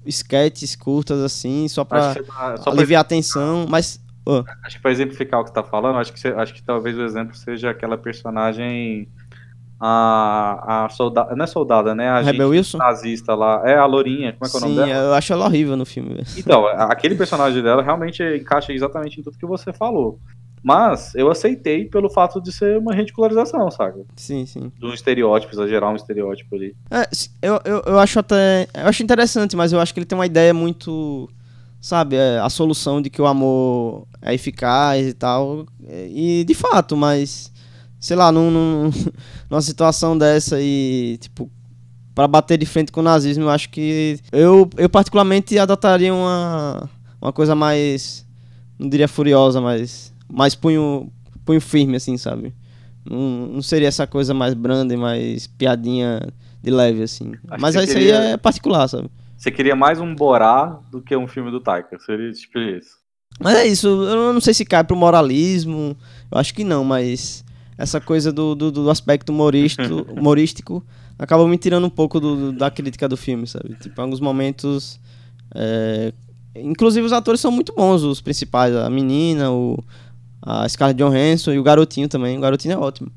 sketches 0.07 0.77
curtas, 0.77 1.21
assim, 1.21 1.67
só 1.69 1.85
pra 1.85 2.15
tá- 2.15 2.57
só 2.59 2.63
pra, 2.65 2.73
aliviar 2.73 3.01
a 3.01 3.05
tensão, 3.05 3.67
mas. 3.69 4.01
ô, 4.25 4.45
acho 4.65 4.77
que 4.77 4.83
pra 4.83 4.91
exemplificar 4.93 5.41
o 5.41 5.45
que 5.45 5.51
você 5.51 5.55
tá 5.55 5.63
falando, 5.65 5.99
acho 5.99 6.13
que, 6.13 6.21
você- 6.21 6.29
acho 6.29 6.55
que 6.55 6.63
talvez 6.63 6.97
o 6.97 7.03
exemplo 7.03 7.35
seja 7.37 7.71
aquela 7.71 7.97
personagem. 7.99 9.09
A, 9.79 10.87
a 10.87 10.89
soldada. 10.89 11.37
Não 11.37 11.45
é 11.45 11.47
soldada, 11.47 11.95
né? 11.95 12.09
A 12.09 12.21
Rebel 12.23 12.49
Wilson? 12.49 12.79
nazista 12.79 13.35
lá. 13.35 13.61
É 13.65 13.77
a 13.77 13.85
Lourinha, 13.85 14.33
como 14.33 14.47
é 14.47 14.51
que 14.51 14.57
é 14.57 14.59
o 14.59 14.63
nome 14.63 14.75
dela? 14.75 15.05
eu 15.09 15.13
acho 15.13 15.33
ela 15.35 15.45
horrível 15.45 15.77
no 15.77 15.85
filme. 15.85 16.25
Então, 16.35 16.67
aquele 16.67 17.15
personagem 17.15 17.63
dela 17.63 17.83
realmente 17.83 18.23
encaixa 18.23 18.73
exatamente 18.73 19.21
em 19.21 19.23
tudo 19.23 19.37
que 19.37 19.45
você 19.45 19.75
falou. 19.75 20.19
Mas 20.69 21.15
eu 21.15 21.31
aceitei 21.31 21.85
pelo 21.85 22.11
fato 22.11 22.41
de 22.41 22.51
ser 22.51 22.77
uma 22.79 22.93
ridicularização, 22.93 23.71
saca? 23.71 24.01
Sim, 24.17 24.45
sim. 24.47 24.73
De 24.77 24.85
um 24.85 24.93
estereótipo, 24.93 25.55
exagerar 25.55 25.93
um 25.93 25.95
estereótipo 25.95 26.57
ali. 26.57 26.75
É, 26.91 27.09
eu, 27.41 27.61
eu, 27.65 27.83
eu 27.87 27.99
acho 28.01 28.19
até. 28.19 28.67
Eu 28.75 28.89
acho 28.89 29.01
interessante, 29.01 29.55
mas 29.55 29.73
eu 29.73 29.79
acho 29.79 29.95
que 29.95 30.01
ele 30.01 30.07
tem 30.07 30.19
uma 30.19 30.27
ideia 30.27 30.53
muito. 30.53 31.31
Sabe, 31.81 32.17
é, 32.17 32.41
a 32.41 32.51
solução 32.51 33.01
de 33.01 33.09
que 33.09 33.23
o 33.23 33.27
amor 33.27 34.09
é 34.21 34.35
eficaz 34.35 35.07
e 35.07 35.13
tal. 35.15 35.67
E 35.89 36.43
de 36.45 36.55
fato, 36.55 36.97
mas. 36.97 37.53
Sei 38.01 38.17
lá, 38.17 38.33
num, 38.33 38.51
num- 38.51 38.91
numa 39.49 39.63
situação 39.63 40.19
dessa 40.19 40.61
e, 40.61 41.17
tipo, 41.21 41.49
pra 42.13 42.27
bater 42.27 42.59
de 42.59 42.67
frente 42.67 42.91
com 42.91 42.99
o 42.99 43.05
nazismo, 43.05 43.45
eu 43.45 43.51
acho 43.51 43.71
que. 43.71 44.19
Eu, 44.33 44.69
eu 44.77 44.89
particularmente 44.91 45.57
adotaria 45.61 46.13
uma. 46.13 46.91
Uma 47.23 47.33
coisa 47.33 47.55
mais. 47.55 48.27
Não 48.77 48.89
diria 48.89 49.07
furiosa, 49.07 49.61
mas. 49.61 50.13
Mais 50.33 50.55
punho, 50.55 51.11
punho 51.45 51.61
firme, 51.61 51.97
assim, 51.97 52.17
sabe? 52.17 52.53
Não, 53.09 53.47
não 53.55 53.63
seria 53.63 53.89
essa 53.89 54.07
coisa 54.07 54.35
mais 54.35 54.55
branda 54.55 54.93
e 54.93 54.97
mais 54.97 55.47
piadinha 55.47 56.21
de 56.63 56.71
leve, 56.71 57.03
assim. 57.03 57.33
Acho 57.49 57.61
Mas 57.63 57.75
isso 57.75 57.85
você 57.85 57.91
aí 57.93 58.05
queria- 58.05 58.15
é 58.31 58.37
particular, 58.37 58.89
sabe? 58.89 59.09
Você 59.37 59.51
queria 59.51 59.77
mais 59.77 60.01
um 60.01 60.15
Borá 60.15 60.81
do 60.91 61.01
que 61.01 61.17
um 61.17 61.29
filme 61.29 61.51
do 61.51 61.61
Taika. 61.61 61.99
Seria 62.01 62.33
tipo 62.33 62.59
isso. 62.59 62.97
Mas 63.39 63.55
é 63.59 63.67
isso, 63.67 63.87
eu 63.87 64.33
não 64.33 64.41
sei 64.41 64.55
se 64.55 64.65
cai 64.65 64.83
pro 64.83 64.97
moralismo, 64.97 65.95
eu 66.33 66.39
acho 66.39 66.55
que 66.55 66.65
não, 66.65 66.83
mas 66.83 67.45
essa 67.77 68.01
coisa 68.01 68.33
do, 68.33 68.55
do, 68.55 68.73
do 68.73 68.89
aspecto 68.91 69.29
humoristo, 69.31 70.07
humorístico 70.17 70.83
acaba 71.19 71.47
me 71.47 71.59
tirando 71.59 71.85
um 71.87 71.91
pouco 71.91 72.19
do, 72.19 72.37
do- 72.37 72.53
da 72.53 72.71
crítica 72.71 73.07
do 73.07 73.17
filme, 73.17 73.47
sabe? 73.47 73.75
Tipo, 73.81 74.01
em 74.01 74.05
alguns 74.05 74.21
momentos. 74.21 74.99
é, 75.55 76.13
Inclusive 76.59 77.05
os 77.07 77.13
atores 77.13 77.39
são 77.39 77.51
muito 77.51 77.75
bons, 77.75 78.03
os 78.03 78.23
principais, 78.23 78.75
a 78.75 78.89
menina, 78.89 79.53
o, 79.53 79.79
a 80.47 80.69
Scarlett 80.69 80.97
Johansson 81.03 81.53
e 81.53 81.59
o 81.59 81.63
garotinho 81.63 82.09
também. 82.09 82.39
O 82.39 82.41
garotinho 82.41 82.75
é 82.75 82.79
ótimo. 82.79 83.11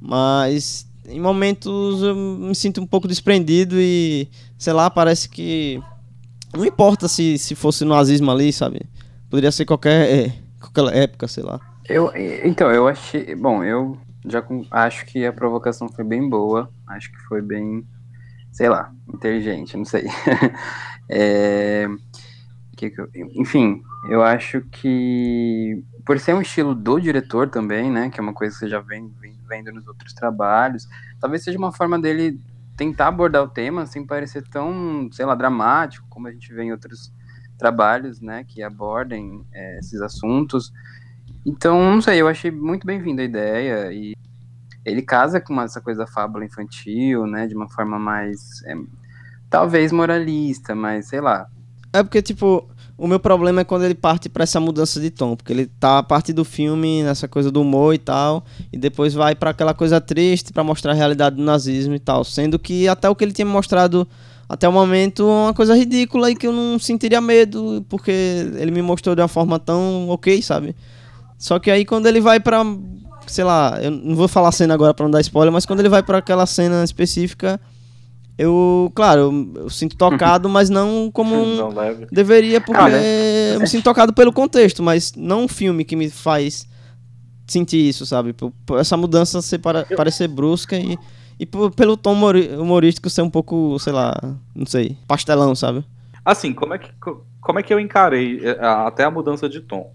Mas 0.00 0.86
em 1.08 1.18
momentos 1.20 2.02
eu 2.02 2.14
me 2.14 2.54
sinto 2.54 2.80
um 2.82 2.86
pouco 2.86 3.08
desprendido 3.08 3.76
e, 3.80 4.28
sei 4.58 4.72
lá, 4.74 4.90
parece 4.90 5.28
que. 5.28 5.80
Não 6.54 6.64
importa 6.64 7.08
se, 7.08 7.38
se 7.38 7.54
fosse 7.54 7.84
nazismo 7.84 8.30
ali, 8.30 8.52
sabe? 8.52 8.82
Poderia 9.30 9.50
ser 9.50 9.64
qualquer, 9.64 10.08
é, 10.28 10.32
qualquer 10.60 10.96
época, 10.96 11.26
sei 11.26 11.42
lá. 11.42 11.60
Eu, 11.88 12.12
então, 12.44 12.70
eu 12.70 12.86
achei. 12.86 13.34
Bom, 13.34 13.64
eu 13.64 13.96
já 14.26 14.44
acho 14.70 15.06
que 15.06 15.24
a 15.24 15.32
provocação 15.32 15.88
foi 15.88 16.04
bem 16.04 16.28
boa. 16.28 16.68
Acho 16.86 17.10
que 17.10 17.18
foi 17.28 17.40
bem, 17.42 17.84
sei 18.52 18.68
lá, 18.68 18.92
inteligente, 19.12 19.76
não 19.76 19.84
sei. 19.84 20.04
É, 21.08 21.86
que 22.76 22.90
que 22.90 23.00
eu- 23.00 23.08
enfim, 23.14 23.80
eu 24.08 24.22
acho 24.22 24.60
que 24.62 25.82
por 26.04 26.18
ser 26.20 26.34
um 26.34 26.40
estilo 26.40 26.74
do 26.74 27.00
diretor 27.00 27.48
também, 27.48 27.90
né? 27.90 28.08
Que 28.10 28.20
é 28.20 28.22
uma 28.22 28.32
coisa 28.32 28.54
que 28.54 28.60
você 28.60 28.68
já 28.68 28.80
vem, 28.80 29.12
vem 29.20 29.34
vendo 29.48 29.72
nos 29.72 29.86
outros 29.88 30.12
trabalhos, 30.12 30.88
talvez 31.20 31.42
seja 31.42 31.58
uma 31.58 31.72
forma 31.72 31.98
dele 31.98 32.40
tentar 32.76 33.08
abordar 33.08 33.42
o 33.42 33.48
tema 33.48 33.86
sem 33.86 34.06
parecer 34.06 34.42
tão, 34.48 35.08
sei 35.10 35.24
lá, 35.24 35.34
dramático, 35.34 36.06
como 36.08 36.28
a 36.28 36.32
gente 36.32 36.52
vê 36.52 36.64
em 36.64 36.72
outros 36.72 37.12
trabalhos, 37.58 38.20
né? 38.20 38.44
Que 38.44 38.62
abordem 38.62 39.44
é, 39.52 39.78
esses 39.78 40.00
assuntos. 40.00 40.72
Então, 41.44 41.92
não 41.92 42.00
sei, 42.00 42.20
eu 42.20 42.28
achei 42.28 42.50
muito 42.50 42.86
bem-vinda 42.86 43.22
a 43.22 43.24
ideia 43.24 43.92
e 43.92 44.14
ele 44.84 45.02
casa 45.02 45.40
com 45.40 45.60
essa 45.60 45.80
coisa 45.80 46.04
da 46.04 46.06
fábula 46.06 46.44
infantil, 46.44 47.26
né, 47.26 47.48
de 47.48 47.56
uma 47.56 47.68
forma 47.68 47.98
mais 47.98 48.62
é, 48.66 48.74
talvez 49.50 49.90
moralista, 49.90 50.74
mas 50.74 51.08
sei 51.08 51.20
lá. 51.20 51.48
É 51.92 52.02
porque, 52.02 52.22
tipo, 52.22 52.68
o 52.98 53.06
meu 53.06 53.20
problema 53.20 53.60
é 53.60 53.64
quando 53.64 53.84
ele 53.84 53.94
parte 53.94 54.28
pra 54.28 54.44
essa 54.44 54.58
mudança 54.58 55.00
de 55.00 55.10
tom. 55.10 55.36
Porque 55.36 55.52
ele 55.52 55.66
tá 55.66 55.98
a 55.98 56.02
parte 56.02 56.32
do 56.32 56.44
filme, 56.44 57.02
nessa 57.02 57.28
coisa 57.28 57.50
do 57.50 57.60
humor 57.60 57.94
e 57.94 57.98
tal, 57.98 58.44
e 58.72 58.78
depois 58.78 59.12
vai 59.12 59.34
pra 59.34 59.50
aquela 59.50 59.74
coisa 59.74 60.00
triste 60.00 60.52
pra 60.52 60.64
mostrar 60.64 60.92
a 60.92 60.94
realidade 60.94 61.36
do 61.36 61.42
nazismo 61.42 61.94
e 61.94 61.98
tal. 61.98 62.24
Sendo 62.24 62.58
que 62.58 62.88
até 62.88 63.08
o 63.08 63.14
que 63.14 63.24
ele 63.24 63.32
tinha 63.32 63.46
mostrado 63.46 64.06
até 64.48 64.68
o 64.68 64.72
momento 64.72 65.22
é 65.24 65.26
uma 65.46 65.54
coisa 65.54 65.74
ridícula 65.74 66.30
e 66.30 66.36
que 66.36 66.46
eu 66.46 66.52
não 66.52 66.78
sentiria 66.78 67.20
medo, 67.20 67.84
porque 67.88 68.12
ele 68.56 68.70
me 68.70 68.80
mostrou 68.80 69.14
de 69.14 69.20
uma 69.20 69.28
forma 69.28 69.58
tão 69.58 70.08
ok, 70.08 70.40
sabe? 70.40 70.74
Só 71.38 71.58
que 71.58 71.70
aí 71.70 71.84
quando 71.84 72.06
ele 72.06 72.20
vai 72.20 72.40
pra. 72.40 72.64
Sei 73.26 73.42
lá, 73.42 73.76
eu 73.82 73.90
não 73.90 74.14
vou 74.14 74.28
falar 74.28 74.50
a 74.50 74.52
cena 74.52 74.72
agora 74.72 74.94
pra 74.94 75.04
não 75.04 75.10
dar 75.10 75.20
spoiler, 75.20 75.52
mas 75.52 75.66
quando 75.66 75.80
ele 75.80 75.88
vai 75.88 76.00
pra 76.02 76.18
aquela 76.18 76.46
cena 76.46 76.84
específica, 76.84 77.60
eu, 78.38 78.90
claro, 78.94 79.20
eu, 79.56 79.62
eu 79.64 79.70
sinto 79.70 79.96
tocado, 79.96 80.48
mas 80.48 80.68
não 80.70 81.10
como 81.10 81.34
Não. 81.56 81.70
Deveria, 82.12 82.60
porque 82.60 82.78
Cara, 82.80 83.02
eu 83.54 83.60
me 83.60 83.66
sinto 83.66 83.84
tocado 83.84 84.12
pelo 84.12 84.32
contexto, 84.32 84.82
mas 84.82 85.12
não 85.16 85.44
um 85.44 85.48
filme 85.48 85.84
que 85.84 85.96
me 85.96 86.10
faz 86.10 86.68
sentir 87.46 87.88
isso, 87.88 88.04
sabe? 88.04 88.32
Por- 88.32 88.52
por 88.66 88.78
essa 88.78 88.96
mudança 88.96 89.40
ser 89.40 89.58
para, 89.58 89.84
parecer 89.96 90.28
brusca 90.28 90.76
e, 90.76 90.98
e 91.38 91.46
por- 91.46 91.70
pelo 91.70 91.96
tom 91.96 92.14
humorístico 92.58 93.08
ser 93.08 93.22
um 93.22 93.30
pouco, 93.30 93.78
sei 93.78 93.92
lá, 93.92 94.14
não 94.54 94.66
sei, 94.66 94.96
pastelão, 95.06 95.54
sabe? 95.54 95.84
Assim, 96.24 96.52
como 96.52 96.74
é 96.74 96.78
que, 96.78 96.90
co- 97.00 97.24
como 97.40 97.58
é 97.58 97.62
que 97.62 97.72
eu 97.72 97.78
encarei 97.78 98.40
a- 98.58 98.88
até 98.88 99.04
a 99.04 99.10
mudança 99.10 99.48
de 99.48 99.60
tom? 99.60 99.92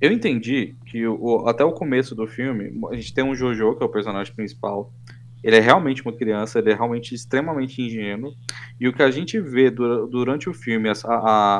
Eu 0.00 0.10
entendi 0.12 0.74
que 0.86 1.06
o- 1.06 1.46
até 1.46 1.62
o 1.64 1.72
começo 1.72 2.14
do 2.14 2.26
filme, 2.26 2.72
a 2.90 2.94
gente 2.94 3.12
tem 3.12 3.22
um 3.24 3.34
Jojo, 3.34 3.74
que 3.76 3.82
é 3.82 3.86
o 3.86 3.90
personagem 3.90 4.32
principal. 4.32 4.90
Ele 5.42 5.56
é 5.56 5.60
realmente 5.60 6.02
uma 6.02 6.12
criança, 6.12 6.58
ele 6.58 6.70
é 6.72 6.74
realmente 6.74 7.14
extremamente 7.14 7.80
ingênuo. 7.82 8.32
E 8.80 8.88
o 8.88 8.92
que 8.92 9.02
a 9.02 9.10
gente 9.10 9.40
vê 9.40 9.70
dura- 9.70 10.06
durante 10.06 10.48
o 10.48 10.54
filme, 10.54 10.88
as, 10.88 11.04
a- 11.04 11.14
a- 11.14 11.58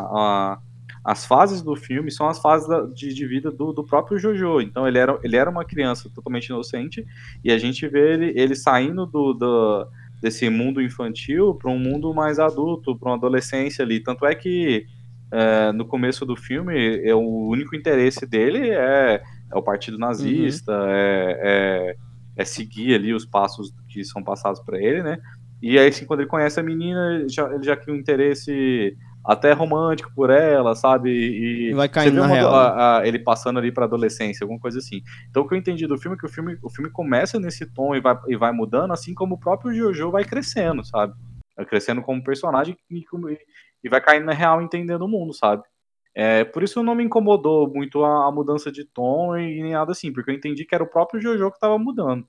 a- 0.55 0.59
as 1.05 1.25
fases 1.25 1.63
do 1.63 1.75
filme 1.77 2.11
são 2.11 2.29
as 2.29 2.39
fases 2.41 2.69
de, 2.95 3.15
de 3.15 3.27
vida 3.27 3.51
do, 3.51 3.73
do 3.73 3.85
próprio 3.85 4.19
Jojo. 4.19 4.61
Então 4.61 4.87
ele 4.87 4.99
era, 4.99 5.19
ele 5.23 5.37
era 5.37 5.49
uma 5.49 5.65
criança 5.65 6.11
totalmente 6.15 6.47
inocente 6.49 7.05
e 7.43 7.51
a 7.53 7.59
gente 7.59 7.87
vê 7.89 8.13
ele, 8.15 8.33
ele 8.37 8.55
saindo 8.55 9.07
do, 9.07 9.33
do- 9.33 9.87
desse 10.21 10.51
mundo 10.51 10.83
infantil 10.83 11.55
para 11.55 11.71
um 11.71 11.79
mundo 11.79 12.13
mais 12.13 12.39
adulto, 12.39 12.97
para 12.99 13.11
uma 13.11 13.17
adolescência 13.17 13.85
ali. 13.85 14.01
Tanto 14.01 14.27
é 14.27 14.35
que 14.35 14.85
é, 15.31 15.73
no 15.73 15.85
começo 15.87 16.27
do 16.27 16.37
filme, 16.37 16.75
é, 17.05 17.15
o 17.15 17.49
único 17.49 17.77
interesse 17.77 18.27
dele 18.27 18.71
é, 18.71 19.23
é 19.53 19.57
o 19.57 19.63
partido 19.63 19.99
nazista, 19.99 20.73
é, 20.89 21.41
é, 21.43 21.97
é 22.39 22.45
seguir 22.45 22.95
ali 22.95 23.13
os 23.13 23.27
passos 23.27 23.73
que 23.89 24.05
são 24.05 24.23
passados 24.23 24.61
para 24.61 24.79
ele, 24.79 25.03
né? 25.03 25.19
E 25.61 25.77
aí, 25.79 25.89
assim, 25.89 26.07
quando 26.07 26.21
ele 26.21 26.29
conhece 26.29 26.61
a 26.61 26.63
menina, 26.63 27.17
ele 27.17 27.29
já, 27.29 27.53
ele 27.53 27.65
já 27.65 27.77
cria 27.77 27.93
um 27.93 27.99
interesse 27.99 28.97
até 29.25 29.53
romântico 29.53 30.11
por 30.15 30.31
ela, 30.31 30.75
sabe? 30.77 31.11
E, 31.11 31.75
vai 31.75 31.89
caindo 31.89 32.15
na 32.21 32.27
real, 32.29 32.55
a- 32.55 32.99
a- 33.01 33.07
ele 33.07 33.19
passando 33.19 33.59
ali 33.59 33.73
pra 33.73 33.85
adolescência, 33.85 34.45
alguma 34.45 34.61
coisa 34.61 34.79
assim. 34.79 35.03
Então, 35.29 35.43
o 35.43 35.49
que 35.49 35.55
eu 35.55 35.59
entendi 35.59 35.87
do 35.87 35.99
filme 35.99 36.17
é 36.17 36.21
que 36.21 36.27
o 36.27 36.29
filme, 36.31 36.57
o 36.63 36.71
filme 36.71 36.91
começa 36.91 37.41
nesse 37.41 37.67
tom 37.67 37.95
e 37.95 38.01
vai, 38.01 38.17
e 38.29 38.37
vai 38.37 38.53
mudando, 38.53 38.93
assim 38.93 39.13
como 39.15 39.35
o 39.35 39.39
próprio 39.39 39.75
Jojo 39.75 40.11
vai 40.13 40.25
crescendo, 40.25 40.85
sabe? 40.85 41.13
Vai 41.57 41.67
crescendo 41.67 42.01
como 42.03 42.23
personagem 42.23 42.77
e, 42.89 43.05
e 43.83 43.89
vai 43.89 44.01
caindo 44.01 44.27
na 44.27 44.33
real 44.33 44.63
entendendo 44.63 45.03
o 45.03 45.09
mundo, 45.09 45.35
sabe? 45.35 45.63
É, 46.15 46.45
por 46.45 46.63
isso 46.63 46.83
não 46.83 46.95
me 46.95 47.05
incomodou 47.05 47.69
muito 47.69 48.05
a, 48.05 48.29
a 48.29 48.33
mudança 48.33 48.73
de 48.73 48.85
tom 48.85 49.37
e, 49.37 49.63
nem 49.63 49.73
nada 49.73 49.93
assim, 49.93 50.13
porque 50.13 50.31
eu 50.31 50.35
entendi 50.35 50.65
que 50.65 50.75
era 50.75 50.85
o 50.85 50.91
próprio 50.91 51.21
Jojo 51.21 51.51
que 51.51 51.61
tava 51.61 51.79
mudando. 51.79 52.27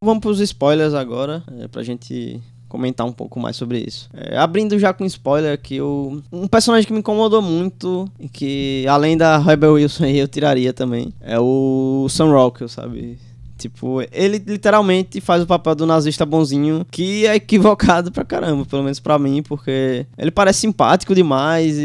Vamos 0.00 0.22
pros 0.22 0.40
spoilers 0.40 0.94
agora, 0.94 1.42
é, 1.58 1.68
pra 1.68 1.82
gente 1.82 2.40
comentar 2.68 3.06
um 3.06 3.12
pouco 3.12 3.40
mais 3.40 3.56
sobre 3.56 3.78
isso. 3.78 4.08
É, 4.12 4.36
abrindo 4.36 4.78
já 4.78 4.92
com 4.92 5.04
spoiler 5.04 5.52
aqui, 5.52 5.76
eu, 5.76 6.22
um 6.32 6.46
personagem 6.46 6.86
que 6.86 6.92
me 6.92 7.00
incomodou 7.00 7.40
muito 7.40 8.10
e 8.18 8.28
que 8.28 8.84
além 8.88 9.16
da 9.16 9.38
Rebel 9.38 9.74
Wilson 9.74 10.06
eu 10.06 10.28
tiraria 10.28 10.72
também, 10.72 11.12
é 11.20 11.38
o 11.38 12.06
Sam 12.10 12.30
Rockwell, 12.30 12.68
sabe? 12.68 13.18
Tipo, 13.58 14.00
ele 14.12 14.38
literalmente 14.46 15.20
faz 15.20 15.42
o 15.42 15.46
papel 15.46 15.74
do 15.74 15.84
nazista 15.84 16.24
bonzinho, 16.24 16.86
que 16.90 17.26
é 17.26 17.34
equivocado 17.34 18.12
pra 18.12 18.24
caramba, 18.24 18.64
pelo 18.64 18.82
menos 18.84 19.00
pra 19.00 19.18
mim, 19.18 19.42
porque 19.42 20.06
ele 20.16 20.30
parece 20.30 20.60
simpático 20.60 21.14
demais 21.14 21.76
e, 21.76 21.82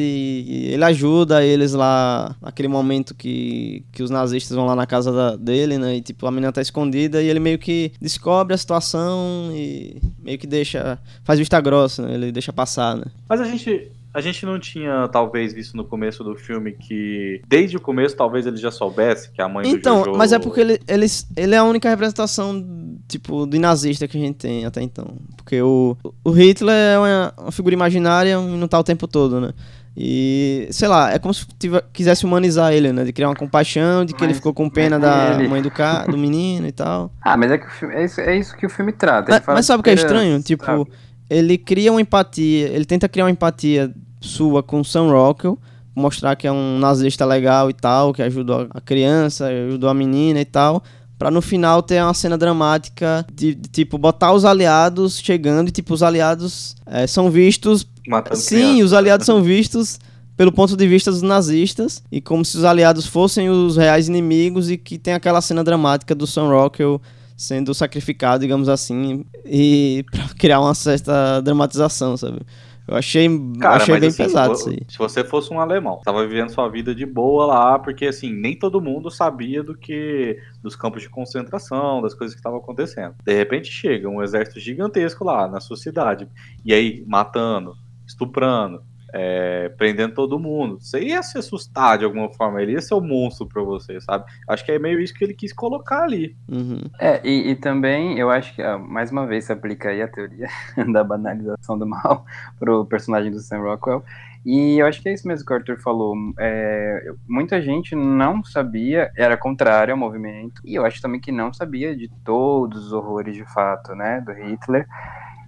e 0.47 0.67
ele 0.73 0.83
ajuda 0.83 1.43
eles 1.43 1.73
lá 1.73 2.35
naquele 2.41 2.67
momento 2.67 3.15
que, 3.15 3.83
que 3.91 4.03
os 4.03 4.09
nazistas 4.11 4.55
vão 4.55 4.65
lá 4.65 4.75
na 4.75 4.85
casa 4.85 5.11
da- 5.11 5.35
dele, 5.35 5.77
né? 5.77 5.95
E 5.97 6.01
tipo, 6.01 6.27
a 6.27 6.31
menina 6.31 6.51
tá 6.51 6.61
escondida 6.61 7.21
e 7.23 7.27
ele 7.27 7.39
meio 7.39 7.57
que 7.57 7.91
descobre 7.99 8.53
a 8.53 8.57
situação 8.57 9.49
e 9.53 9.97
meio 10.23 10.37
que 10.37 10.45
deixa. 10.47 10.99
faz 11.23 11.39
vista 11.39 11.59
grossa, 11.59 12.03
né? 12.05 12.13
Ele 12.13 12.31
deixa 12.31 12.53
passar, 12.53 12.95
né? 12.95 13.05
Mas 13.27 13.41
a 13.41 13.45
gente, 13.45 13.87
a 14.13 14.21
gente 14.21 14.45
não 14.45 14.59
tinha, 14.59 15.07
talvez, 15.09 15.53
visto 15.53 15.75
no 15.75 15.83
começo 15.85 16.23
do 16.23 16.35
filme 16.35 16.71
que, 16.73 17.41
desde 17.47 17.77
o 17.77 17.81
começo, 17.81 18.15
talvez 18.15 18.45
ele 18.45 18.57
já 18.57 18.69
soubesse 18.71 19.31
que 19.31 19.41
a 19.41 19.49
mãe 19.49 19.63
do 19.63 19.69
Então, 19.75 20.03
Jojo... 20.05 20.17
mas 20.17 20.31
é 20.31 20.39
porque 20.39 20.61
ele, 20.61 20.79
ele, 20.87 21.05
ele 21.35 21.55
é 21.55 21.57
a 21.57 21.63
única 21.63 21.89
representação, 21.89 22.63
tipo, 23.07 23.45
de 23.47 23.57
nazista 23.59 24.07
que 24.07 24.17
a 24.17 24.19
gente 24.19 24.35
tem 24.35 24.65
até 24.65 24.81
então. 24.81 25.15
Porque 25.37 25.61
o, 25.61 25.97
o 26.23 26.31
Hitler 26.31 26.75
é 26.75 26.97
uma, 26.99 27.33
uma 27.37 27.51
figura 27.51 27.73
imaginária 27.73 28.33
e 28.33 28.57
não 28.57 28.67
tá 28.67 28.79
o 28.79 28.83
tempo 28.83 29.07
todo, 29.07 29.41
né? 29.41 29.51
E, 29.95 30.67
sei 30.71 30.87
lá, 30.87 31.11
é 31.13 31.19
como 31.19 31.33
se 31.33 31.45
tive- 31.59 31.83
quisesse 31.93 32.25
humanizar 32.25 32.73
ele, 32.73 32.91
né? 32.91 33.03
De 33.03 33.13
criar 33.13 33.29
uma 33.29 33.35
compaixão, 33.35 34.03
de 34.03 34.13
que 34.13 34.23
ele 34.23 34.29
Mas- 34.29 34.37
ficou 34.37 34.51
com 34.53 34.67
pena 34.69 34.97
mas 34.97 35.07
da 35.07 35.39
ele- 35.39 35.47
mãe 35.47 35.61
do, 35.61 35.69
ca, 35.69 36.05
do 36.05 36.17
menino 36.17 36.65
e 36.67 36.71
tal. 36.71 37.11
Ah, 37.21 37.37
mas 37.37 37.51
é, 37.51 37.57
que 37.59 37.67
o 37.67 37.69
filme, 37.69 37.93
é, 37.93 38.03
isso, 38.05 38.19
é 38.21 38.35
isso 38.35 38.57
que 38.57 38.65
o 38.65 38.69
filme 38.69 38.91
trata. 38.91 39.31
ele 39.31 39.39
Mas, 39.45 39.55
mas 39.55 39.65
sabe 39.67 39.81
o 39.81 39.83
que 39.83 39.91
é 39.91 39.93
estranho? 39.93 40.41
Tipo, 40.41 40.65
sabe? 40.65 40.89
Ele 41.33 41.57
cria 41.57 41.91
uma 41.91 42.01
empatia, 42.01 42.67
ele 42.67 42.85
tenta 42.85 43.09
criar 43.09 43.25
uma 43.25 43.31
empatia 43.31 43.93
sua 44.21 44.63
com 44.63 44.79
o 44.79 44.85
Sam 44.85 45.11
Rockwell, 45.11 45.57
mostrar 45.95 46.35
que 46.35 46.47
é 46.47 46.51
um 46.51 46.79
nazista 46.79 47.25
legal 47.25 47.69
e 47.69 47.73
tal, 47.73 48.13
que 48.13 48.21
ajudou 48.21 48.67
a 48.69 48.81
criança, 48.81 49.47
ajudou 49.47 49.89
a 49.89 49.93
menina 49.93 50.39
e 50.39 50.45
tal, 50.45 50.83
pra 51.17 51.29
no 51.29 51.41
final 51.41 51.81
ter 51.81 52.01
uma 52.01 52.13
cena 52.13 52.37
dramática 52.37 53.25
de, 53.33 53.53
de, 53.53 53.69
tipo, 53.69 53.97
botar 53.97 54.33
os 54.33 54.45
aliados 54.45 55.19
chegando 55.19 55.69
e, 55.69 55.71
tipo, 55.71 55.93
os 55.93 56.03
aliados 56.03 56.75
eh, 56.85 57.07
são 57.07 57.29
vistos 57.29 57.85
Matando 58.07 58.37
Sim, 58.37 58.55
criança. 58.55 58.85
os 58.85 58.93
aliados 58.93 59.25
são 59.25 59.41
vistos 59.41 59.99
pelo 60.35 60.51
ponto 60.51 60.75
de 60.75 60.87
vista 60.87 61.11
dos 61.11 61.21
nazistas 61.21 62.03
e 62.11 62.19
como 62.19 62.43
se 62.43 62.57
os 62.57 62.63
aliados 62.63 63.05
fossem 63.05 63.49
os 63.49 63.77
reais 63.77 64.07
inimigos 64.07 64.69
e 64.69 64.77
que 64.77 64.97
tem 64.97 65.13
aquela 65.13 65.41
cena 65.41 65.63
dramática 65.63 66.13
do 66.13 66.27
Sam 66.27 66.49
Rockwell 66.49 67.01
sendo 67.35 67.73
sacrificado, 67.73 68.41
digamos 68.41 68.69
assim, 68.69 69.25
e 69.45 70.05
pra 70.11 70.27
criar 70.37 70.59
uma 70.59 70.73
certa 70.73 71.41
dramatização, 71.41 72.15
sabe? 72.17 72.41
Eu 72.85 72.97
achei, 72.97 73.29
Cara, 73.59 73.75
achei 73.77 73.97
bem 73.97 74.09
assim, 74.09 74.23
pesado 74.23 74.53
isso 74.53 74.69
aí. 74.69 74.79
Se 74.89 74.97
você 74.97 75.23
fosse 75.23 75.53
um 75.53 75.59
alemão, 75.59 76.01
tava 76.03 76.27
vivendo 76.27 76.49
sua 76.49 76.67
vida 76.67 76.93
de 76.93 77.05
boa 77.05 77.45
lá, 77.45 77.79
porque 77.79 78.07
assim, 78.07 78.33
nem 78.33 78.57
todo 78.57 78.81
mundo 78.81 79.09
sabia 79.09 79.63
do 79.63 79.73
que 79.73 80.37
dos 80.61 80.75
campos 80.75 81.01
de 81.01 81.09
concentração, 81.09 82.01
das 82.01 82.13
coisas 82.13 82.35
que 82.35 82.39
estavam 82.39 82.59
acontecendo. 82.59 83.15
De 83.23 83.33
repente 83.33 83.71
chega 83.71 84.09
um 84.09 84.21
exército 84.21 84.59
gigantesco 84.59 85.23
lá 85.23 85.47
na 85.47 85.61
sua 85.61 85.77
cidade, 85.77 86.27
e 86.65 86.73
aí 86.73 87.05
matando, 87.07 87.73
estuprando, 88.05 88.83
é, 89.13 89.69
prendendo 89.77 90.15
todo 90.15 90.39
mundo. 90.39 90.79
Você 90.81 90.99
ia 90.99 91.21
se 91.21 91.37
assustar 91.37 91.99
de 91.99 92.05
alguma 92.05 92.33
forma, 92.33 92.61
ele 92.61 92.71
ia 92.71 92.81
ser 92.81 92.95
um 92.95 93.01
monstro 93.01 93.47
pra 93.47 93.61
você, 93.61 94.01
sabe? 94.01 94.25
Acho 94.47 94.65
que 94.65 94.71
é 94.71 94.79
meio 94.79 94.99
isso 94.99 95.13
que 95.13 95.23
ele 95.23 95.35
quis 95.35 95.53
colocar 95.53 96.03
ali. 96.03 96.35
Uhum. 96.51 96.81
É, 96.99 97.21
e, 97.23 97.51
e 97.51 97.55
também 97.55 98.17
eu 98.17 98.31
acho 98.31 98.55
que, 98.55 98.63
mais 98.77 99.11
uma 99.11 99.27
vez, 99.27 99.45
se 99.45 99.53
aplica 99.53 99.89
aí 99.89 100.01
a 100.01 100.07
teoria 100.07 100.47
da 100.91 101.03
banalização 101.03 101.77
do 101.77 101.85
mal 101.85 102.25
pro 102.59 102.85
personagem 102.85 103.31
do 103.31 103.39
Sam 103.39 103.59
Rockwell. 103.59 104.03
E 104.45 104.79
eu 104.79 104.87
acho 104.87 105.01
que 105.01 105.07
é 105.07 105.13
isso 105.13 105.27
mesmo 105.27 105.45
que 105.45 105.53
o 105.53 105.55
Arthur 105.55 105.79
falou. 105.79 106.15
É, 106.37 107.13
muita 107.27 107.61
gente 107.61 107.95
não 107.95 108.43
sabia, 108.43 109.11
era 109.15 109.37
contrário 109.37 109.93
ao 109.93 109.97
movimento, 109.97 110.61
e 110.65 110.75
eu 110.75 110.83
acho 110.83 111.01
também 111.01 111.21
que 111.21 111.31
não 111.31 111.53
sabia 111.53 111.95
de 111.95 112.09
todos 112.25 112.87
os 112.87 112.93
horrores 112.93 113.35
de 113.35 113.45
fato, 113.53 113.95
né, 113.95 114.19
do 114.19 114.33
Hitler. 114.33 114.85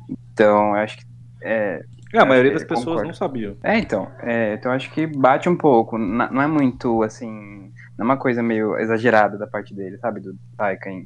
Então, 0.08 0.70
eu 0.70 0.76
acho 0.76 1.00
que. 1.00 1.06
É, 1.42 1.84
É, 2.14 2.20
a 2.20 2.26
maioria 2.26 2.52
eu 2.52 2.54
das 2.56 2.64
pessoas 2.64 2.86
concordo. 2.86 3.08
não 3.08 3.14
sabiam. 3.14 3.58
é, 3.64 3.78
então, 3.78 4.10
é, 4.20 4.54
então 4.54 4.72
acho 4.72 4.90
que 4.92 5.06
bate 5.08 5.50
um 5.50 5.56
pouco. 5.56 5.98
Não 5.98 6.42
é 6.42 6.48
muito, 6.48 7.04
assim, 7.04 7.72
não 7.98 8.04
é 8.04 8.04
uma 8.04 8.18
coisa 8.18 8.42
meio 8.44 8.78
exagerada 8.78 9.38
da 9.38 9.48
parte 9.48 9.74
dele, 9.74 9.98
sabe, 9.98 10.20
do 10.22 10.36
Taika 10.58 10.90
em, 10.90 11.06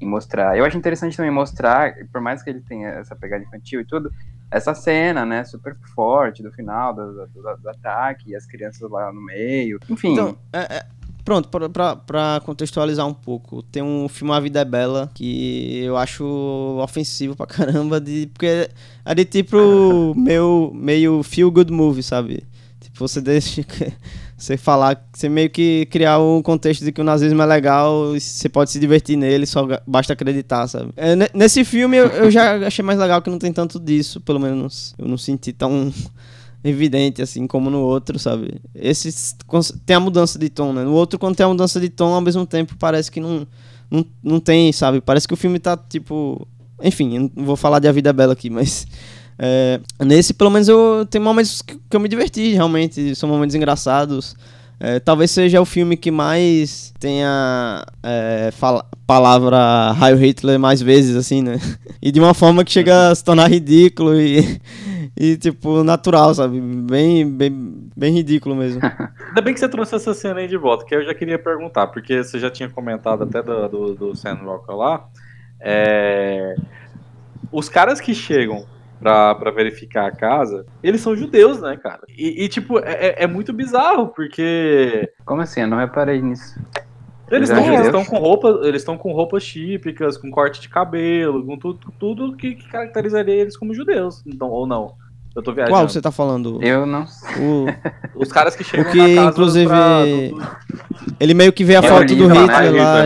em 0.00 0.06
mostrar. 0.06 0.56
Eu 0.56 0.64
acho 0.64 0.76
interessante 0.76 1.16
também 1.16 1.32
mostrar, 1.32 1.94
por 2.12 2.20
mais 2.20 2.42
que 2.42 2.50
ele 2.50 2.60
tenha 2.60 2.88
essa 2.90 3.16
pegada 3.16 3.42
infantil 3.42 3.80
e 3.80 3.84
tudo, 3.84 4.10
essa 4.50 4.74
cena, 4.74 5.26
né, 5.26 5.42
super 5.42 5.74
forte 5.94 6.42
do 6.42 6.52
final 6.52 6.94
do, 6.94 7.12
do- 7.12 7.26
do- 7.42 7.56
do 7.56 7.68
ataque, 7.70 8.30
e 8.30 8.36
as 8.36 8.46
crianças 8.46 8.88
lá 8.88 9.12
no 9.12 9.20
meio. 9.20 9.80
Enfim, 9.88 10.12
Então, 10.12 10.36
é- 10.52 10.76
é- 10.76 10.86
pronto, 11.26 11.48
pra 12.06 12.40
contextualizar 12.44 13.04
um 13.04 13.12
pouco, 13.12 13.60
tem 13.64 13.82
um 13.82 14.08
filme 14.08 14.32
A 14.32 14.38
Vida 14.38 14.60
é 14.60 14.64
Bela 14.64 15.10
que 15.12 15.80
eu 15.82 15.96
acho 15.96 16.24
ofensivo 16.80 17.34
pra 17.34 17.46
caramba, 17.46 18.00
de, 18.00 18.28
porque 18.32 18.70
é 19.04 19.14
de 19.14 19.24
tipo 19.24 20.14
meu, 20.16 20.70
meio 20.72 21.24
feel 21.24 21.50
good 21.50 21.72
movie, 21.72 22.02
sabe? 22.04 22.44
Tipo, 22.80 23.08
você 23.08 23.20
deixa 23.20 23.64
você 24.38 24.56
falar, 24.56 25.04
você 25.12 25.28
meio 25.28 25.50
que 25.50 25.86
criar 25.90 26.20
um 26.20 26.40
contexto 26.40 26.84
de 26.84 26.92
que 26.92 27.00
o 27.00 27.04
nazismo 27.04 27.42
é 27.42 27.46
legal 27.46 28.14
e 28.14 28.20
você 28.20 28.48
pode 28.48 28.70
se 28.70 28.78
divertir 28.78 29.16
nele, 29.16 29.46
só 29.46 29.66
basta 29.84 30.12
acreditar, 30.12 30.68
sabe? 30.68 30.90
É, 30.96 31.16
ne- 31.16 31.30
nesse 31.34 31.64
filme 31.64 31.96
eu, 31.96 32.06
eu 32.06 32.30
já 32.30 32.54
achei 32.64 32.84
mais 32.84 33.00
legal 33.00 33.20
que 33.20 33.28
não 33.30 33.38
tem 33.38 33.52
tanto 33.52 33.80
disso, 33.80 34.20
pelo 34.20 34.38
menos 34.38 34.94
eu 34.96 35.08
não 35.08 35.18
senti 35.18 35.52
tão 35.52 35.92
evidente, 36.68 37.22
assim, 37.22 37.46
como 37.46 37.70
no 37.70 37.80
outro, 37.80 38.18
sabe? 38.18 38.60
Esse 38.74 39.34
tem 39.84 39.96
a 39.96 40.00
mudança 40.00 40.38
de 40.38 40.48
tom, 40.48 40.72
né? 40.72 40.84
No 40.84 40.92
outro, 40.92 41.18
quando 41.18 41.36
tem 41.36 41.44
a 41.44 41.48
mudança 41.48 41.80
de 41.80 41.88
tom, 41.88 42.14
ao 42.14 42.20
mesmo 42.20 42.46
tempo 42.46 42.74
parece 42.78 43.10
que 43.10 43.20
não, 43.20 43.46
não, 43.90 44.04
não 44.22 44.40
tem, 44.40 44.72
sabe? 44.72 45.00
Parece 45.00 45.26
que 45.26 45.34
o 45.34 45.36
filme 45.36 45.58
tá, 45.58 45.76
tipo... 45.76 46.46
Enfim, 46.82 47.30
não 47.34 47.44
vou 47.44 47.56
falar 47.56 47.78
de 47.78 47.88
A 47.88 47.92
Vida 47.92 48.10
é 48.10 48.12
Bela 48.12 48.32
aqui, 48.32 48.50
mas... 48.50 48.86
é, 49.38 49.80
nesse, 50.04 50.34
pelo 50.34 50.50
menos, 50.50 50.68
eu 50.68 51.06
tem 51.10 51.20
momentos 51.20 51.62
que, 51.62 51.74
que 51.74 51.96
eu 51.96 52.00
me 52.00 52.08
diverti, 52.08 52.52
realmente. 52.52 53.14
São 53.14 53.28
momentos 53.28 53.54
engraçados. 53.54 54.34
É, 54.78 55.00
talvez 55.00 55.30
seja 55.30 55.60
o 55.60 55.64
filme 55.64 55.96
que 55.96 56.10
mais 56.10 56.92
tenha 57.00 57.82
é, 58.02 58.50
palavra 59.06 59.94
Heil 60.02 60.18
Hitler 60.18 60.58
mais 60.58 60.82
vezes, 60.82 61.16
assim, 61.16 61.42
né? 61.42 61.58
E 62.02 62.12
de 62.12 62.20
uma 62.20 62.34
forma 62.34 62.62
que 62.64 62.70
chega 62.70 63.08
a 63.08 63.14
se 63.14 63.24
tornar 63.24 63.50
ridículo 63.50 64.14
e, 64.20 64.60
e 65.16 65.36
tipo, 65.36 65.82
natural, 65.82 66.34
sabe? 66.34 66.60
Bem, 66.60 67.28
bem, 67.28 67.88
bem 67.96 68.12
ridículo 68.12 68.54
mesmo. 68.54 68.80
Ainda 69.28 69.40
bem 69.40 69.54
que 69.54 69.60
você 69.60 69.68
trouxe 69.68 69.94
essa 69.96 70.12
cena 70.14 70.40
aí 70.40 70.46
de 70.46 70.56
volta, 70.58 70.84
que 70.84 70.94
eu 70.94 71.04
já 71.04 71.14
queria 71.14 71.38
perguntar, 71.38 71.86
porque 71.88 72.22
você 72.22 72.38
já 72.38 72.50
tinha 72.50 72.68
comentado 72.68 73.24
até 73.24 73.42
do, 73.42 73.68
do, 73.68 73.94
do 73.94 74.14
Sam 74.14 74.38
lá. 74.68 75.08
é, 75.60 76.54
Os 77.50 77.68
caras 77.68 78.00
que 78.00 78.14
chegam 78.14 78.66
pra, 79.00 79.34
pra 79.34 79.50
verificar 79.50 80.06
a 80.06 80.10
casa, 80.10 80.64
eles 80.82 81.00
são 81.00 81.14
judeus, 81.16 81.60
né, 81.60 81.76
cara? 81.76 82.02
E, 82.08 82.44
e, 82.44 82.48
tipo, 82.48 82.78
é, 82.78 82.92
é- 83.08 83.24
é 83.24 83.26
muito 83.26 83.52
bizarro, 83.52 84.08
porque 84.08 85.10
como 85.24 85.42
assim? 85.42 85.60
Eu 85.60 85.68
não 85.68 85.78
reparei 85.78 86.20
nisso. 86.22 86.58
eles 87.30 87.86
estão 87.86 88.04
com 88.04 88.18
roupa, 88.18 88.60
eles 88.62 88.82
estão 88.82 88.96
com 88.96 89.12
roupas 89.12 89.44
típicas, 89.44 90.16
com 90.16 90.30
corte 90.30 90.60
de 90.60 90.68
cabelo, 90.68 91.44
com 91.44 91.58
tudo, 91.58 91.92
tudo 91.98 92.36
que, 92.36 92.54
que 92.54 92.68
caracterizaria 92.68 93.34
eles 93.34 93.56
como 93.56 93.74
judeus, 93.74 94.22
então, 94.26 94.48
ou 94.48 94.66
não. 94.66 94.94
Eu 95.36 95.42
tô 95.42 95.52
viajando. 95.52 95.76
Qual 95.76 95.86
você 95.88 96.00
tá 96.00 96.10
falando? 96.10 96.58
Eu 96.62 96.86
não 96.86 97.02
O- 97.38 97.66
Os 98.22 98.32
caras 98.32 98.56
que 98.56 98.64
chegam 98.64 98.90
que, 98.90 98.96
na 98.98 99.14
casa 99.14 99.30
inclusive, 99.30 99.66
pra- 99.68 100.02
ele 101.20 101.34
meio 101.34 101.52
que 101.52 101.62
vê 101.62 101.76
a 101.76 101.80
É 101.80 101.82
foto 101.82 102.06
do 102.06 102.26
Hitler 102.26 102.28
né? 102.46 102.46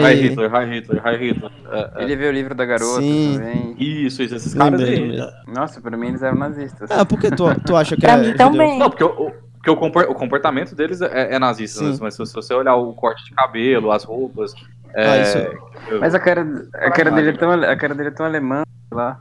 lá 0.00 0.10
Hi 0.12 0.14
e... 0.14 0.28
Hitler, 0.28 0.54
Hi 0.54 0.64
Hitler, 0.76 1.02
Hi 1.06 1.16
Hitler. 1.16 1.50
É, 1.72 1.90
é. 1.96 2.02
Ele 2.04 2.16
vê 2.16 2.28
o 2.28 2.32
livro 2.32 2.54
da 2.54 2.64
garota 2.64 3.00
Sim. 3.02 3.32
também. 3.36 3.74
Isso, 3.78 4.22
isso, 4.22 4.36
esses 4.36 4.54
caras 4.54 4.80
aí. 4.80 5.18
Nossa, 5.48 5.80
pra 5.80 5.96
mim 5.96 6.08
eles 6.08 6.22
eram 6.22 6.38
nazistas. 6.38 6.88
Ah, 6.90 7.04
por 7.04 7.18
que 7.18 7.30
tu, 7.30 7.44
tu 7.66 7.74
acha 7.76 7.96
que 7.96 8.02
Pra 8.02 8.12
é 8.12 8.16
mim 8.18 8.32
também. 8.34 8.78
Não, 8.78 8.88
porque, 8.88 9.02
o, 9.04 9.08
o- 9.08 9.32
porque 9.54 9.70
o, 9.70 9.76
compor- 9.76 10.06
o 10.08 10.14
comportamento 10.14 10.74
deles 10.76 11.02
é, 11.02 11.34
é 11.34 11.38
nazista, 11.40 11.80
Sim. 11.80 11.90
né? 11.90 11.98
mas 12.00 12.14
se, 12.14 12.24
se 12.24 12.32
você 12.32 12.54
olhar 12.54 12.76
o 12.76 12.92
corte 12.94 13.24
de 13.24 13.32
cabelo, 13.32 13.90
as 13.90 14.04
roupas. 14.04 14.54
É, 14.94 15.08
Ah, 15.10 15.18
isso- 15.22 15.38
eu- 15.90 16.00
Mas 16.00 16.14
a 16.14 16.20
cara, 16.20 16.46
a 16.74 16.90
cara 16.92 17.10
dele 17.10 17.30
é 17.30 17.32
tão, 17.32 17.50
a 17.50 17.76
cara 17.76 17.94
dele 17.94 18.08
é 18.08 18.12
tão 18.12 18.24
alemã, 18.24 18.62
sei 18.88 18.96
lá. 18.96 19.20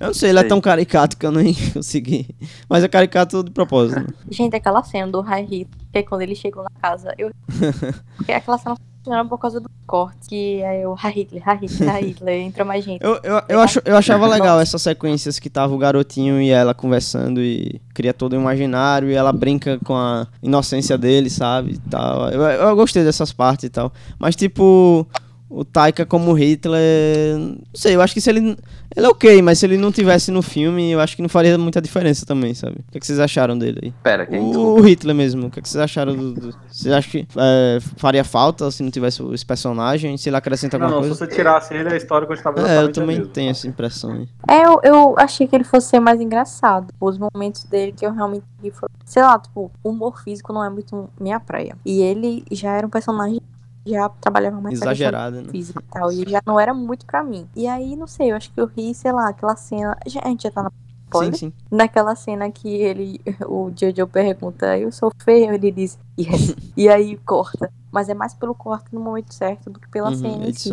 Eu 0.00 0.08
não 0.08 0.14
sei, 0.14 0.30
ele 0.30 0.38
é 0.38 0.44
tão 0.44 0.60
caricato 0.60 1.16
que 1.16 1.26
eu 1.26 1.32
nem 1.32 1.54
consegui. 1.74 2.28
Mas 2.68 2.84
é 2.84 2.88
caricato 2.88 3.42
de 3.42 3.50
propósito. 3.50 4.00
né? 4.00 4.06
Gente, 4.30 4.54
aquela 4.54 4.82
cena 4.82 5.10
do 5.10 5.20
High 5.20 5.42
Hitler, 5.42 5.66
que 5.92 5.98
é 5.98 6.02
quando 6.02 6.22
eles 6.22 6.38
chegam 6.38 6.62
na 6.62 6.70
casa, 6.80 7.12
eu. 7.18 7.30
Porque 8.16 8.32
aquela 8.32 8.58
cena 8.58 8.76
funciona 8.98 9.24
por 9.28 9.38
causa 9.38 9.58
do 9.60 9.68
corte, 9.86 10.28
que 10.28 10.60
é 10.60 10.86
o 10.86 10.92
High 10.94 11.12
Hitler, 11.12 11.42
High 11.42 11.58
Hitler, 11.62 11.96
Hitler, 12.04 12.40
entra 12.42 12.64
mais 12.64 12.84
gente. 12.84 13.02
Eu, 13.02 13.18
eu, 13.24 13.42
eu, 13.48 13.60
acho, 13.60 13.80
eu 13.84 13.96
achava 13.96 14.26
legal 14.26 14.60
essas 14.60 14.82
sequências 14.82 15.38
que 15.38 15.48
tava 15.50 15.74
o 15.74 15.78
garotinho 15.78 16.40
e 16.40 16.50
ela 16.50 16.74
conversando 16.74 17.40
e 17.40 17.80
cria 17.94 18.12
todo 18.12 18.36
um 18.36 18.40
imaginário 18.40 19.10
e 19.10 19.14
ela 19.14 19.32
brinca 19.32 19.78
com 19.84 19.96
a 19.96 20.28
inocência 20.42 20.96
dele, 20.98 21.30
sabe? 21.30 21.72
e 21.72 21.78
Tal. 21.90 22.28
Eu, 22.30 22.42
eu 22.42 22.76
gostei 22.76 23.02
dessas 23.02 23.32
partes 23.32 23.64
e 23.64 23.68
tal. 23.70 23.92
Mas, 24.18 24.36
tipo, 24.36 25.06
o 25.50 25.64
Taika 25.64 26.04
como 26.04 26.32
Hitler. 26.32 27.38
Não 27.38 27.58
sei, 27.74 27.94
eu 27.96 28.02
acho 28.02 28.14
que 28.14 28.20
se 28.20 28.30
ele. 28.30 28.56
Ele 28.96 29.06
é 29.06 29.08
ok, 29.08 29.42
mas 29.42 29.58
se 29.58 29.66
ele 29.66 29.76
não 29.76 29.92
tivesse 29.92 30.30
no 30.30 30.40
filme, 30.42 30.90
eu 30.90 30.98
acho 31.00 31.14
que 31.14 31.20
não 31.22 31.28
faria 31.28 31.56
muita 31.58 31.80
diferença 31.80 32.24
também, 32.26 32.54
sabe? 32.54 32.76
O 32.88 32.92
que, 32.92 32.96
é 32.98 33.00
que 33.00 33.06
vocês 33.06 33.20
acharam 33.20 33.56
dele 33.56 33.78
aí? 33.84 33.94
Pera, 34.02 34.26
quem? 34.26 34.40
O, 34.40 34.76
o 34.76 34.80
Hitler 34.80 35.14
mesmo, 35.14 35.46
o 35.46 35.50
que, 35.50 35.58
é 35.58 35.62
que 35.62 35.68
vocês 35.68 35.80
acharam 35.82 36.16
do. 36.16 36.32
do... 36.32 36.54
Vocês 36.70 36.92
acham 36.92 37.10
que 37.10 37.28
é, 37.36 37.78
faria 37.96 38.24
falta 38.24 38.70
se 38.70 38.82
não 38.82 38.90
tivesse 38.90 39.22
esse 39.32 39.44
personagem? 39.44 40.16
Se 40.16 40.28
ele 40.28 40.36
acrescenta 40.36 40.78
Não, 40.78 40.86
alguma 40.86 41.02
não, 41.06 41.12
se 41.14 41.18
coisa? 41.18 41.30
você 41.30 41.36
tirasse 41.36 41.74
ele, 41.74 41.92
a 41.92 41.96
história 41.96 42.26
continuava 42.26 42.66
É, 42.68 42.82
eu 42.82 42.90
também 42.92 43.18
mesma. 43.18 43.32
tenho 43.32 43.50
essa 43.50 43.68
impressão 43.68 44.12
aí. 44.12 44.28
É, 44.48 44.64
eu, 44.66 44.80
eu 44.82 45.14
achei 45.18 45.46
que 45.46 45.54
ele 45.54 45.64
fosse 45.64 45.88
ser 45.90 46.00
mais 46.00 46.20
engraçado. 46.20 46.92
Os 47.00 47.18
momentos 47.18 47.64
dele 47.64 47.92
que 47.92 48.04
eu 48.06 48.12
realmente 48.12 48.44
vi 48.62 48.70
foram. 48.70 48.92
Sei 49.04 49.22
lá, 49.22 49.38
tipo, 49.38 49.70
o 49.84 49.88
humor 49.90 50.20
físico 50.22 50.52
não 50.52 50.64
é 50.64 50.70
muito 50.70 51.08
minha 51.20 51.38
praia. 51.38 51.76
E 51.84 52.00
ele 52.00 52.42
já 52.50 52.72
era 52.76 52.86
um 52.86 52.90
personagem 52.90 53.40
já 53.88 54.08
trabalhava 54.08 54.60
mais 54.60 54.78
com 54.78 54.84
a 54.84 54.88
questão 54.88 54.92
Exagerado, 54.92 55.42
né? 55.42 55.48
física 55.50 55.80
e 55.80 55.90
tal. 55.90 56.12
E 56.12 56.24
já 56.28 56.40
não 56.46 56.58
era 56.60 56.72
muito 56.74 57.06
pra 57.06 57.22
mim. 57.22 57.48
E 57.56 57.66
aí, 57.66 57.96
não 57.96 58.06
sei, 58.06 58.32
eu 58.32 58.36
acho 58.36 58.50
que 58.52 58.60
eu 58.60 58.66
ri, 58.66 58.94
sei 58.94 59.12
lá, 59.12 59.28
aquela 59.28 59.56
cena. 59.56 59.96
já- 60.06 60.20
A 60.24 60.28
gente 60.28 60.42
já 60.42 60.50
tá 60.50 60.62
na 60.62 60.70
Sim, 60.70 61.06
spoiler. 61.06 61.34
sim. 61.38 61.52
Naquela 61.70 62.14
cena 62.14 62.50
que 62.50 62.68
ele, 62.68 63.20
o 63.48 63.70
Jojo 63.74 64.06
pergunta, 64.06 64.76
eu 64.78 64.92
sou 64.92 65.10
feio, 65.22 65.52
ele 65.54 65.70
diz, 65.70 65.98
yes. 66.18 66.54
e 66.76 66.88
aí 66.88 67.16
corta. 67.18 67.70
Mas 67.90 68.08
é 68.10 68.14
mais 68.14 68.34
pelo 68.34 68.54
corte 68.54 68.94
no 68.94 69.00
momento 69.00 69.32
certo 69.32 69.70
do 69.70 69.80
que 69.80 69.88
pela 69.88 70.10
Uhum, 70.10 70.14
cena 70.16 70.46
em 70.46 70.52
si. 70.52 70.70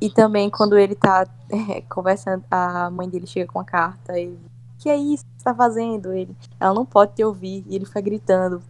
E 0.00 0.10
também 0.10 0.48
quando 0.50 0.78
ele 0.78 0.94
tá 0.94 1.26
é, 1.50 1.80
conversando, 1.82 2.44
a 2.50 2.88
mãe 2.90 3.08
dele 3.08 3.26
chega 3.26 3.50
com 3.50 3.58
a 3.58 3.64
carta 3.64 4.18
e 4.18 4.36
que 4.78 4.88
é 4.88 4.96
isso 4.96 5.24
que 5.24 5.42
você 5.42 5.44
tá 5.44 5.54
fazendo? 5.54 6.12
Ele, 6.12 6.36
ela 6.60 6.74
não 6.74 6.84
pode 6.84 7.14
te 7.14 7.24
ouvir. 7.24 7.64
E 7.66 7.74
ele 7.74 7.84
fica 7.86 8.00
gritando 8.00 8.62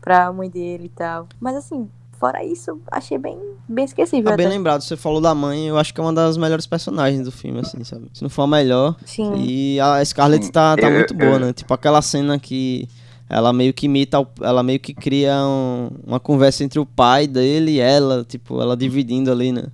pra 0.00 0.32
mãe 0.32 0.50
dele 0.50 0.86
e 0.86 0.88
tal. 0.90 1.26
Mas 1.40 1.56
assim, 1.56 1.88
fora 2.20 2.44
isso, 2.44 2.78
achei 2.92 3.16
bem, 3.18 3.36
bem 3.68 3.84
esquecível. 3.86 4.30
Tá 4.30 4.36
bem 4.36 4.46
até. 4.46 4.54
lembrado, 4.54 4.82
você 4.82 4.96
falou 4.96 5.20
da 5.20 5.34
mãe, 5.34 5.66
eu 5.68 5.78
acho 5.78 5.92
que 5.94 6.00
é 6.00 6.04
uma 6.04 6.12
das 6.12 6.36
melhores 6.36 6.66
personagens 6.66 7.24
do 7.24 7.32
filme, 7.32 7.60
assim, 7.60 7.82
sabe? 7.82 8.08
Se 8.12 8.22
não 8.22 8.28
for 8.28 8.42
a 8.42 8.46
melhor. 8.46 8.94
Sim. 9.06 9.32
E 9.38 9.80
a 9.80 10.04
Scarlett 10.04 10.44
Sim, 10.44 10.52
tá, 10.52 10.76
tá 10.76 10.86
eu- 10.88 10.92
muito 10.92 11.14
eu- 11.14 11.18
boa, 11.18 11.38
né? 11.38 11.52
Tipo 11.54 11.72
aquela 11.72 12.02
cena 12.02 12.38
que 12.38 12.86
ela 13.28 13.52
meio 13.52 13.72
que 13.72 13.86
imita, 13.86 14.20
o- 14.20 14.26
ela 14.42 14.62
meio 14.62 14.78
que 14.78 14.92
cria 14.92 15.34
um- 15.42 15.88
uma 16.06 16.20
conversa 16.20 16.62
entre 16.62 16.78
o 16.78 16.84
pai 16.84 17.26
dele 17.26 17.72
e 17.72 17.80
ela, 17.80 18.22
tipo, 18.24 18.60
ela 18.60 18.76
dividindo 18.76 19.32
ali, 19.32 19.50
né? 19.50 19.64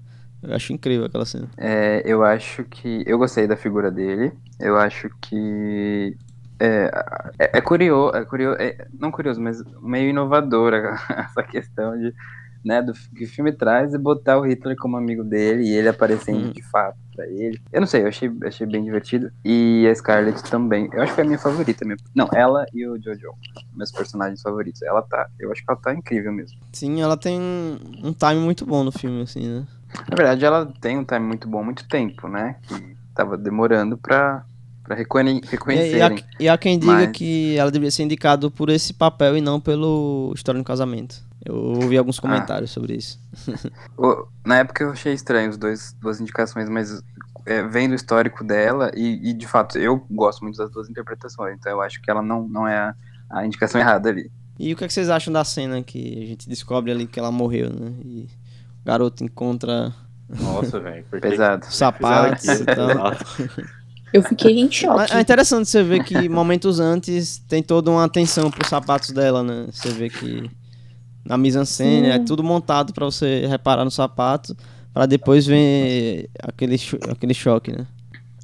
Eu 0.42 0.54
acho 0.54 0.72
incrível 0.72 1.06
aquela 1.06 1.24
cena. 1.24 1.48
É, 1.56 2.02
eu 2.04 2.22
acho 2.22 2.62
que. 2.64 3.02
Eu 3.06 3.18
gostei 3.18 3.48
da 3.48 3.56
figura 3.56 3.90
dele. 3.90 4.32
Eu 4.60 4.76
acho 4.76 5.10
que. 5.20 6.16
É, 6.58 6.90
é, 7.38 7.58
é 7.58 7.60
curioso, 7.60 8.16
é 8.16 8.24
curioso 8.24 8.56
é, 8.58 8.86
não 8.98 9.10
curioso, 9.10 9.38
mas 9.40 9.62
meio 9.82 10.08
inovadora 10.08 10.94
essa 11.10 11.42
questão 11.42 11.98
de, 11.98 12.14
né, 12.66 12.82
do 12.82 12.92
que 12.92 13.24
o 13.24 13.28
filme 13.28 13.52
traz 13.52 13.94
e 13.94 13.98
botar 13.98 14.38
o 14.38 14.42
Hitler 14.44 14.76
como 14.76 14.96
amigo 14.96 15.22
dele 15.22 15.62
e 15.62 15.72
ele 15.72 15.88
aparecendo 15.88 16.46
Uhum. 16.46 16.50
de 16.50 16.62
fato 16.64 16.96
pra 17.14 17.24
ele. 17.28 17.60
Eu 17.72 17.80
não 17.80 17.86
sei, 17.86 18.02
eu 18.02 18.08
achei, 18.08 18.28
achei 18.44 18.66
bem 18.66 18.82
divertido. 18.84 19.30
E 19.44 19.86
a 19.88 19.94
Scarlett 19.94 20.42
também. 20.50 20.88
Eu 20.92 21.00
acho 21.02 21.14
que 21.14 21.20
é 21.20 21.24
a 21.24 21.26
minha 21.26 21.38
favorita 21.38 21.84
mesmo. 21.84 22.04
Não, 22.12 22.28
ela 22.34 22.66
e 22.74 22.84
o 22.86 23.00
Jojo, 23.00 23.30
meus 23.72 23.92
personagens 23.92 24.42
favoritos. 24.42 24.82
Ela 24.82 25.00
tá, 25.02 25.28
eu 25.38 25.52
acho 25.52 25.64
que 25.64 25.70
ela 25.70 25.80
tá 25.80 25.94
incrível 25.94 26.32
mesmo. 26.32 26.58
Sim, 26.72 27.00
ela 27.00 27.16
tem 27.16 27.40
um 27.40 28.12
time 28.12 28.40
muito 28.40 28.66
bom 28.66 28.82
no 28.82 28.90
filme, 28.90 29.22
assim, 29.22 29.46
né? 29.48 29.64
Na 30.10 30.16
verdade, 30.16 30.44
ela 30.44 30.66
tem 30.80 30.98
um 30.98 31.04
time 31.04 31.20
muito 31.24 31.48
bom 31.48 31.60
há 31.60 31.64
muito 31.64 31.86
tempo, 31.88 32.26
né? 32.28 32.56
Que 32.66 32.96
tava 33.14 33.38
demorando 33.38 33.96
pra, 33.96 34.44
pra 34.82 34.96
reconhe- 34.96 35.34
E, 35.34 35.34
e, 35.36 35.46
há, 35.46 35.50
reconhecerem. 35.52 36.24
e 36.40 36.48
há 36.48 36.58
quem 36.58 36.78
diga 36.78 36.92
Mas- 36.92 37.12
que 37.12 37.56
ela 37.56 37.70
deveria 37.70 37.92
ser 37.92 38.02
indicada 38.02 38.50
por 38.50 38.68
esse 38.68 38.92
papel 38.92 39.36
e 39.36 39.40
não 39.40 39.60
pelo 39.60 40.32
História 40.34 40.58
no 40.58 40.64
Casamento. 40.64 41.24
Eu 41.46 41.54
ouvi 41.54 41.96
alguns 41.96 42.18
comentários 42.18 42.72
sobre 42.72 42.96
isso. 42.96 43.20
Na 44.44 44.58
época 44.58 44.82
eu 44.82 44.90
achei 44.90 45.12
estranho 45.12 45.50
os 45.50 45.56
dois 45.56 45.92
duas 46.00 46.20
indicações, 46.20 46.68
mas 46.68 47.00
é, 47.46 47.62
vendo 47.62 47.92
o 47.92 47.94
histórico 47.94 48.42
dela, 48.42 48.90
e, 48.96 49.30
e, 49.30 49.32
de 49.32 49.46
fato 49.46 49.78
eu 49.78 50.04
gosto 50.10 50.42
muito 50.42 50.58
das 50.58 50.70
duas 50.70 50.90
interpretações, 50.90 51.56
então 51.56 51.70
eu 51.70 51.80
acho 51.80 52.02
que 52.02 52.10
ela 52.10 52.20
não, 52.20 52.48
não 52.48 52.66
é 52.66 52.76
a, 52.76 52.94
a 53.30 53.46
indicação 53.46 53.80
errada 53.80 54.08
ali. 54.08 54.28
E 54.58 54.72
o 54.72 54.76
que, 54.76 54.84
é 54.84 54.88
que 54.88 54.92
vocês 54.92 55.08
acham 55.08 55.32
da 55.32 55.44
cena 55.44 55.82
que 55.82 56.22
a 56.22 56.26
gente 56.26 56.48
descobre 56.48 56.90
ali 56.90 57.06
que 57.06 57.20
ela 57.20 57.30
morreu, 57.30 57.70
né? 57.70 57.92
E 58.04 58.28
o 58.82 58.84
garoto 58.84 59.22
encontra 59.22 59.94
Nossa, 60.28 60.80
velho. 60.80 61.04
por 61.08 61.20
que 61.20 61.28
Pesado. 61.28 61.66
sapatos 61.66 62.48
e 62.48 62.64
tal. 62.64 63.12
Eu 64.12 64.22
fiquei 64.22 64.58
em 64.58 64.70
choque. 64.72 65.12
É 65.12 65.20
interessante 65.20 65.68
você 65.68 65.82
ver 65.84 66.02
que 66.02 66.28
momentos 66.28 66.80
antes 66.80 67.38
tem 67.38 67.62
toda 67.62 67.90
uma 67.90 68.04
atenção 68.04 68.50
pros 68.50 68.68
sapatos 68.68 69.10
dela, 69.10 69.44
né? 69.44 69.68
Você 69.70 69.90
vê 69.90 70.08
que 70.08 70.50
na 71.26 71.36
mise-en-scène 71.36 72.08
é 72.08 72.18
tudo 72.18 72.42
montado 72.42 72.92
pra 72.92 73.04
você 73.04 73.46
reparar 73.46 73.84
no 73.84 73.90
sapato, 73.90 74.56
pra 74.92 75.06
depois 75.06 75.46
ver 75.46 76.28
aquele, 76.42 76.78
cho- 76.78 76.98
aquele 77.10 77.34
choque, 77.34 77.72
né? 77.72 77.86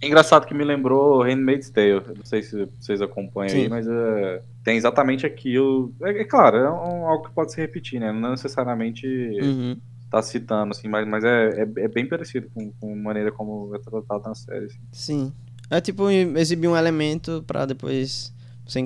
Engraçado 0.03 0.47
que 0.47 0.53
me 0.55 0.65
lembrou 0.65 1.23
Handmaid's 1.23 1.71
Tale. 1.71 2.03
Não 2.17 2.25
sei 2.25 2.43
se 2.43 2.67
vocês 2.81 3.01
acompanham 3.01 3.51
Sim. 3.51 3.63
aí, 3.63 3.69
mas 3.69 3.87
é, 3.87 4.43
tem 4.65 4.77
exatamente 4.77 5.25
aquilo. 5.25 5.95
É, 6.03 6.23
é 6.23 6.25
claro, 6.25 6.57
é 6.57 6.69
um- 6.71 7.07
algo 7.07 7.29
que 7.29 7.35
pode 7.35 7.53
se 7.53 7.61
repetir, 7.61 8.01
né? 8.01 8.11
Não 8.13 8.31
necessariamente 8.33 9.07
Uhum. 9.07 9.77
tá 10.11 10.21
citando, 10.21 10.73
assim, 10.73 10.89
mas, 10.89 11.07
mas 11.07 11.23
é, 11.23 11.51
é, 11.63 11.85
é 11.85 11.89
bem 11.89 12.07
parecido 12.09 12.49
com, 12.53 12.73
com 12.81 12.93
a 12.93 12.97
maneira 12.97 13.31
como 13.31 13.73
é 13.77 13.79
tratado 13.79 14.25
na 14.29 14.35
série. 14.35 14.65
assim. 14.67 14.79
Sim. 14.91 15.33
É 15.71 15.81
tipo 15.81 16.11
exibir 16.11 16.67
um 16.69 16.77
elemento 16.77 17.43
pra 17.47 17.65
depois 17.65 18.35
você 18.67 18.85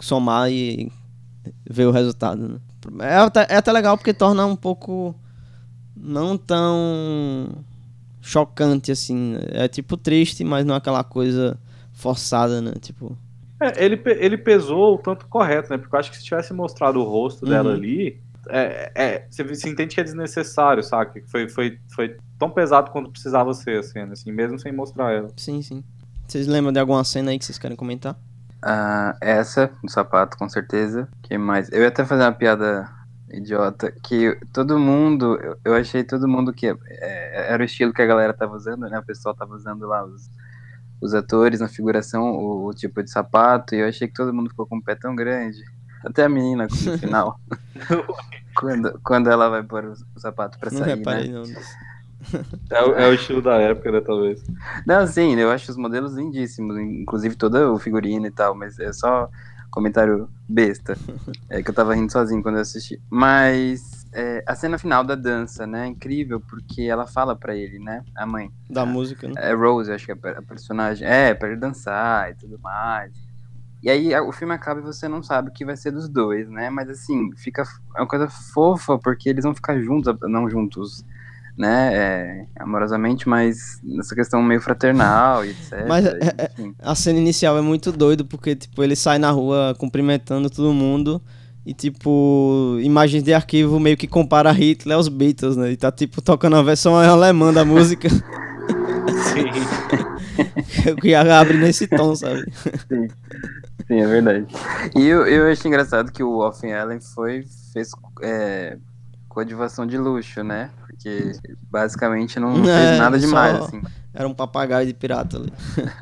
somar 0.00 0.50
e 0.50 0.90
ver 1.68 1.86
o 1.86 1.90
resultado, 1.90 2.48
né? 2.48 2.58
É 3.00 3.16
até, 3.16 3.46
é 3.50 3.56
até 3.56 3.72
legal 3.72 3.96
porque 3.96 4.14
torna 4.14 4.46
um 4.46 4.56
pouco 4.56 5.14
não 5.96 6.36
tão 6.38 7.64
chocante 8.20 8.92
assim. 8.92 9.16
né? 9.34 9.40
É 9.52 9.68
tipo 9.68 9.96
triste, 9.96 10.44
mas 10.44 10.64
não 10.64 10.74
é 10.74 10.78
aquela 10.78 11.04
coisa 11.04 11.58
forçada, 11.92 12.60
né? 12.60 12.72
Tipo, 12.80 13.16
É, 13.60 13.84
ele, 13.84 14.00
ele 14.04 14.36
pesou 14.36 14.94
o 14.94 14.98
tanto 14.98 15.26
correto, 15.28 15.70
né? 15.70 15.78
Porque 15.78 15.94
eu 15.94 15.98
acho 15.98 16.10
que 16.10 16.16
se 16.18 16.24
tivesse 16.24 16.52
mostrado 16.52 17.00
o 17.00 17.04
rosto 17.04 17.46
dela 17.46 17.70
Uhum. 17.70 17.76
ali, 17.76 18.20
é, 18.48 18.92
é, 18.94 19.26
você, 19.30 19.42
você 19.42 19.68
entende 19.70 19.94
que 19.94 20.00
é 20.00 20.04
desnecessário, 20.04 20.82
sabe? 20.82 21.22
Que 21.22 21.30
Foi, 21.30 21.48
foi, 21.48 21.78
foi 21.94 22.16
tão 22.38 22.50
pesado 22.50 22.90
quanto 22.90 23.10
precisava 23.10 23.54
ser 23.54 23.78
a 23.78 23.82
cena, 23.82 24.12
assim, 24.12 24.30
mesmo 24.30 24.58
sem 24.58 24.72
mostrar 24.72 25.12
ela. 25.12 25.32
sim, 25.36 25.62
sim. 25.62 25.82
Vocês 26.28 26.46
lembram 26.46 26.72
de 26.72 26.78
alguma 26.80 27.02
cena 27.04 27.30
aí 27.30 27.38
que 27.38 27.44
vocês 27.44 27.58
querem 27.58 27.76
comentar? 27.76 28.16
Ah, 28.68 29.16
essa, 29.20 29.70
do 29.80 29.88
sapato, 29.88 30.36
com 30.36 30.48
certeza. 30.48 31.08
que 31.22 31.38
mais? 31.38 31.70
Eu 31.70 31.82
ia 31.82 31.88
até 31.88 32.04
fazer 32.04 32.24
uma 32.24 32.32
piada 32.32 32.90
idiota, 33.30 33.92
que 34.02 34.36
todo 34.52 34.76
mundo, 34.76 35.38
eu, 35.40 35.56
eu 35.64 35.74
achei 35.74 36.02
todo 36.02 36.26
mundo 36.26 36.52
que 36.52 36.66
é, 36.66 37.52
era 37.52 37.62
o 37.62 37.64
estilo 37.64 37.92
que 37.92 38.02
a 38.02 38.06
galera 38.06 38.34
tava 38.34 38.56
usando, 38.56 38.88
né? 38.88 38.98
O 38.98 39.04
pessoal 39.04 39.36
tava 39.36 39.54
usando 39.54 39.86
lá 39.86 40.04
os, 40.04 40.28
os 41.00 41.14
atores 41.14 41.60
na 41.60 41.68
figuração, 41.68 42.24
o, 42.24 42.66
o 42.66 42.74
tipo 42.74 43.00
de 43.04 43.10
sapato, 43.10 43.72
e 43.72 43.78
eu 43.78 43.88
achei 43.88 44.08
que 44.08 44.14
todo 44.14 44.34
mundo 44.34 44.50
ficou 44.50 44.66
com 44.66 44.78
o 44.78 44.82
pé 44.82 44.96
tão 44.96 45.14
grande. 45.14 45.62
Até 46.04 46.24
a 46.24 46.28
menina 46.28 46.66
no 46.66 46.98
final. 46.98 47.38
quando, 48.52 49.00
quando 49.04 49.30
ela 49.30 49.48
vai 49.48 49.62
pôr 49.62 49.84
o, 49.84 49.92
o 49.92 50.18
sapato 50.18 50.58
pra 50.58 50.72
não 50.72 50.78
sair, 50.80 50.96
reparei 50.96 51.28
né? 51.28 51.38
não. 51.38 51.44
É, 52.70 52.82
o- 52.82 52.94
é 52.94 53.08
o 53.08 53.14
estilo 53.14 53.40
da 53.42 53.56
época, 53.56 53.92
né, 53.92 54.00
talvez. 54.00 54.42
Não, 54.86 55.06
sim, 55.06 55.34
eu 55.36 55.50
acho 55.50 55.70
os 55.70 55.76
modelos 55.76 56.14
lindíssimos, 56.14 56.76
inclusive 56.78 57.36
todo 57.36 57.72
o 57.74 57.78
figurino 57.78 58.26
e 58.26 58.30
tal, 58.30 58.54
mas 58.54 58.78
é 58.78 58.92
só 58.92 59.28
comentário 59.70 60.28
besta. 60.48 60.96
É 61.48 61.62
que 61.62 61.70
eu 61.70 61.74
tava 61.74 61.94
rindo 61.94 62.10
sozinho 62.10 62.42
quando 62.42 62.56
eu 62.56 62.62
assisti. 62.62 63.00
Mas 63.08 64.04
é, 64.12 64.42
a 64.46 64.54
cena 64.56 64.78
final 64.78 65.04
da 65.04 65.14
dança, 65.14 65.64
né, 65.66 65.84
é 65.84 65.86
incrível, 65.86 66.40
porque 66.40 66.82
ela 66.82 67.06
fala 67.06 67.36
pra 67.36 67.54
ele, 67.54 67.78
né, 67.78 68.02
a 68.16 68.26
mãe. 68.26 68.50
Da 68.68 68.84
música, 68.84 69.28
né? 69.28 69.34
É 69.38 69.54
Rose, 69.54 69.92
acho 69.92 70.04
que 70.06 70.10
é 70.10 70.14
a 70.14 70.18
per- 70.18 70.38
a 70.38 70.42
personagem. 70.42 71.06
É, 71.06 71.34
pra 71.34 71.48
ele 71.48 71.56
dançar 71.56 72.30
e 72.30 72.34
tudo 72.34 72.58
mais. 72.58 73.12
E 73.82 73.88
aí 73.88 74.12
a- 74.12 74.22
o 74.24 74.32
filme 74.32 74.52
acaba 74.54 74.80
e 74.80 74.82
você 74.82 75.06
não 75.06 75.22
sabe 75.22 75.50
o 75.50 75.52
que 75.52 75.64
vai 75.64 75.76
ser 75.76 75.92
dos 75.92 76.08
dois, 76.08 76.48
né? 76.50 76.68
Mas 76.68 76.88
assim, 76.90 77.30
fica 77.36 77.62
é 77.96 78.00
uma 78.00 78.08
coisa 78.08 78.28
fofa, 78.28 78.98
porque 78.98 79.28
eles 79.28 79.44
vão 79.44 79.54
ficar 79.54 79.78
juntos, 79.80 80.12
não 80.22 80.50
juntos, 80.50 81.04
né? 81.56 81.90
é, 81.94 82.46
amorosamente, 82.58 83.28
mas 83.28 83.80
nessa 83.82 84.14
questão 84.14 84.42
meio 84.42 84.60
fraternal 84.60 85.44
e 85.44 85.50
etc. 85.50 85.86
Mas 85.88 86.04
é- 86.04 86.18
é- 86.38 86.50
enfim. 86.52 86.74
A 86.78 86.94
cena 86.94 87.18
inicial 87.18 87.56
é 87.56 87.60
muito 87.60 87.90
doido, 87.90 88.24
porque, 88.24 88.54
tipo, 88.54 88.82
ele 88.82 88.94
sai 88.94 89.18
na 89.18 89.30
rua 89.30 89.74
cumprimentando 89.78 90.50
todo 90.50 90.72
mundo 90.72 91.20
e, 91.64 91.72
tipo, 91.72 92.78
imagens 92.82 93.22
de 93.22 93.32
arquivo 93.32 93.80
meio 93.80 93.96
que 93.96 94.06
compara 94.06 94.52
Hitler 94.52 94.96
aos 94.96 95.08
Beatles, 95.08 95.56
né? 95.56 95.72
E 95.72 95.76
tá, 95.76 95.90
tipo, 95.90 96.20
tocando 96.20 96.56
a 96.56 96.62
versão 96.62 96.96
alemã 96.96 97.52
da 97.52 97.64
música, 97.64 98.08
Sim. 98.08 99.46
que 101.00 101.14
abre 101.14 101.56
nesse 101.56 101.86
tom, 101.86 102.14
sabe? 102.14 102.44
Sim, 103.86 104.00
é 104.00 104.06
verdade. 104.06 104.46
E 104.94 105.06
eu, 105.06 105.26
eu 105.26 105.50
achei 105.50 105.68
engraçado 105.68 106.12
que 106.12 106.22
o 106.22 106.38
Offen 106.38 106.72
Allen 106.74 107.00
foi, 107.00 107.44
fez 107.72 107.90
é, 108.22 108.76
coadjuvação 109.36 109.86
de 109.86 109.98
luxo, 109.98 110.42
né? 110.42 110.70
Porque 110.80 111.32
basicamente 111.70 112.40
não 112.40 112.54
fez 112.64 112.68
É, 112.68 112.96
nada 112.96 113.18
demais, 113.18 113.56
assim. 113.56 113.82
Era 114.14 114.26
um 114.26 114.32
papagaio 114.32 114.86
de 114.86 114.94
pirata 114.94 115.36
ali. 115.36 115.52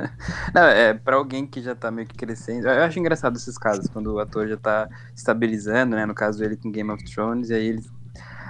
Não, 0.55 0.63
é, 0.63 0.95
pra 0.95 1.17
alguém 1.17 1.45
que 1.45 1.61
já 1.61 1.75
tá 1.75 1.91
meio 1.91 2.07
que 2.07 2.15
crescendo. 2.15 2.69
Eu 2.69 2.85
acho 2.85 2.97
engraçado 2.97 3.35
esses 3.35 3.59
casos, 3.59 3.89
quando 3.89 4.15
o 4.15 4.21
ator 4.21 4.47
já 4.47 4.57
tá 4.57 4.89
estabilizando, 5.17 5.97
né? 5.97 6.07
No 6.07 6.15
caso 6.15 6.45
ele 6.45 6.57
com 6.57 6.71
Game 6.71 6.89
of 6.93 7.05
Thrones, 7.13 7.51
e 7.51 7.55
aí 7.55 7.67
ele 7.67 7.83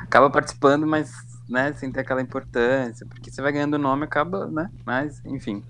acaba 0.03 0.29
participando, 0.29 0.87
mas 0.87 1.15
né, 1.49 1.73
sem 1.73 1.91
ter 1.91 2.01
aquela 2.01 2.21
importância, 2.21 3.07
porque 3.07 3.31
você 3.31 3.41
vai 3.41 3.53
ganhando 3.53 3.79
nome 3.79 4.05
acaba, 4.05 4.47
né? 4.49 4.71
Mas, 4.85 5.23
enfim. 5.25 5.63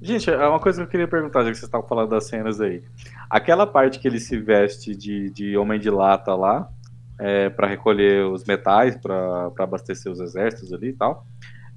Gente, 0.00 0.30
é 0.30 0.48
uma 0.48 0.58
coisa 0.58 0.78
que 0.78 0.86
eu 0.86 0.90
queria 0.90 1.08
perguntar, 1.08 1.40
já 1.40 1.50
que 1.50 1.56
vocês 1.58 1.68
estavam 1.68 1.86
falando 1.86 2.08
das 2.08 2.26
cenas 2.26 2.58
aí. 2.58 2.82
Aquela 3.28 3.66
parte 3.66 3.98
que 3.98 4.08
ele 4.08 4.18
se 4.18 4.38
veste 4.38 4.96
de, 4.96 5.28
de 5.28 5.58
homem 5.58 5.78
de 5.78 5.90
lata 5.90 6.34
lá, 6.34 6.70
é, 7.18 7.48
para 7.50 7.66
recolher 7.66 8.26
os 8.26 8.44
metais, 8.44 8.96
para 8.96 9.50
abastecer 9.58 10.10
os 10.10 10.20
exércitos 10.20 10.72
ali 10.72 10.88
e 10.88 10.92
tal. 10.92 11.26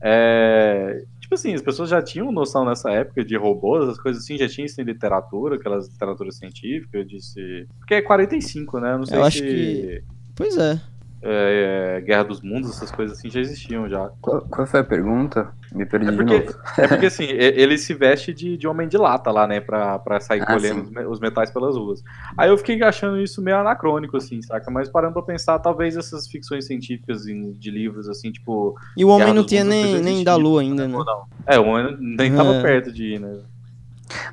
É, 0.01 1.03
tipo 1.19 1.33
assim, 1.33 1.53
as 1.53 1.61
pessoas 1.61 1.89
já 1.89 2.01
tinham 2.01 2.31
noção 2.31 2.63
nessa 2.65 2.91
época 2.91 3.23
de 3.23 3.35
robôs, 3.35 3.89
as 3.89 3.99
coisas 3.99 4.23
assim, 4.23 4.37
já 4.37 4.47
tinham 4.47 4.65
isso 4.65 4.79
em 4.79 4.83
literatura, 4.83 5.55
aquelas 5.55 5.87
literaturas 5.87 6.37
científicas, 6.37 6.93
eu 6.93 7.03
disse. 7.03 7.67
Porque 7.79 7.95
é 7.95 8.01
45, 8.01 8.79
né? 8.79 8.97
Não 8.97 9.05
sei 9.05 9.17
Eu 9.17 9.21
se 9.23 9.27
acho 9.27 9.41
que- 9.41 10.03
Pois 10.35 10.57
é. 10.57 10.79
É, 11.27 12.01
Guerra 12.01 12.23
dos 12.23 12.41
Mundos, 12.41 12.69
essas 12.75 12.91
coisas 12.91 13.17
assim 13.17 13.29
já 13.29 13.39
existiam 13.39 13.89
já. 13.89 14.09
Qual, 14.21 14.41
qual 14.41 14.67
foi 14.67 14.79
a 14.79 14.83
pergunta? 14.83 15.51
Me 15.73 15.85
perdi 15.85 16.07
É 16.07 16.11
de 16.11 16.17
porque, 16.17 16.39
novo. 16.39 16.55
é 16.77 16.87
porque 16.87 17.05
assim, 17.07 17.25
ele 17.25 17.77
se 17.77 17.93
veste 17.93 18.31
de, 18.33 18.55
de 18.55 18.67
homem 18.67 18.87
de 18.87 18.97
lata 18.97 19.31
lá, 19.31 19.47
né? 19.47 19.59
Pra, 19.59 19.97
pra 19.99 20.19
sair 20.19 20.41
Ah, 20.43 20.45
colhendo 20.45 20.81
sim. 20.81 20.85
os 20.85 20.89
me- 20.91 21.05
os 21.05 21.19
metais 21.19 21.49
pelas 21.51 21.75
ruas. 21.75 22.03
Aí 22.37 22.49
eu 22.49 22.57
fiquei 22.57 22.81
achando 22.83 23.19
isso 23.19 23.41
meio 23.41 23.57
anacrônico, 23.57 24.15
assim, 24.17 24.41
saca? 24.41 24.69
Mas 24.69 24.87
parando 24.87 25.13
pra 25.13 25.23
pensar, 25.23 25.57
talvez 25.59 25.97
essas 25.97 26.27
ficções 26.27 26.65
científicas 26.67 27.25
em- 27.27 27.51
de 27.53 27.71
livros, 27.71 28.07
assim, 28.07 28.31
tipo. 28.31 28.75
E 28.95 29.03
o 29.03 29.07
homem 29.09 29.19
Guerra 29.25 29.33
não 29.33 29.43
tinha 29.45 29.63
nem, 29.63 29.99
nem 30.01 30.23
da 30.23 30.35
lua 30.35 30.61
ainda, 30.61 30.87
né? 30.87 30.95
Ou 30.95 31.03
não. 31.03 31.23
É, 31.47 31.57
o 31.59 31.65
homem 31.65 31.97
nem 31.99 32.33
tava 32.35 32.55
É. 32.55 32.61
perto 32.61 32.91
de 32.91 33.15
ir, 33.15 33.19
né? 33.19 33.39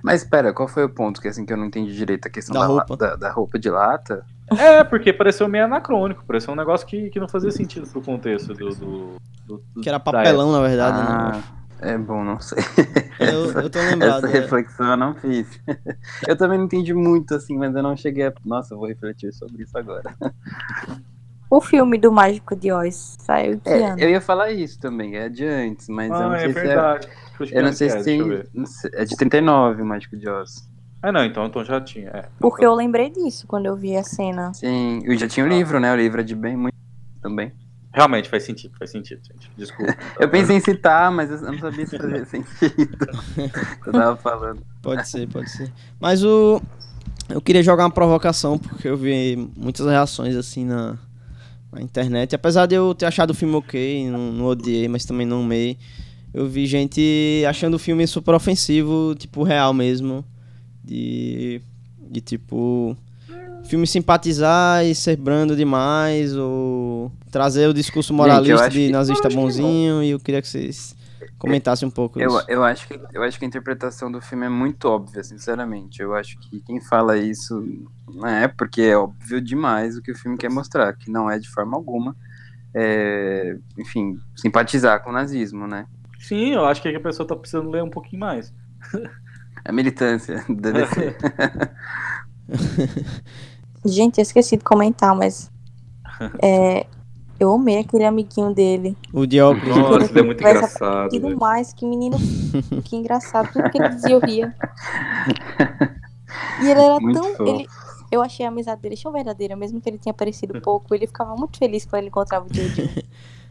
Mas 0.02 0.22
espera, 0.22 0.52
qual 0.52 0.68
foi 0.68 0.84
o 0.84 0.88
ponto 0.88 1.20
que 1.20 1.28
assim 1.28 1.44
que 1.46 1.52
eu 1.52 1.56
não 1.56 1.66
entendi 1.66 1.94
direito 1.94 2.26
a 2.26 2.30
questão 2.30 2.54
Da 2.54 2.60
da, 2.60 2.66
roupa. 2.66 2.96
da, 2.96 3.16
da 3.16 3.30
roupa 3.30 3.58
de 3.58 3.70
lata? 3.70 4.24
É, 4.50 4.84
porque 4.84 5.12
pareceu 5.12 5.48
meio 5.48 5.64
anacrônico, 5.64 6.24
pareceu 6.26 6.52
um 6.52 6.56
negócio 6.56 6.86
que, 6.86 7.08
que 7.10 7.18
não 7.18 7.28
fazia 7.28 7.50
sentido 7.50 7.86
pro 7.88 8.02
contexto 8.02 8.52
do. 8.52 8.68
do, 8.74 9.16
do- 9.46 9.62
do- 9.74 9.80
Que 9.80 9.88
era 9.88 9.98
papelão, 9.98 10.52
na 10.52 10.60
verdade, 10.60 10.98
né? 10.98 11.04
Ah, 11.08 11.42
é 11.80 11.96
bom, 11.98 12.22
não 12.22 12.38
sei. 12.40 12.58
Eu, 13.18 13.52
eu 13.62 13.70
tô 13.70 13.80
lembrado. 13.80 14.26
Essa 14.26 14.36
é. 14.36 14.40
reflexão 14.40 14.90
eu 14.90 14.96
não 14.96 15.14
fiz. 15.14 15.46
Eu 16.26 16.36
também 16.36 16.58
não 16.58 16.64
entendi 16.64 16.92
muito 16.92 17.34
assim, 17.34 17.56
mas 17.56 17.72
eu 17.74 17.82
não 17.82 17.96
cheguei 17.96 18.26
a. 18.26 18.32
Nossa, 18.44 18.74
eu 18.74 18.78
vou 18.78 18.88
refletir 18.88 19.32
sobre 19.32 19.62
isso 19.62 19.76
agora. 19.78 20.12
O 21.48 21.60
filme 21.60 21.98
do 21.98 22.10
Mágico 22.10 22.56
de 22.56 22.72
Oz 22.72 23.14
saiu 23.20 23.60
que 23.60 23.68
É, 23.68 23.86
ano? 23.90 24.00
eu 24.00 24.08
ia 24.10 24.20
falar 24.20 24.50
isso 24.50 24.78
também, 24.80 25.16
é 25.16 25.28
de 25.28 25.44
antes, 25.46 25.86
mas 25.88 26.10
eu 26.10 26.16
Ah, 26.16 26.28
não 26.28 26.34
é 26.34 26.38
sei 26.40 26.52
se 26.54 26.58
é. 26.68 27.00
Verdade. 27.46 27.50
Puxa, 27.50 27.54
Eu 27.58 27.62
não 27.64 27.72
sei 27.72 27.88
é, 27.88 27.98
se 27.98 28.04
tem. 28.04 29.00
É 29.00 29.04
de 29.04 29.16
39 29.16 29.82
o 29.82 29.86
Mágico 29.86 30.16
de 30.16 30.28
Oz. 30.28 30.68
Ah, 31.02 31.10
não, 31.10 31.24
então, 31.24 31.44
então 31.46 31.64
já 31.64 31.80
tinha. 31.80 32.08
É. 32.10 32.28
Porque 32.38 32.64
eu 32.64 32.74
lembrei 32.74 33.10
disso 33.10 33.44
quando 33.48 33.66
eu 33.66 33.74
vi 33.74 33.96
a 33.96 34.04
cena. 34.04 34.54
Sim, 34.54 35.02
eu 35.04 35.18
já 35.18 35.26
tinha 35.26 35.44
o 35.44 35.48
livro, 35.48 35.80
né? 35.80 35.92
O 35.92 35.96
livro 35.96 36.20
é 36.20 36.24
de 36.24 36.36
bem 36.36 36.56
muito 36.56 36.76
também. 37.20 37.52
Realmente 37.92 38.28
faz 38.28 38.44
sentido, 38.44 38.74
faz 38.78 38.90
sentido, 38.90 39.20
gente. 39.22 39.50
Desculpa. 39.56 39.94
Eu 40.18 40.28
pensei 40.30 40.56
em 40.56 40.60
citar, 40.60 41.12
mas 41.12 41.30
eu 41.30 41.42
não 41.42 41.58
sabia 41.58 41.86
se 41.86 41.98
fazia 41.98 42.24
sentido. 42.24 43.06
Eu 43.86 43.92
tava 43.92 44.16
falando. 44.16 44.62
Pode 44.80 45.06
ser, 45.06 45.28
pode 45.28 45.50
ser. 45.50 45.70
Mas 46.00 46.24
o. 46.24 46.62
Eu 47.28 47.40
queria 47.40 47.62
jogar 47.62 47.84
uma 47.84 47.90
provocação, 47.90 48.58
porque 48.58 48.88
eu 48.88 48.96
vi 48.96 49.50
muitas 49.56 49.86
reações 49.86 50.36
assim 50.36 50.64
na, 50.64 50.98
na 51.70 51.80
internet. 51.80 52.34
Apesar 52.34 52.66
de 52.66 52.74
eu 52.74 52.94
ter 52.94 53.06
achado 53.06 53.30
o 53.30 53.34
filme 53.34 53.54
ok, 53.54 54.10
não, 54.10 54.32
não 54.32 54.46
odiei, 54.46 54.88
mas 54.88 55.04
também 55.04 55.26
não 55.26 55.42
amei. 55.42 55.78
Eu 56.34 56.48
vi 56.48 56.66
gente 56.66 57.44
achando 57.48 57.74
o 57.74 57.78
filme 57.78 58.06
super 58.06 58.34
ofensivo, 58.34 59.14
tipo, 59.14 59.42
real 59.42 59.74
mesmo. 59.74 60.24
De. 60.82 61.60
De 62.00 62.20
tipo. 62.20 62.96
Filme 63.64 63.86
simpatizar 63.86 64.84
e 64.84 64.94
ser 64.94 65.16
brando 65.16 65.54
demais, 65.54 66.36
ou 66.36 67.12
trazer 67.30 67.68
o 67.68 67.74
discurso 67.74 68.12
moralista 68.12 68.64
acho 68.66 68.70
de 68.70 68.90
nazista 68.90 69.28
não. 69.28 69.36
bonzinho, 69.36 70.02
e 70.02 70.10
eu 70.10 70.18
queria 70.18 70.42
que 70.42 70.48
vocês 70.48 70.96
comentassem 71.38 71.86
um 71.86 71.90
pouco 71.90 72.20
Eu, 72.20 72.28
isso. 72.28 72.44
eu, 72.48 72.62
acho 72.62 72.86
que, 72.86 73.00
eu 73.12 73.22
acho 73.22 73.38
que 73.38 73.44
a 73.44 73.48
interpretação 73.48 74.10
do 74.10 74.20
filme 74.20 74.46
é 74.46 74.48
muito 74.48 74.86
óbvia, 74.86 75.24
sinceramente. 75.24 76.02
Eu 76.02 76.14
acho 76.14 76.38
que 76.38 76.60
quem 76.60 76.80
fala 76.80 77.16
isso 77.16 77.64
não 78.12 78.28
é 78.28 78.46
porque 78.48 78.82
é 78.82 78.96
óbvio 78.96 79.40
demais 79.40 79.96
o 79.96 80.02
que 80.02 80.12
o 80.12 80.16
filme 80.16 80.36
quer 80.36 80.50
mostrar, 80.50 80.92
que 80.94 81.10
não 81.10 81.30
é 81.30 81.38
de 81.38 81.48
forma 81.48 81.76
alguma, 81.76 82.16
é, 82.74 83.56
enfim, 83.78 84.18
simpatizar 84.36 85.02
com 85.02 85.10
o 85.10 85.12
nazismo, 85.12 85.66
né? 85.66 85.86
Sim, 86.22 86.54
eu 86.54 86.64
acho 86.64 86.80
que 86.80 86.88
a 86.88 87.00
pessoa 87.00 87.26
tá 87.26 87.34
precisando 87.34 87.68
ler 87.68 87.82
um 87.82 87.90
pouquinho 87.90 88.20
mais. 88.20 88.54
A 89.64 89.72
militância 89.72 90.44
do 90.48 90.54
DDC. 90.54 91.16
Gente, 93.84 94.18
eu 94.18 94.22
esqueci 94.22 94.56
de 94.56 94.62
comentar, 94.62 95.14
mas. 95.16 95.50
É, 96.40 96.86
eu 97.40 97.52
amei 97.52 97.78
aquele 97.78 98.04
amiguinho 98.04 98.54
dele. 98.54 98.96
O 99.12 99.26
óculos. 99.40 99.76
Nossa, 99.76 100.10
ele 100.12 100.20
é 100.20 100.22
muito 100.22 100.38
Tivesse 100.38 100.58
engraçado. 100.58 101.10
Que 101.10 101.18
velho. 101.18 101.38
mais, 101.40 101.72
que 101.72 101.84
menino. 101.84 102.16
que 102.84 102.94
engraçado. 102.94 103.52
Tudo 103.52 103.68
que 103.68 103.78
ele 103.78 103.88
dizia 103.88 104.10
eu 104.12 104.20
ria. 104.20 104.54
E 106.62 106.70
ele 106.70 106.80
era 106.80 107.00
Muito 107.00 107.20
tão. 107.20 107.46
Ele, 107.48 107.66
eu 108.12 108.22
achei 108.22 108.46
a 108.46 108.48
amizade 108.48 108.80
dele 108.80 108.94
tão 108.94 109.10
verdadeira, 109.10 109.56
mesmo 109.56 109.80
que 109.80 109.90
ele 109.90 109.98
tinha 109.98 110.12
aparecido 110.12 110.60
pouco. 110.60 110.94
Ele 110.94 111.08
ficava 111.08 111.34
muito 111.34 111.58
feliz 111.58 111.84
quando 111.84 112.00
ele 112.00 112.08
encontrava 112.08 112.46
o 112.48 112.54
Jojo. 112.54 112.88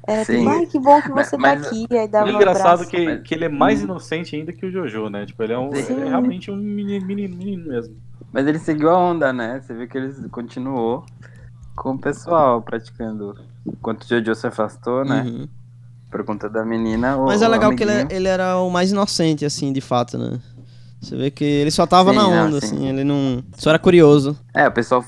Era 0.07 0.25
Sim. 0.25 0.39
tipo, 0.39 0.49
ai, 0.49 0.65
que 0.65 0.79
bom 0.79 1.01
que 1.01 1.09
você 1.11 1.37
Mas- 1.37 1.61
tá 1.61 1.67
aqui. 1.67 1.85
Aí 1.91 2.07
dava 2.07 2.29
E 2.29 2.33
um 2.33 2.35
engraçado 2.35 2.65
abraço. 2.83 2.89
que, 2.89 3.17
que 3.19 3.33
ele 3.35 3.45
é 3.45 3.49
mais 3.49 3.81
inocente 3.81 4.35
ainda 4.35 4.51
que 4.51 4.65
o 4.65 4.71
Jojo, 4.71 5.09
né? 5.09 5.25
Tipo, 5.25 5.43
ele 5.43 5.53
é, 5.53 5.59
um, 5.59 5.73
ele 5.73 6.01
é 6.01 6.09
realmente 6.09 6.49
um 6.49 6.55
menino, 6.55 7.05
menino, 7.05 7.35
menino 7.35 7.67
mesmo. 7.67 7.95
Mas 8.33 8.47
ele 8.47 8.57
seguiu 8.59 8.89
a 8.89 8.97
onda, 8.97 9.31
né? 9.31 9.61
Você 9.61 9.73
viu 9.73 9.87
que 9.87 9.97
ele 9.97 10.11
continuou 10.29 11.05
com 11.75 11.91
o 11.91 11.99
pessoal 11.99 12.61
praticando. 12.61 13.35
Enquanto 13.65 14.03
o 14.03 14.07
Jojo 14.07 14.33
se 14.33 14.47
afastou, 14.47 15.05
né? 15.05 15.21
Uhum. 15.21 15.47
Por 16.09 16.23
conta 16.25 16.49
da 16.49 16.65
menina. 16.65 17.17
o- 17.17 17.25
Mas 17.27 17.41
é 17.41 17.47
legal 17.47 17.73
que 17.75 17.83
ele, 17.83 17.91
amiguinho- 17.91 18.17
ele 18.17 18.27
era 18.27 18.57
o 18.57 18.69
mais 18.69 18.91
inocente, 18.91 19.45
assim, 19.45 19.71
de 19.71 19.81
fato, 19.81 20.17
né? 20.17 20.39
Você 20.99 21.15
vê 21.15 21.31
que 21.31 21.43
ele 21.43 21.71
só 21.71 21.85
tava 21.87 22.11
Sim, 22.11 22.17
na 22.17 22.27
onda, 22.27 22.59
sim. 22.61 22.65
assim, 22.75 22.87
ele 22.87 23.03
não. 23.03 23.43
Só 23.55 23.69
era 23.69 23.79
curioso. 23.79 24.37
É, 24.53 24.67
o 24.67 24.71
pessoal, 24.71 25.03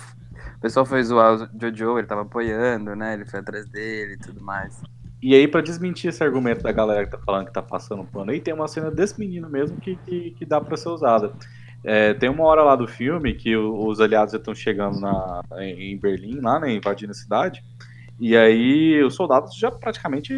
pessoal 0.64 0.86
foi 0.86 1.04
zoar 1.04 1.36
o 1.36 1.60
Jojo, 1.60 2.00
ele 2.00 2.08
tava 2.08 2.22
apoiando, 2.22 2.96
né? 2.96 3.16
Ele 3.16 3.26
foi 3.26 3.42
atrás 3.42 3.68
dele 3.68 4.14
e 4.14 4.18
tudo 4.18 4.42
mais. 4.42 4.82
E 5.22 5.36
aí, 5.36 5.46
pra 5.46 5.60
desmentir 5.60 6.10
esse 6.10 6.24
argumento 6.24 6.64
da 6.64 6.72
galera 6.72 7.06
que 7.06 7.12
tá 7.12 7.18
falando 7.18 7.48
que 7.48 7.54
tá 7.54 7.62
passando 7.62 8.06
pano 8.06 8.32
aí, 8.32 8.40
tem 8.40 8.54
uma 8.54 8.68
cena 8.68 8.90
desse 8.90 9.20
menino 9.20 9.50
mesmo 9.50 9.78
que, 9.78 9.98
que, 9.98 10.32
que 10.32 10.46
dá 10.46 10.62
pra 10.62 10.78
ser 10.78 10.88
usada. 10.88 11.34
É, 11.84 12.14
tem 12.14 12.30
uma 12.30 12.46
hora 12.46 12.64
lá 12.64 12.78
do 12.78 12.88
filme 12.88 13.34
que 13.34 13.58
os 13.58 14.00
aliados 14.00 14.34
estão 14.34 14.56
chegando 14.56 15.02
na, 15.02 15.42
em 15.60 15.98
Berlim, 15.98 16.40
lá, 16.40 16.62
né? 16.62 16.74
Invadindo 16.74 17.12
a 17.12 17.16
cidade. 17.16 17.62
E 18.18 18.38
aí 18.38 19.04
os 19.04 19.16
soldados 19.16 19.58
já 19.58 19.70
praticamente 19.70 20.34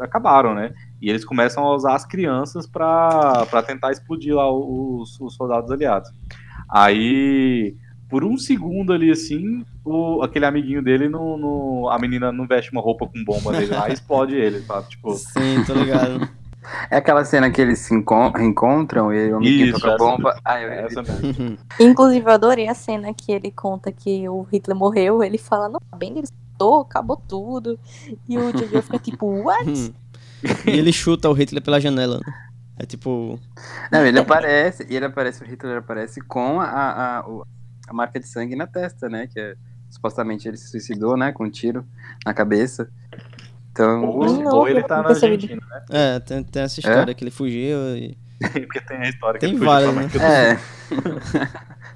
acabaram, 0.00 0.52
né? 0.52 0.74
E 1.00 1.08
eles 1.08 1.24
começam 1.24 1.62
a 1.64 1.76
usar 1.76 1.94
as 1.94 2.04
crianças 2.04 2.66
pra 2.66 3.46
pra 3.48 3.62
tentar 3.62 3.92
explodir 3.92 4.34
lá 4.34 4.50
os, 4.52 5.20
os 5.20 5.34
soldados 5.36 5.70
aliados. 5.70 6.10
Aí, 6.68 7.76
por 8.14 8.22
um 8.22 8.38
segundo 8.38 8.92
ali, 8.92 9.10
assim, 9.10 9.64
o, 9.84 10.22
aquele 10.22 10.46
amiguinho 10.46 10.80
dele, 10.80 11.08
não, 11.08 11.36
não- 11.36 11.88
a 11.88 11.98
menina 11.98 12.30
não 12.30 12.46
veste 12.46 12.70
uma 12.70 12.80
roupa 12.80 13.08
com 13.08 13.24
bomba 13.24 13.50
dele 13.50 13.74
lá 13.74 13.88
e 13.88 13.92
explode 13.94 14.36
ele, 14.36 14.60
sabe? 14.60 14.88
Tipo, 14.90 15.14
Sim, 15.14 15.64
tô 15.66 15.74
ligado. 15.74 16.28
É 16.90 16.96
aquela 16.96 17.24
cena 17.26 17.50
que 17.50 17.60
eles 17.60 17.80
se 17.80 17.92
encon- 17.92 18.30
reencontram 18.30 19.12
e 19.12 19.32
o 19.32 19.36
amiguinho 19.36 19.66
Isso, 19.66 19.80
toca 19.80 19.90
a 19.90 19.94
essa 19.96 19.98
bomba. 19.98 20.40
Ah, 20.44 20.60
eu 20.62 20.70
essa 20.70 21.02
mesmo. 21.02 21.58
Inclusive, 21.78 22.24
eu 22.24 22.32
adorei 22.32 22.68
a 22.68 22.74
cena 22.74 23.12
que 23.12 23.32
ele 23.32 23.50
conta 23.50 23.92
que 23.92 24.26
o 24.28 24.42
Hitler 24.44 24.74
morreu. 24.74 25.22
Ele 25.22 25.36
fala, 25.36 25.68
não, 25.68 25.78
tá 25.78 25.96
bem, 25.96 26.12
ele 26.16 26.28
matou, 26.52 26.80
acabou 26.80 27.16
tudo. 27.16 27.78
E 28.26 28.38
o 28.38 28.50
Jojo 28.50 28.80
fica 28.80 28.98
tipo, 28.98 29.26
what? 29.42 29.92
E 30.66 30.70
ele 30.70 30.90
chuta 30.90 31.28
o 31.28 31.34
Hitler 31.34 31.62
pela 31.62 31.78
janela, 31.78 32.18
né? 32.24 32.32
É 32.78 32.86
tipo. 32.86 33.38
Não, 33.92 34.04
ele 34.04 34.18
aparece, 34.18 34.86
e 34.88 34.96
ele 34.96 35.04
aparece, 35.04 35.42
o 35.42 35.46
Hitler 35.46 35.78
aparece 35.78 36.20
com 36.22 36.60
a, 36.60 36.64
a, 36.64 37.18
a, 37.20 37.24
a 37.88 37.92
marca 37.92 38.18
de 38.20 38.26
sangue 38.26 38.56
na 38.56 38.66
testa, 38.66 39.08
né? 39.08 39.26
Que 39.26 39.38
é, 39.40 39.54
supostamente 39.90 40.46
ele 40.48 40.56
se 40.56 40.68
suicidou, 40.68 41.16
né? 41.16 41.32
Com 41.32 41.44
um 41.44 41.50
tiro 41.50 41.86
na 42.24 42.32
cabeça. 42.34 42.88
Então. 43.72 44.04
Ou, 44.04 44.24
Não, 44.42 44.56
ou 44.58 44.68
ele 44.68 44.82
tá 44.82 45.02
na. 45.02 45.08
Argentina, 45.10 45.60
né? 45.70 45.84
É, 45.90 46.20
tem, 46.20 46.42
tem 46.44 46.62
essa 46.62 46.80
história 46.80 47.14
que 47.14 47.24
ele 47.24 47.30
fugiu 47.30 47.78
e. 47.96 48.16
Porque 48.66 48.80
tem 48.80 48.98
a 48.98 49.08
história 49.08 49.38
Tem 49.40 49.50
que 49.50 49.56
ele 49.56 49.64
fugiu 49.64 49.92
várias, 49.92 50.12
pra 50.12 50.20
né? 50.20 50.54
É. 50.54 50.58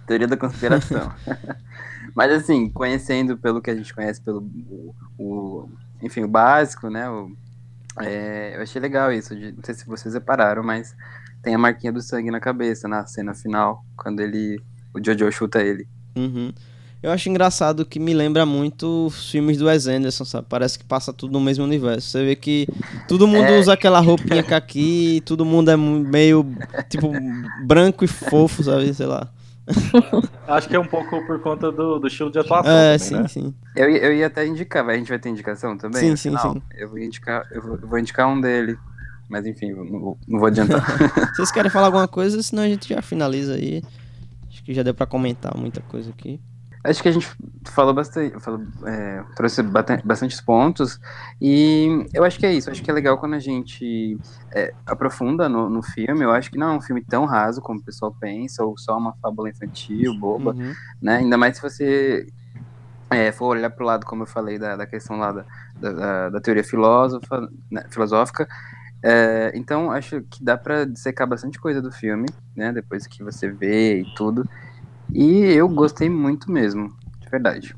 Teoria 0.07 0.27
da 0.27 0.37
conspiração. 0.37 1.13
Mas 2.15 2.33
assim, 2.33 2.69
conhecendo 2.71 3.37
pelo 3.37 3.61
que 3.61 3.71
a 3.71 3.77
gente 3.77 3.95
conhece 3.95 4.21
pelo 4.21 4.41
o, 4.69 4.95
o- 5.19 5.71
enfim, 6.03 6.23
o 6.23 6.29
básico, 6.29 6.89
né? 6.89 7.09
o- 7.09 7.31
é, 8.01 8.57
eu 8.57 8.63
achei 8.63 8.81
legal 8.81 9.13
isso. 9.13 9.37
de- 9.37 9.53
não 9.53 9.63
sei 9.63 9.75
se 9.75 9.87
vocês 9.87 10.15
repararam, 10.15 10.63
mas 10.63 10.97
tem 11.43 11.55
a 11.55 11.59
marquinha 11.59 11.93
do 11.93 12.01
sangue 12.01 12.31
na 12.31 12.41
cabeça 12.41 12.89
na 12.89 13.07
cena 13.07 13.35
final, 13.35 13.85
quando 13.97 14.21
ele. 14.21 14.61
O 14.95 15.05
Jojo 15.05 15.31
chuta 15.33 15.61
ele. 15.63 15.87
Uhum. 16.17 16.53
Eu 17.01 17.13
acho 17.13 17.29
engraçado 17.29 17.87
que 17.87 18.01
me 18.01 18.13
lembra 18.13 18.45
muito 18.45 19.07
os 19.07 19.31
filmes 19.31 19.57
do 19.57 19.67
Wes 19.67 19.87
Anderson, 19.87 20.25
sabe? 20.25 20.47
Parece 20.49 20.77
que 20.79 20.85
passa 20.85 21.13
tudo 21.13 21.33
no 21.33 21.41
mesmo 21.41 21.63
universo. 21.65 22.09
Você 22.09 22.25
vê 22.25 22.35
que 22.35 22.67
todo 23.07 23.27
mundo 23.29 23.45
É. 23.47 23.59
usa 23.61 23.73
aquela 23.75 24.01
roupinha 24.01 24.43
caqui, 24.43 25.23
todo 25.25 25.45
mundo 25.45 25.71
é 25.71 25.77
meio, 25.77 26.45
tipo, 26.89 27.13
branco 27.65 28.05
e 28.05 28.09
fofo, 28.09 28.65
sabe? 28.65 28.93
Sei 28.93 29.07
lá. 29.07 29.29
Acho 30.49 30.69
que 30.69 30.75
é 30.75 30.79
um 30.81 30.87
pouco 30.87 31.25
por 31.27 31.41
conta 31.41 31.71
do, 31.71 31.99
do 32.01 32.07
estilo 32.09 32.33
de 32.33 32.39
atuação. 32.41 32.73
É, 32.73 32.99
também, 32.99 32.99
sim, 32.99 33.15
né? 33.15 33.29
sim. 33.29 33.55
Eu, 33.77 33.89
ia- 33.91 33.99
eu 33.99 34.13
ia 34.15 34.27
até 34.27 34.45
indicar, 34.47 34.89
a 34.89 34.95
gente 34.97 35.09
vai 35.09 35.19
ter 35.19 35.29
indicação 35.29 35.77
também? 35.77 36.01
Sim, 36.01 36.17
sim, 36.17 36.37
sim. 36.37 36.63
Eu 36.77 36.89
vou 36.89 36.99
indicar, 36.99 37.47
eu 37.53 37.63
vou, 37.63 37.79
eu 37.81 37.87
vou 37.89 37.99
indicar 37.99 38.27
um 38.29 38.41
dele. 38.41 38.77
Mas 39.29 39.47
enfim, 39.47 39.73
não 39.73 40.01
vou, 40.01 40.19
não 40.27 40.39
vou 40.41 40.49
adiantar. 40.49 40.85
Vocês 41.37 41.53
querem 41.53 41.71
falar 41.71 41.87
alguma 41.87 42.09
coisa? 42.09 42.43
Senão 42.43 42.63
a 42.63 42.67
gente 42.69 42.89
já 42.89 43.03
finaliza 43.03 43.55
aí. 43.55 43.83
Que 44.69 44.75
já 44.75 44.83
deu 44.83 44.93
pra 44.93 45.07
comentar 45.07 45.57
muita 45.57 45.81
coisa 45.81 46.11
aqui. 46.11 46.39
Acho 46.85 47.03
que 47.03 47.09
a 47.09 47.13
gente 47.13 47.27
falou 47.71 47.95
bastante, 47.95 48.39
falou, 48.39 48.61
é, 48.85 49.25
trouxe 49.35 49.63
bastantes 49.63 50.43
pontos, 50.43 51.01
e 51.41 52.07
eu 52.13 52.23
acho 52.23 52.39
que 52.39 52.45
é 52.45 52.53
isso. 52.53 52.71
Acho 52.71 52.83
que 52.83 52.91
é 52.91 52.93
legal 52.93 53.17
quando 53.17 53.33
a 53.33 53.39
gente 53.39 54.19
é, 54.53 54.75
aprofunda 54.87 55.49
no, 55.49 55.71
no 55.71 55.83
filme. 55.83 56.23
Eu 56.23 56.33
acho 56.33 56.51
que 56.51 56.59
não 56.59 56.69
é 56.69 56.77
um 56.77 56.83
filme 56.83 57.03
tão 57.03 57.25
raso 57.25 57.63
como 57.63 57.81
o 57.81 57.83
pessoal 57.83 58.15
pensa, 58.21 58.63
ou 58.63 58.77
só 58.77 58.99
uma 58.99 59.15
fábula 59.23 59.49
infantil, 59.49 60.15
boba, 60.21 60.53
Uhum. 60.53 60.73
né? 61.01 61.17
Ainda 61.17 61.39
mais 61.39 61.57
se 61.57 61.63
você 61.63 62.27
é, 63.11 63.33
for 63.33 63.47
olhar 63.57 63.71
pro 63.71 63.87
lado, 63.87 64.05
como 64.05 64.25
eu 64.25 64.27
falei, 64.27 64.59
da, 64.59 64.77
da 64.77 64.87
questão 64.87 65.17
lá 65.19 65.33
da, 65.33 65.45
da, 65.81 65.93
da- 65.93 66.29
da 66.29 66.41
teoria 66.43 66.63
filósofa, 66.63 67.49
né, 67.71 67.85
filosófica. 67.89 68.47
É, 69.03 69.53
então, 69.55 69.91
acho 69.91 70.23
que 70.23 70.43
dá 70.43 70.57
pra 70.57 70.85
dissecar 70.85 71.29
bastante 71.29 71.59
coisa 71.59 71.81
do 71.81 71.93
filme, 71.93 72.27
né? 72.57 72.73
Depois 72.73 73.07
que 73.07 73.23
você 73.23 73.49
vê 73.49 74.01
e 74.01 74.05
tudo. 74.15 74.49
E 75.13 75.45
eu 75.53 75.69
gostei 75.69 76.11
muito 76.11 76.51
mesmo, 76.51 76.93
de 77.21 77.29
verdade. 77.29 77.75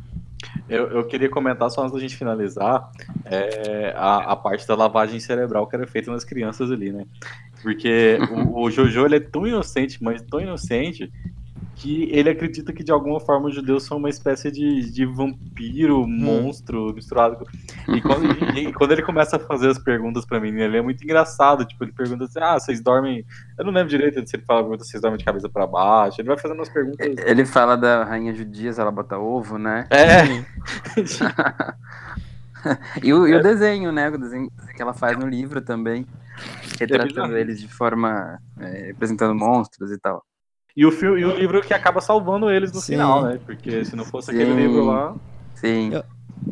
Eu, 0.68 0.86
eu 0.88 1.06
queria 1.06 1.28
comentar 1.28 1.70
só 1.70 1.82
antes 1.82 1.92
da 1.92 2.00
gente 2.00 2.16
finalizar 2.16 2.90
é, 3.24 3.92
a, 3.96 4.32
a 4.32 4.36
parte 4.36 4.66
da 4.66 4.74
lavagem 4.74 5.20
cerebral 5.20 5.66
que 5.66 5.76
era 5.76 5.86
feita 5.86 6.10
nas 6.10 6.24
crianças 6.24 6.70
ali, 6.70 6.92
né? 6.92 7.04
Porque 7.62 8.18
o, 8.30 8.62
o 8.62 8.70
Jojo 8.70 9.04
ele 9.04 9.16
é 9.16 9.20
tão 9.20 9.46
inocente, 9.46 10.02
mas 10.02 10.22
tão 10.22 10.40
inocente, 10.40 11.12
que 11.80 12.10
ele 12.12 12.28
acredita 12.28 12.74
que 12.74 12.84
de 12.84 12.92
alguma 12.92 13.18
forma 13.18 13.48
os 13.48 13.54
judeus 13.54 13.84
são 13.84 13.96
uma 13.96 14.10
espécie 14.10 14.50
de, 14.50 14.92
de 14.92 15.06
vampiro, 15.06 16.06
monstro 16.06 16.92
misturado 16.92 17.36
com. 17.36 17.46
E 17.94 18.02
quando, 18.02 18.26
e 18.58 18.70
quando 18.70 18.92
ele 18.92 19.02
começa 19.02 19.36
a 19.36 19.38
fazer 19.38 19.70
as 19.70 19.78
perguntas 19.78 20.26
pra 20.26 20.38
menina, 20.38 20.64
ele 20.64 20.76
é 20.76 20.82
muito 20.82 21.02
engraçado. 21.02 21.64
Tipo, 21.64 21.84
ele 21.84 21.92
pergunta 21.92 22.24
assim: 22.24 22.38
ah, 22.38 22.60
vocês 22.60 22.82
dormem. 22.82 23.24
Eu 23.58 23.64
não 23.64 23.72
lembro 23.72 23.88
direito 23.88 24.28
se 24.28 24.36
ele 24.36 24.44
fala 24.44 24.60
pergunta 24.60 24.84
vocês 24.84 25.00
dormem 25.00 25.16
de 25.16 25.24
cabeça 25.24 25.48
pra 25.48 25.66
baixo. 25.66 26.20
Ele 26.20 26.28
vai 26.28 26.36
fazendo 26.36 26.58
umas 26.58 26.68
perguntas. 26.68 27.14
Ele 27.24 27.46
fala 27.46 27.76
da 27.76 28.04
rainha 28.04 28.34
judia, 28.34 28.74
se 28.74 28.80
ela 28.80 28.90
bota 28.90 29.18
ovo, 29.18 29.56
né? 29.56 29.88
É, 29.90 31.00
E 33.02 33.10
o, 33.10 33.26
e 33.26 33.34
o 33.34 33.42
desenho, 33.42 33.90
né? 33.90 34.10
O 34.10 34.18
desenho 34.18 34.50
que 34.76 34.82
ela 34.82 34.92
faz 34.92 35.16
no 35.16 35.26
livro 35.26 35.62
também, 35.62 36.06
retratando 36.78 37.08
bizarro. 37.08 37.36
eles 37.38 37.58
de 37.58 37.68
forma. 37.68 38.38
é, 38.58 38.88
representando 38.88 39.34
monstros 39.34 39.90
e 39.90 39.98
tal. 39.98 40.22
E 40.76 40.86
o, 40.86 40.92
filme, 40.92 41.20
e 41.20 41.24
o 41.24 41.36
livro 41.36 41.60
que 41.62 41.74
acaba 41.74 42.00
salvando 42.00 42.50
eles 42.50 42.72
no 42.72 42.80
Sim. 42.80 42.92
final, 42.92 43.22
né? 43.24 43.38
Porque 43.44 43.84
se 43.84 43.94
não 43.96 44.04
fosse 44.04 44.30
aquele 44.30 44.52
Sim. 44.52 44.56
livro 44.56 44.84
lá. 44.86 45.14
Sim. 45.54 45.90
Eu- 45.92 46.04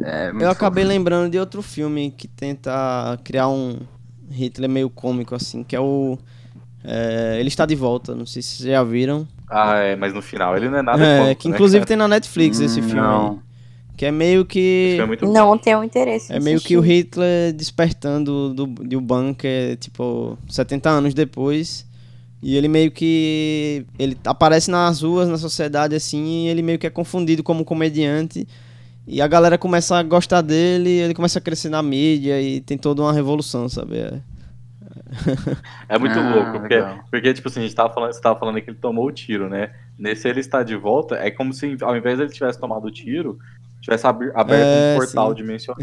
É, 0.02 0.30
Eu 0.38 0.50
acabei 0.50 0.84
lembrando 0.84 1.30
de 1.30 1.38
outro 1.38 1.62
filme 1.62 2.10
que 2.10 2.28
tenta 2.28 3.18
criar 3.24 3.48
um 3.48 3.78
Hitler 4.30 4.68
meio 4.68 4.90
cômico, 4.90 5.34
assim, 5.34 5.64
que 5.64 5.74
é 5.74 5.80
o. 5.80 6.18
é, 6.84 7.36
ele 7.40 7.48
está 7.48 7.64
de 7.64 7.74
volta, 7.74 8.14
não 8.14 8.26
sei 8.26 8.42
se 8.42 8.56
vocês 8.58 8.68
já 8.68 8.84
viram. 8.84 9.26
Ah, 9.48 9.76
é, 9.76 9.96
mas 9.96 10.12
no 10.12 10.20
final 10.20 10.54
ele 10.56 10.68
não 10.68 10.78
é 10.78 10.82
nada 10.82 11.02
É, 11.02 11.18
cômico, 11.22 11.40
que 11.40 11.48
né, 11.48 11.54
inclusive 11.54 11.78
cara? 11.80 11.88
tem 11.88 11.96
na 11.96 12.06
Netflix 12.06 12.60
esse 12.60 12.80
Hum, 12.80 12.82
filme. 12.82 13.00
aí. 13.00 13.06
Não. 13.06 13.42
Que 13.96 14.04
é 14.06 14.10
meio 14.12 14.42
Esse 14.42 14.48
que. 14.48 14.94
filme 14.98 15.16
é. 15.20 15.26
Não 15.26 15.56
tenho 15.58 15.82
interesse. 15.82 16.32
em 16.32 16.36
É 16.36 16.38
meio 16.38 16.56
assistir. 16.56 16.68
que 16.68 16.76
o 16.76 16.80
Hitler 16.80 17.52
despertando 17.54 18.52
do, 18.54 18.66
do 18.66 19.00
bunker, 19.00 19.76
tipo, 19.78 20.38
70 20.48 20.90
anos 20.90 21.14
depois. 21.14 21.87
E 22.42 22.56
ele 22.56 22.68
meio 22.68 22.90
que. 22.90 23.84
Ele 23.98 24.16
aparece 24.24 24.70
nas 24.70 25.02
ruas, 25.02 25.28
na 25.28 25.36
sociedade, 25.38 25.94
assim, 25.94 26.46
e 26.46 26.48
ele 26.48 26.62
meio 26.62 26.78
que 26.78 26.86
é 26.86 26.90
confundido 26.90 27.42
como 27.42 27.64
comediante. 27.64 28.46
E 29.06 29.20
a 29.22 29.26
galera 29.26 29.56
começa 29.58 29.96
a 29.96 30.02
gostar 30.02 30.42
dele, 30.42 30.90
ele 30.90 31.14
começa 31.14 31.38
a 31.38 31.42
crescer 31.42 31.68
na 31.70 31.82
mídia 31.82 32.40
e 32.40 32.60
tem 32.60 32.76
toda 32.78 33.02
uma 33.02 33.12
revolução, 33.12 33.68
sabe? 33.68 33.98
É. 33.98 34.20
É 35.88 35.98
muito 35.98 36.18
Ah, 36.18 36.34
louco, 36.34 36.52
porque, 36.60 36.74
legal. 36.74 36.98
porque, 37.10 37.32
tipo 37.34 37.48
assim, 37.48 37.60
a 37.60 37.62
gente 37.62 37.74
tava 37.74 37.92
falando, 37.92 38.12
você 38.12 38.20
tava 38.20 38.38
falando 38.38 38.60
que 38.60 38.70
ele 38.70 38.78
tomou 38.78 39.06
o 39.06 39.12
tiro, 39.12 39.48
né? 39.48 39.70
Nesse 39.98 40.28
ele 40.28 40.40
está 40.40 40.62
de 40.62 40.76
volta, 40.76 41.16
é 41.16 41.30
como 41.30 41.52
se 41.52 41.76
ao 41.80 41.96
invés 41.96 42.18
de 42.18 42.24
ele 42.24 42.32
tivesse 42.32 42.58
tomado 42.60 42.84
o 42.86 42.90
tiro, 42.90 43.38
tivesse 43.80 44.06
aberto 44.06 44.52
É, 44.52 44.94
um 44.94 44.98
portal 44.98 45.30
sim. 45.30 45.36
dimensional 45.36 45.80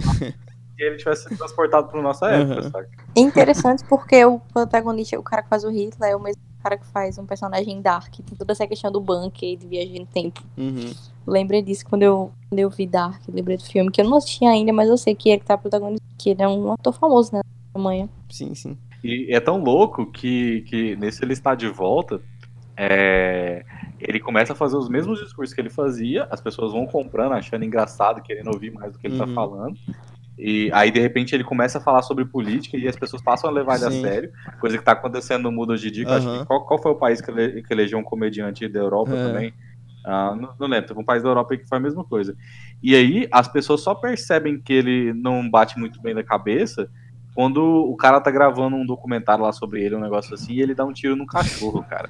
e 0.78 0.84
ele 0.84 0.97
tivesse 0.97 1.24
sido 1.24 1.38
transportado 1.38 1.88
pra 1.88 2.01
nossa 2.01 2.28
época, 2.30 2.62
Uhum. 2.80 2.86
É 3.16 3.20
interessante 3.22 3.84
porque 3.89 4.24
o 4.26 4.39
protagonista, 4.53 5.18
o 5.20 5.24
cara 5.24 5.41
que 5.41 5.49
faz 5.49 5.64
o 5.64 5.70
Hitler, 5.70 6.12
é 6.12 6.16
o 6.16 6.20
mesmo 6.22 6.41
cara 6.66 6.78
que 6.78 6.86
faz 6.88 7.20
um 7.20 7.28
personagem 7.28 7.80
Dark. 7.80 8.11
Tem 8.16 8.36
toda 8.36 8.51
essa 8.51 8.66
questão 8.66 8.91
do 8.91 8.99
bunker 8.99 9.47
e 9.47 9.55
de 9.55 9.68
viagem 9.68 9.99
no 9.99 10.05
tempo. 10.07 10.41
Uhum. 10.57 10.91
Lembrei 11.28 11.61
disso 11.61 11.86
quando 11.88 12.01
eu, 12.01 12.32
quando 12.49 12.59
eu 12.59 12.70
vi 12.72 12.88
Dark, 12.88 13.22
lembrei 13.30 13.55
do 13.55 13.63
filme, 13.63 13.91
que 13.91 14.01
eu 14.01 14.09
não 14.09 14.18
assisti 14.18 14.45
ainda, 14.45 14.74
mas 14.74 14.89
eu 14.89 14.97
sei 14.97 15.13
que 15.13 15.30
ele 15.30 15.43
tá 15.43 15.55
protagonista, 15.55 16.03
que 16.18 16.32
ele 16.32 16.41
é 16.41 16.47
um 16.47 16.72
ator 16.72 16.93
famoso, 16.93 17.36
né? 17.36 17.41
Amanhã. 17.72 18.09
Sim, 18.32 18.55
sim. 18.55 18.76
E 19.03 19.28
é 19.30 19.39
tão 19.39 19.63
louco 19.63 20.11
que, 20.11 20.61
que 20.61 20.95
nesse 20.95 21.24
ele 21.24 21.34
está 21.34 21.53
de 21.53 21.68
volta, 21.68 22.20
é, 22.76 23.63
ele 23.99 24.20
começa 24.20 24.53
a 24.53 24.55
fazer 24.55 24.78
os 24.78 24.89
mesmos 24.89 25.20
discursos 25.20 25.53
que 25.53 25.61
ele 25.61 25.70
fazia, 25.70 26.28
as 26.32 26.41
pessoas 26.41 26.72
vão 26.72 26.88
comprando, 26.88 27.34
achando 27.34 27.63
engraçado, 27.63 28.24
querendo 28.24 28.47
ouvir 28.51 28.72
mais 28.72 28.91
do 28.91 28.97
que 28.97 29.05
ele 29.05 29.18
tá 29.18 29.26
Uhum. 29.26 29.36
falando. 29.36 29.78
E 30.38 30.70
aí, 30.74 30.92
de 30.92 31.00
repente, 31.00 31.34
ele 31.34 31.44
começa 31.44 31.78
a 31.78 31.82
falar 31.82 32.02
sobre 32.02 32.26
política 32.26 32.76
e 32.78 32.88
as 32.88 32.96
pessoas 32.96 33.22
passam 33.22 33.50
a 33.50 33.54
levar 33.54 33.76
ele 33.78 33.86
a 33.86 33.92
Sim. 33.92 34.02
sério, 34.02 34.30
coisa 34.60 34.78
que 34.78 34.84
tá 34.84 34.92
acontecendo 34.92 35.44
no 35.44 35.52
mundo 35.52 35.72
hoje 35.72 35.88
em 35.88 35.92
dia. 35.92 36.04
eu 36.04 36.14
acho 36.14 36.40
que 36.40 36.46
qual, 36.46 36.66
qual 36.66 36.82
foi 36.82 36.92
o 36.92 36.96
país 36.96 37.22
que, 37.22 37.32
ele, 37.32 37.62
que 37.62 37.74
elegeu 37.74 37.98
um 37.98 38.04
comediante 38.04 38.68
da 38.68 38.80
Europa 38.80 39.12
É. 39.14 39.24
também? 39.24 39.54
Ah, 40.06 40.36
não, 40.36 40.54
não 40.60 40.68
lembro, 40.68 40.88
teve 40.88 41.00
um 41.00 41.06
país 41.06 41.24
da 41.24 41.30
Europa 41.30 41.58
que 41.58 41.68
foi 41.68 41.78
a 41.78 41.82
mesma 41.82 42.04
coisa. 42.04 42.36
E 42.84 42.94
aí, 42.96 43.28
as 43.32 43.48
pessoas 43.48 43.82
só 43.82 43.96
percebem 43.96 44.62
que 44.62 44.74
ele 44.74 45.14
não 45.14 45.50
bate 45.50 45.80
muito 45.80 46.02
bem 46.02 46.14
da 46.14 46.24
cabeça 46.24 46.90
quando 47.34 47.60
o 47.62 47.96
cara 47.98 48.22
tá 48.22 48.30
gravando 48.30 48.76
um 48.76 48.86
documentário 48.86 49.44
lá 49.44 49.52
sobre 49.52 49.84
ele, 49.84 49.96
um 49.96 50.00
negócio 50.00 50.34
assim, 50.34 50.54
e 50.54 50.62
ele 50.62 50.76
dá 50.76 50.86
um 50.86 50.94
tiro 50.94 51.16
no 51.16 51.26
cachorro, 51.26 51.84
cara. 51.90 52.10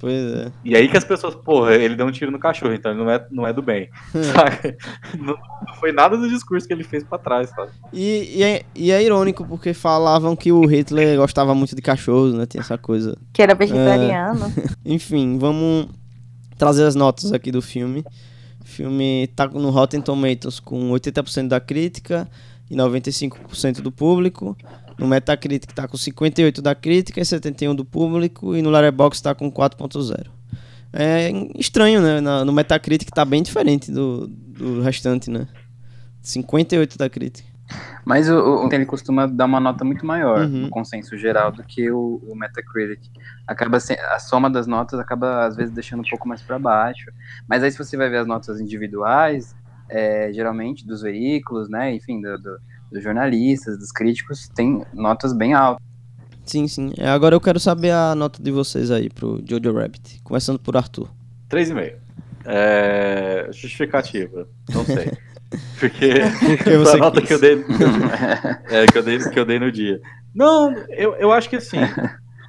Pois 0.00 0.32
é. 0.32 0.50
E 0.64 0.74
aí 0.74 0.88
que 0.88 0.96
as 0.96 1.04
pessoas, 1.04 1.34
porra, 1.34 1.74
ele 1.74 1.94
deu 1.94 2.06
um 2.06 2.10
tiro 2.10 2.30
no 2.30 2.38
cachorro, 2.38 2.72
então 2.72 2.90
ele 2.90 3.00
não 3.00 3.10
é, 3.10 3.26
não 3.30 3.46
é 3.46 3.52
do 3.52 3.60
bem. 3.60 3.90
sabe? 4.10 4.78
Não, 5.18 5.36
não 5.66 5.74
foi 5.78 5.92
nada 5.92 6.16
do 6.16 6.26
discurso 6.26 6.66
que 6.66 6.72
ele 6.72 6.82
fez 6.82 7.04
pra 7.04 7.18
trás, 7.18 7.50
sabe? 7.50 7.70
E, 7.92 8.38
e, 8.38 8.42
é, 8.42 8.62
e 8.74 8.90
é 8.90 9.02
irônico 9.02 9.44
porque 9.44 9.74
falavam 9.74 10.34
que 10.34 10.50
o 10.50 10.64
Hitler 10.64 11.18
gostava 11.18 11.54
muito 11.54 11.76
de 11.76 11.82
cachorros, 11.82 12.32
né? 12.32 12.46
Tem 12.46 12.62
essa 12.62 12.78
coisa. 12.78 13.14
Que 13.30 13.42
era 13.42 13.54
vegetariano. 13.54 14.50
Enfim, 14.82 15.36
vamos 15.38 15.88
trazer 16.56 16.84
as 16.84 16.94
notas 16.94 17.30
aqui 17.34 17.52
do 17.52 17.60
filme. 17.60 18.02
O 18.58 18.64
filme 18.64 19.28
tá 19.36 19.46
no 19.48 19.68
Rotten 19.68 20.00
Tomatoes 20.00 20.60
com 20.60 20.90
80% 20.92 21.48
da 21.48 21.60
crítica 21.60 22.26
e 22.70 22.74
95% 22.74 23.82
do 23.82 23.92
público. 23.92 24.56
No 25.00 25.08
Metacritic 25.08 25.72
tá 25.72 25.88
com 25.88 25.96
58 25.96 26.60
da 26.62 26.74
crítica 26.74 27.20
e 27.20 27.24
71 27.24 27.74
do 27.74 27.84
público 27.84 28.54
e 28.54 28.60
no 28.62 28.70
Letterboxd 28.70 29.22
tá 29.22 29.34
com 29.34 29.50
4.0. 29.50 30.26
É 30.92 31.30
estranho, 31.58 32.02
né? 32.02 32.20
Na- 32.20 32.44
no 32.44 32.52
Metacritic 32.52 33.08
tá 33.10 33.24
bem 33.24 33.42
diferente 33.42 33.90
do, 33.90 34.26
do 34.28 34.82
restante, 34.82 35.30
né? 35.30 35.46
58 36.22 36.98
da 36.98 37.08
crítica. 37.08 37.48
Mas 38.04 38.28
o, 38.28 38.66
o- 38.66 38.68
ele 38.72 38.84
costuma 38.84 39.26
dar 39.26 39.44
uma 39.44 39.60
nota 39.60 39.84
muito 39.84 40.04
maior 40.04 40.40
Uhum. 40.40 40.62
no 40.62 40.68
consenso 40.70 41.16
geral 41.16 41.52
do 41.52 41.62
que 41.62 41.90
o, 41.90 42.20
o 42.28 42.34
Metacritic. 42.34 43.00
Acaba 43.46 43.78
se- 43.78 43.92
a 43.98 44.18
soma 44.18 44.50
das 44.50 44.66
notas 44.66 44.98
acaba 44.98 45.46
às 45.46 45.54
vezes 45.56 45.72
deixando 45.72 46.00
um 46.00 46.08
pouco 46.10 46.28
mais 46.28 46.42
para 46.42 46.58
baixo. 46.58 47.10
Mas 47.48 47.62
aí 47.62 47.70
se 47.70 47.78
você 47.78 47.96
vai 47.96 48.10
ver 48.10 48.18
as 48.18 48.26
notas 48.26 48.60
individuais, 48.60 49.54
é, 49.88 50.32
geralmente 50.32 50.84
dos 50.86 51.02
veículos, 51.02 51.68
né, 51.70 51.94
enfim, 51.94 52.20
do- 52.20 52.38
do- 52.38 52.58
dos 52.90 53.02
jornalistas, 53.02 53.78
dos 53.78 53.92
críticos, 53.92 54.48
tem 54.48 54.84
notas 54.92 55.32
bem 55.32 55.54
altas. 55.54 55.84
Sim, 56.44 56.66
sim. 56.66 56.92
É, 56.98 57.08
agora 57.08 57.34
eu 57.34 57.40
quero 57.40 57.60
saber 57.60 57.92
a 57.92 58.14
nota 58.14 58.42
de 58.42 58.50
vocês 58.50 58.90
aí 58.90 59.08
pro 59.08 59.40
Jojo 59.48 59.72
Rabbit. 59.72 60.20
Começando 60.24 60.58
por 60.58 60.76
Arthur. 60.76 61.08
3,5. 61.48 61.94
É... 62.44 63.48
Justificativa. 63.52 64.48
Não 64.74 64.84
sei. 64.84 65.12
Porque 65.78 66.14
Porque 66.46 66.70
a 66.70 66.96
nota 66.96 67.20
quis. 67.20 67.28
que 67.28 67.34
eu 67.34 67.40
dei, 67.40 67.64
é, 68.70 68.86
que 68.86 68.98
eu 68.98 69.02
dei 69.02 69.18
que 69.18 69.38
eu 69.38 69.44
dei 69.44 69.58
no 69.58 69.72
dia. 69.72 70.00
Não, 70.34 70.72
eu, 70.90 71.14
eu 71.16 71.32
acho 71.32 71.50
que 71.50 71.56
assim. 71.56 71.78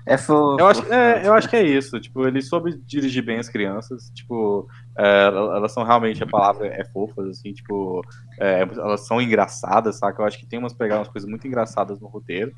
É 0.05 0.17
fofo. 0.17 0.59
Eu 0.59 0.67
acho, 0.67 0.93
é, 0.93 1.27
eu 1.27 1.33
acho 1.33 1.49
que 1.49 1.55
é 1.55 1.63
isso. 1.63 1.99
Tipo, 1.99 2.27
ele 2.27 2.41
soube 2.41 2.77
dirigir 2.85 3.23
bem 3.23 3.37
as 3.39 3.49
crianças. 3.49 4.11
Tipo, 4.13 4.67
é, 4.97 5.25
elas 5.27 5.71
são 5.71 5.83
realmente, 5.83 6.23
a 6.23 6.27
palavra 6.27 6.67
é 6.67 6.83
fofas, 6.85 7.27
assim, 7.29 7.53
tipo, 7.53 8.01
é, 8.39 8.61
elas 8.61 9.05
são 9.07 9.21
engraçadas, 9.21 9.97
saca? 9.97 10.21
Eu 10.21 10.25
acho 10.25 10.39
que 10.39 10.47
tem 10.47 10.59
umas 10.59 10.73
pegar 10.73 10.97
umas 10.97 11.07
coisas 11.09 11.29
muito 11.29 11.47
engraçadas 11.47 11.99
no 11.99 12.07
roteiro. 12.07 12.51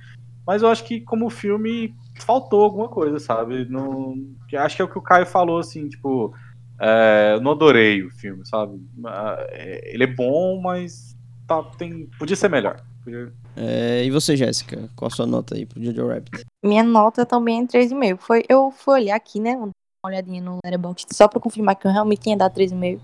Mas 0.46 0.62
eu 0.62 0.70
acho 0.70 0.84
que 0.84 1.00
como 1.02 1.30
filme 1.30 1.94
faltou 2.20 2.64
alguma 2.64 2.89
coisa, 2.89 3.18
sabe? 3.20 3.66
Não, 3.70 4.16
acho 4.56 4.76
que 4.76 4.82
é 4.82 4.86
o 4.86 4.89
que 4.89 4.98
o 4.98 5.02
Caio 5.02 5.26
falou, 5.26 5.60
assim, 5.60 5.88
tipo, 5.88 6.34
é, 6.82 7.34
eu 7.36 7.41
não 7.41 7.52
adorei 7.52 8.04
o 8.04 8.10
filme, 8.12 8.46
sabe? 8.46 8.74
Ah, 9.06 9.38
é, 9.52 9.94
Ele 9.94 10.04
é 10.04 10.08
bom, 10.08 10.60
mas 10.62 11.16
tá, 11.48 11.64
tem, 11.78 12.10
podia 12.20 12.36
ser 12.36 12.50
melhor. 12.50 12.82
Podia- 13.04 13.32
É, 13.56 14.04
e 14.04 14.12
você, 14.12 14.36
Jéssica? 14.36 14.89
Qual 14.95 15.08
a 15.08 15.16
sua 15.16 15.26
nota 15.26 15.56
aí 15.56 15.66
pro 15.66 15.84
Jojo 15.84 16.08
Rabbit? 16.08 16.45
Minha 16.64 16.84
nota 16.84 17.26
também 17.26 17.62
é 17.62 17.66
3,5. 17.66 18.18
Foi, 18.18 18.43
eu 18.49 18.72
fui 18.72 18.95
olhar 18.95 19.16
aqui, 19.16 19.39
né? 19.39 19.56
uma 19.56 19.72
olhadinha 20.06 20.41
no 20.41 20.60
Letterboxd 20.66 21.16
só 21.16 21.28
pra 21.28 21.39
confirmar 21.39 21.76
que 21.76 21.88
eu 21.88 21.91
realmente 21.91 22.22
tinha 22.22 22.38
dado 22.38 22.54
3,5. 22.54 22.99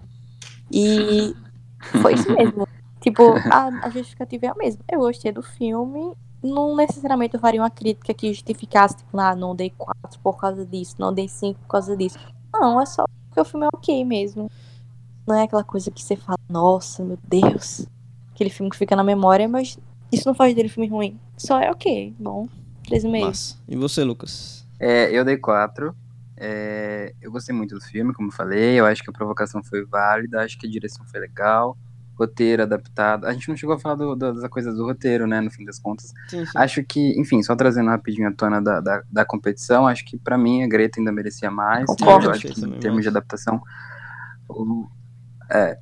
E 0.72 1.34
foi 2.02 2.14
isso 2.14 2.32
mesmo. 2.32 2.68
tipo, 3.00 3.24
a, 3.52 3.86
a 3.86 3.89
justificativa 3.89 4.47
é 4.47 4.50
a 4.50 4.56
mesma. 4.56 4.84
Eu 4.91 5.00
gostei 5.00 5.32
do 5.32 5.41
filme. 5.41 6.14
Não 6.43 6.76
necessariamente 6.76 7.36
eu 7.36 7.39
faria 7.39 7.62
uma 7.62 7.70
crítica 7.70 8.14
que 8.14 8.34
justificasse, 8.34 8.97
tipo, 8.97 9.20
ah, 9.20 9.36
não 9.36 9.56
dei 9.56 9.72
4 9.78 10.20
por 10.24 10.38
causa 10.38 10.66
disso, 10.66 10.95
não 10.97 11.14
dei 11.14 11.28
5 11.28 11.60
por 11.60 11.68
causa 11.68 11.97
disso. 11.97 12.18
Não, 12.54 12.80
é 12.80 12.86
só 12.86 13.06
porque 13.28 13.41
o 13.41 13.45
filme 13.45 13.66
é 13.66 13.70
ok 13.74 14.06
mesmo. 14.06 14.50
Não 15.28 15.36
é 15.36 15.43
aquela 15.43 15.64
coisa 15.64 15.91
que 15.91 16.02
você 16.02 16.16
fala, 16.16 16.39
nossa, 16.50 17.04
meu 17.04 17.18
Deus. 17.24 17.86
Aquele 18.34 18.50
filme 18.50 18.70
que 18.70 18.78
fica 18.78 18.95
na 18.95 19.04
memória, 19.04 19.47
mas 19.50 19.78
isso 20.12 20.28
não 20.28 20.34
faz 20.36 20.55
dele 20.55 20.70
filme 20.70 20.88
ruim. 20.89 21.20
Só 21.38 21.60
é 21.60 21.70
ok, 21.72 22.14
bom. 22.20 22.47
3,5. 22.88 23.22
Massa. 23.22 23.57
E 23.68 23.76
você, 23.76 24.03
Lucas? 24.03 24.66
É, 24.80 25.12
eu 25.12 25.24
dei 25.24 25.38
quatro. 25.38 25.95
É, 26.38 27.14
eu 27.22 27.32
gostei 27.32 27.53
muito 27.53 27.76
do 27.76 27.82
filme, 27.82 28.14
como 28.14 28.30
eu 28.30 28.34
falei. 28.34 28.80
Eu 28.80 28.86
acho 28.86 29.03
que 29.03 29.10
a 29.10 29.14
provocação 29.14 29.62
foi 29.64 29.86
válida, 29.86 30.41
acho 30.41 30.57
que 30.57 30.66
a 30.66 30.70
direção 30.70 31.05
foi 31.05 31.20
legal. 31.20 31.78
Roteiro 32.18 32.64
adaptado. 32.64 33.26
A 33.26 33.34
gente 33.34 33.47
não 33.47 33.55
chegou 33.55 33.76
a 33.76 33.80
falar 33.80 33.95
do, 33.95 34.16
do, 34.16 34.34
das 34.34 34.49
coisas 34.49 34.76
do 34.76 34.84
roteiro, 34.86 35.26
né? 35.28 35.39
No 35.39 35.49
fim 35.51 35.64
das 35.64 35.80
contas. 35.80 36.14
Sim, 36.30 36.45
sim. 36.45 36.51
Acho 36.55 36.84
que, 36.84 37.18
enfim, 37.20 37.41
só 37.43 37.55
trazendo 37.55 37.89
rapidinho 37.89 38.28
a 38.28 38.34
tona 38.34 38.62
da, 38.62 38.82
da, 38.82 39.03
da 39.10 39.26
competição, 39.26 39.88
acho 39.88 40.03
que 40.05 40.18
pra 40.18 40.38
mim 40.38 40.64
a 40.64 40.68
Greta 40.68 40.99
ainda 40.99 41.12
merecia 41.12 41.49
mais. 41.51 41.86
Concordo. 41.86 42.26
Eu 42.28 42.32
acho 42.32 42.47
que 42.47 42.60
em 42.66 42.80
termos 42.80 43.03
de 43.03 43.07
adaptação. 43.10 43.62
o- 44.49 44.88
é, 45.52 45.78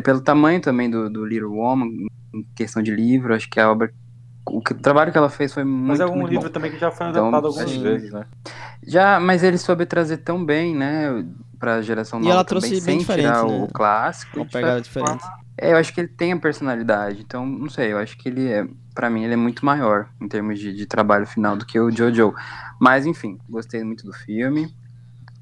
pelo 0.00 0.22
tamanho 0.22 0.60
também 0.60 0.90
do, 0.90 1.10
do 1.10 1.24
Little 1.24 1.52
Woman, 1.52 1.86
em 2.34 2.44
questão 2.56 2.82
de 2.82 2.90
livro, 2.94 3.34
acho 3.34 3.48
que 3.50 3.60
a 3.60 3.70
obra. 3.70 3.92
O, 4.46 4.60
que- 4.60 4.72
o 4.72 4.80
trabalho 4.80 5.12
que 5.12 5.18
ela 5.18 5.30
fez 5.30 5.52
foi 5.54 5.64
muito, 5.64 5.88
Mas 5.88 6.00
é 6.00 6.06
um 6.06 6.16
muito 6.16 6.30
livro 6.30 6.48
bom. 6.48 6.52
também 6.52 6.70
que 6.70 6.78
já 6.78 6.90
foi 6.90 7.06
Então, 7.06 7.28
adaptado 7.28 7.46
algumas 7.46 7.68
sim. 7.68 7.82
vezes, 7.82 8.10
né? 8.12 8.26
Já, 8.86 9.20
mas 9.20 9.42
ele 9.42 9.58
soube 9.58 9.86
trazer 9.86 10.18
tão 10.18 10.44
bem, 10.44 10.74
né, 10.74 11.08
pra 11.58 11.82
geração 11.82 12.18
E 12.18 12.24
nova 12.24 12.32
ela 12.32 12.44
também, 12.44 12.70
trouxe 12.70 12.80
sem 12.80 12.96
bem 12.96 12.98
diferente, 12.98 13.36
tirar 13.36 13.46
né? 13.46 13.64
o 13.64 13.68
clássico. 13.68 14.38
Uma 14.40 14.46
pegada 14.46 14.80
forma, 14.98 15.16
diferente. 15.16 15.24
é, 15.60 15.72
eu 15.72 15.76
acho 15.76 15.92
que 15.92 16.00
ele 16.00 16.08
tem 16.08 16.32
a 16.32 16.38
personalidade, 16.40 17.20
então, 17.22 17.46
não 17.46 17.68
sei, 17.68 17.92
eu 17.92 17.98
acho 17.98 18.16
que 18.18 18.28
ele 18.28 18.48
é, 18.50 18.66
pra 18.94 19.10
mim, 19.10 19.24
ele 19.24 19.34
é 19.34 19.36
muito 19.36 19.64
maior 19.64 20.08
em 20.20 20.28
termos 20.28 20.58
de, 20.58 20.72
de 20.74 20.86
trabalho 20.86 21.26
final 21.26 21.56
do 21.56 21.66
que 21.66 21.78
o 21.78 21.90
Jojo. 21.90 22.34
Mas, 22.80 23.06
enfim, 23.06 23.38
gostei 23.48 23.84
muito 23.84 24.04
do 24.06 24.12
filme. 24.12 24.74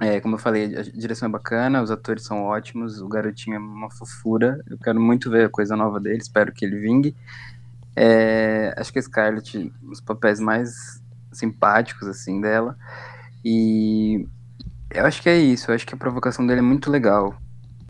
É, 0.00 0.18
como 0.18 0.36
eu 0.36 0.38
falei, 0.38 0.74
a 0.74 0.82
direção 0.82 1.28
é 1.28 1.30
bacana, 1.30 1.82
os 1.82 1.90
atores 1.90 2.24
são 2.24 2.42
ótimos, 2.42 3.02
o 3.02 3.08
garotinho 3.08 3.56
é 3.56 3.58
uma 3.58 3.90
fofura. 3.90 4.58
Eu 4.66 4.78
quero 4.78 4.98
muito 4.98 5.30
ver 5.30 5.44
a 5.44 5.48
coisa 5.50 5.76
nova 5.76 6.00
dele, 6.00 6.16
espero 6.16 6.52
que 6.52 6.64
ele 6.64 6.78
vingue. 6.78 7.14
É, 7.94 8.72
acho 8.78 8.90
que 8.90 8.98
a 8.98 9.02
Scarlett, 9.02 9.70
os 9.82 10.00
papéis 10.00 10.40
mais 10.40 11.02
simpáticos, 11.30 12.08
assim, 12.08 12.40
dela. 12.40 12.78
E 13.44 14.26
eu 14.90 15.04
acho 15.04 15.20
que 15.20 15.28
é 15.28 15.38
isso, 15.38 15.70
eu 15.70 15.74
acho 15.74 15.86
que 15.86 15.94
a 15.94 15.98
provocação 15.98 16.46
dele 16.46 16.60
é 16.60 16.62
muito 16.62 16.90
legal. 16.90 17.38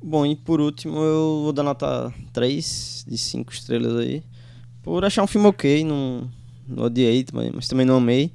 Bom, 0.02 0.26
e 0.26 0.34
por 0.34 0.60
último, 0.60 0.98
eu 0.98 1.42
vou 1.44 1.52
dar 1.52 1.62
nota 1.62 2.12
3 2.32 3.04
de 3.06 3.18
5 3.18 3.52
estrelas 3.52 3.96
aí. 3.96 4.24
Por 4.82 5.04
achar 5.04 5.22
um 5.22 5.28
filme 5.28 5.46
ok, 5.46 5.84
não, 5.84 6.28
não 6.66 6.84
odiei, 6.84 7.24
mas, 7.32 7.52
mas 7.52 7.68
também 7.68 7.86
não 7.86 7.98
amei. 7.98 8.32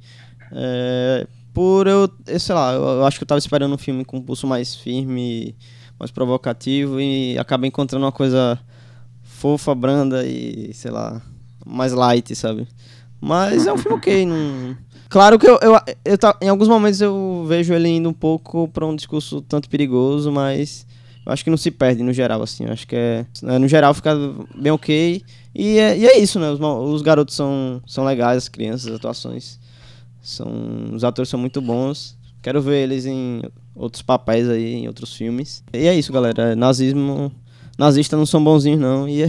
É, 0.50 1.26
por 1.56 1.86
eu, 1.86 2.06
eu, 2.26 2.38
sei 2.38 2.54
lá, 2.54 2.74
eu, 2.74 2.82
eu 2.82 3.06
acho 3.06 3.16
que 3.18 3.22
eu 3.24 3.26
tava 3.26 3.38
esperando 3.38 3.74
um 3.74 3.78
filme 3.78 4.04
com 4.04 4.18
um 4.18 4.20
pulso 4.20 4.46
mais 4.46 4.74
firme, 4.74 5.56
mais 5.98 6.10
provocativo 6.10 7.00
e 7.00 7.38
acabei 7.38 7.68
encontrando 7.68 8.04
uma 8.04 8.12
coisa 8.12 8.58
fofa, 9.22 9.74
branda 9.74 10.26
e, 10.26 10.70
sei 10.74 10.90
lá, 10.90 11.22
mais 11.64 11.94
light, 11.94 12.34
sabe? 12.36 12.68
Mas 13.18 13.66
é 13.66 13.72
um 13.72 13.78
filme 13.78 13.96
ok, 13.96 14.26
não... 14.26 14.76
Claro 15.08 15.38
que 15.38 15.48
eu, 15.48 15.58
eu, 15.62 15.80
eu 16.04 16.18
tá- 16.18 16.36
em 16.42 16.48
alguns 16.50 16.68
momentos 16.68 17.00
eu 17.00 17.46
vejo 17.48 17.72
ele 17.72 17.88
indo 17.88 18.10
um 18.10 18.12
pouco 18.12 18.68
pra 18.68 18.84
um 18.84 18.94
discurso 18.94 19.40
tanto 19.40 19.70
perigoso, 19.70 20.30
mas 20.30 20.86
eu 21.24 21.32
acho 21.32 21.42
que 21.42 21.48
não 21.48 21.56
se 21.56 21.70
perde 21.70 22.02
no 22.02 22.12
geral, 22.12 22.42
assim. 22.42 22.64
Eu 22.66 22.72
acho 22.72 22.86
que 22.86 22.96
é. 22.96 23.24
é, 23.44 23.58
No 23.58 23.66
geral 23.66 23.94
fica 23.94 24.14
bem 24.54 24.72
ok. 24.72 25.22
E 25.54 25.78
é, 25.78 25.96
e 25.96 26.06
é 26.06 26.18
isso, 26.18 26.38
né? 26.38 26.50
Os, 26.50 26.60
os 26.60 27.00
garotos 27.02 27.34
são, 27.34 27.80
são 27.86 28.04
legais, 28.04 28.36
as 28.36 28.48
crianças, 28.48 28.88
as 28.88 28.96
atuações. 28.96 29.58
São, 30.26 30.90
os 30.92 31.04
atores 31.04 31.28
são 31.28 31.38
muito 31.38 31.62
bons. 31.62 32.18
Quero 32.42 32.60
ver 32.60 32.82
eles 32.82 33.06
em 33.06 33.42
outros 33.76 34.02
papéis 34.02 34.48
aí, 34.48 34.74
em 34.74 34.88
outros 34.88 35.14
filmes. 35.14 35.62
E 35.72 35.86
é 35.86 35.94
isso, 35.94 36.12
galera. 36.12 36.56
Nazismo. 36.56 37.30
Nazistas 37.78 38.18
não 38.18 38.26
são 38.26 38.42
bonzinhos, 38.42 38.80
não. 38.80 39.08
E 39.08 39.24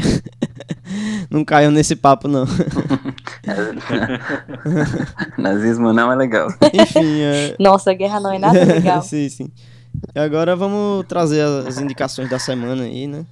não 1.30 1.46
caiam 1.46 1.70
nesse 1.70 1.96
papo, 1.96 2.28
não. 2.28 2.46
Nazismo 5.38 5.94
não 5.94 6.12
é 6.12 6.16
legal. 6.16 6.50
Enfim, 6.74 7.22
é. 7.22 7.56
Nossa, 7.60 7.92
a 7.92 7.94
guerra 7.94 8.20
não 8.20 8.34
é 8.34 8.40
nada 8.40 8.66
legal. 8.66 9.04
sim, 9.04 9.30
sim. 9.30 9.52
E 10.16 10.20
agora 10.20 10.56
vamos 10.56 11.06
trazer 11.06 11.44
as 11.44 11.78
indicações 11.78 12.28
da 12.28 12.40
semana 12.40 12.86
aí, 12.86 13.06
né? 13.06 13.24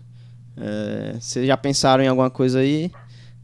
É, 0.55 1.15
Vocês 1.19 1.47
já 1.47 1.57
pensaram 1.57 2.03
em 2.03 2.07
alguma 2.07 2.29
coisa 2.29 2.59
aí? 2.59 2.91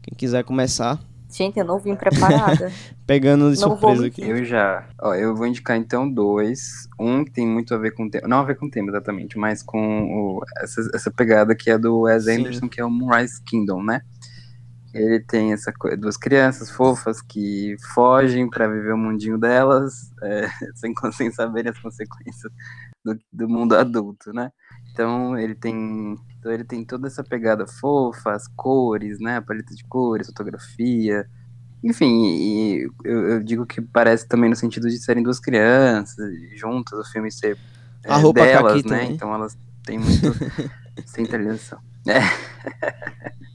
Quem 0.00 0.16
quiser 0.16 0.44
começar, 0.44 1.00
Gente, 1.32 1.58
eu 1.58 1.64
não 1.64 1.78
vim 1.78 1.96
preparada. 1.96 2.70
pegando 3.06 3.50
de 3.52 3.60
Não 3.60 3.70
surpresa 3.70 4.06
aqui. 4.06 4.22
Eu 4.22 4.44
já. 4.44 4.86
Ó, 5.00 5.14
eu 5.14 5.34
vou 5.34 5.46
indicar 5.46 5.76
então 5.76 6.08
dois. 6.10 6.86
Um 6.98 7.24
que 7.24 7.30
tem 7.30 7.46
muito 7.46 7.74
a 7.74 7.78
ver 7.78 7.92
com 7.92 8.04
o 8.04 8.10
tema. 8.10 8.28
Não 8.28 8.40
a 8.40 8.44
ver 8.44 8.56
com 8.56 8.66
o 8.66 8.70
tema 8.70 8.90
exatamente, 8.90 9.38
mas 9.38 9.62
com 9.62 10.04
o- 10.38 10.42
essa, 10.58 10.80
essa 10.94 11.10
pegada 11.10 11.54
que 11.54 11.70
é 11.70 11.78
do 11.78 12.00
Wes 12.00 12.24
Sim. 12.24 12.40
Anderson, 12.40 12.68
que 12.68 12.80
é 12.80 12.84
o 12.84 12.90
Moonrise 12.90 13.42
Kingdom, 13.44 13.82
né? 13.82 14.02
Ele 14.94 15.20
tem 15.20 15.54
essa 15.54 15.72
coisa, 15.72 15.96
duas 15.96 16.18
crianças 16.18 16.70
fofas 16.70 17.22
que 17.22 17.76
fogem 17.94 18.48
pra 18.50 18.68
viver 18.68 18.92
o 18.92 18.98
mundinho 18.98 19.38
delas, 19.38 20.12
é, 20.22 20.46
sem, 20.76 20.92
sem 21.12 21.30
saberem 21.32 21.70
as 21.72 21.78
consequências 21.78 22.52
do, 23.02 23.18
do 23.32 23.48
mundo 23.48 23.74
adulto, 23.74 24.34
né? 24.34 24.52
Então 24.92 25.38
ele 25.38 25.54
tem. 25.54 26.18
Então 26.38 26.52
ele 26.52 26.64
tem 26.64 26.84
toda 26.84 27.06
essa 27.06 27.22
pegada 27.22 27.66
fofa, 27.66 28.32
as 28.32 28.48
cores, 28.48 29.18
né? 29.20 29.36
A 29.36 29.42
paleta 29.42 29.74
de 29.74 29.84
cores, 29.84 30.26
fotografia. 30.26 31.26
Enfim, 31.82 32.24
e 32.24 32.90
eu, 33.04 33.28
eu 33.28 33.42
digo 33.42 33.66
que 33.66 33.80
parece 33.80 34.26
também 34.26 34.48
no 34.48 34.56
sentido 34.56 34.88
de 34.88 34.98
serem 34.98 35.22
duas 35.22 35.40
crianças 35.40 36.32
juntas, 36.56 36.98
o 36.98 37.10
filme 37.10 37.30
ser 37.30 37.58
A 38.06 38.18
é, 38.18 38.22
roupa 38.22 38.44
delas, 38.44 38.84
né? 38.84 38.98
também. 38.98 39.14
Então 39.14 39.34
elas 39.34 39.58
têm 39.84 39.98
muito 39.98 40.32
centralização. 41.06 41.78
É. 42.06 42.20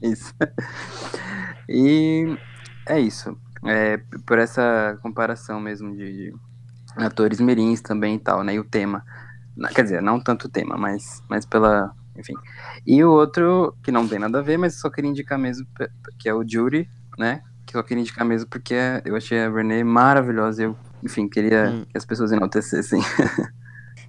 isso. 0.06 0.34
E 1.68 2.36
é 2.86 3.00
isso. 3.00 3.36
É, 3.64 3.98
por 4.26 4.38
essa 4.38 4.98
comparação 5.02 5.60
mesmo 5.60 5.94
de, 5.96 6.32
de 6.32 6.34
atores 6.96 7.40
mirins 7.40 7.80
também 7.80 8.16
e 8.16 8.18
tal, 8.18 8.42
né? 8.42 8.54
E 8.54 8.58
o 8.58 8.64
tema. 8.64 9.04
Quer 9.74 9.82
dizer, 9.82 10.02
não 10.02 10.20
tanto 10.20 10.46
o 10.46 10.48
tema, 10.50 10.76
mas, 10.76 11.22
mas 11.28 11.44
pela. 11.44 11.92
Enfim. 12.16 12.34
E 12.86 13.02
o 13.04 13.10
outro, 13.12 13.74
que 13.82 13.92
não 13.92 14.06
tem 14.08 14.18
nada 14.18 14.38
a 14.38 14.42
ver, 14.42 14.56
mas 14.58 14.80
só 14.80 14.90
queria 14.90 15.10
indicar 15.10 15.38
mesmo, 15.38 15.66
que 16.18 16.28
é 16.28 16.34
o 16.34 16.44
Jury, 16.48 16.88
né? 17.16 17.42
Que 17.64 17.76
eu 17.76 17.84
queria 17.84 18.00
indicar 18.00 18.24
mesmo 18.26 18.48
porque 18.48 18.74
eu 19.04 19.14
achei 19.14 19.40
a 19.40 19.48
Renee 19.50 19.84
maravilhosa. 19.84 20.62
e 20.62 20.64
Eu, 20.66 20.76
enfim, 21.02 21.28
queria 21.28 21.70
Hum. 21.70 21.84
que 21.88 21.96
as 21.96 22.04
pessoas 22.04 22.32
enaltecessem. 22.32 23.00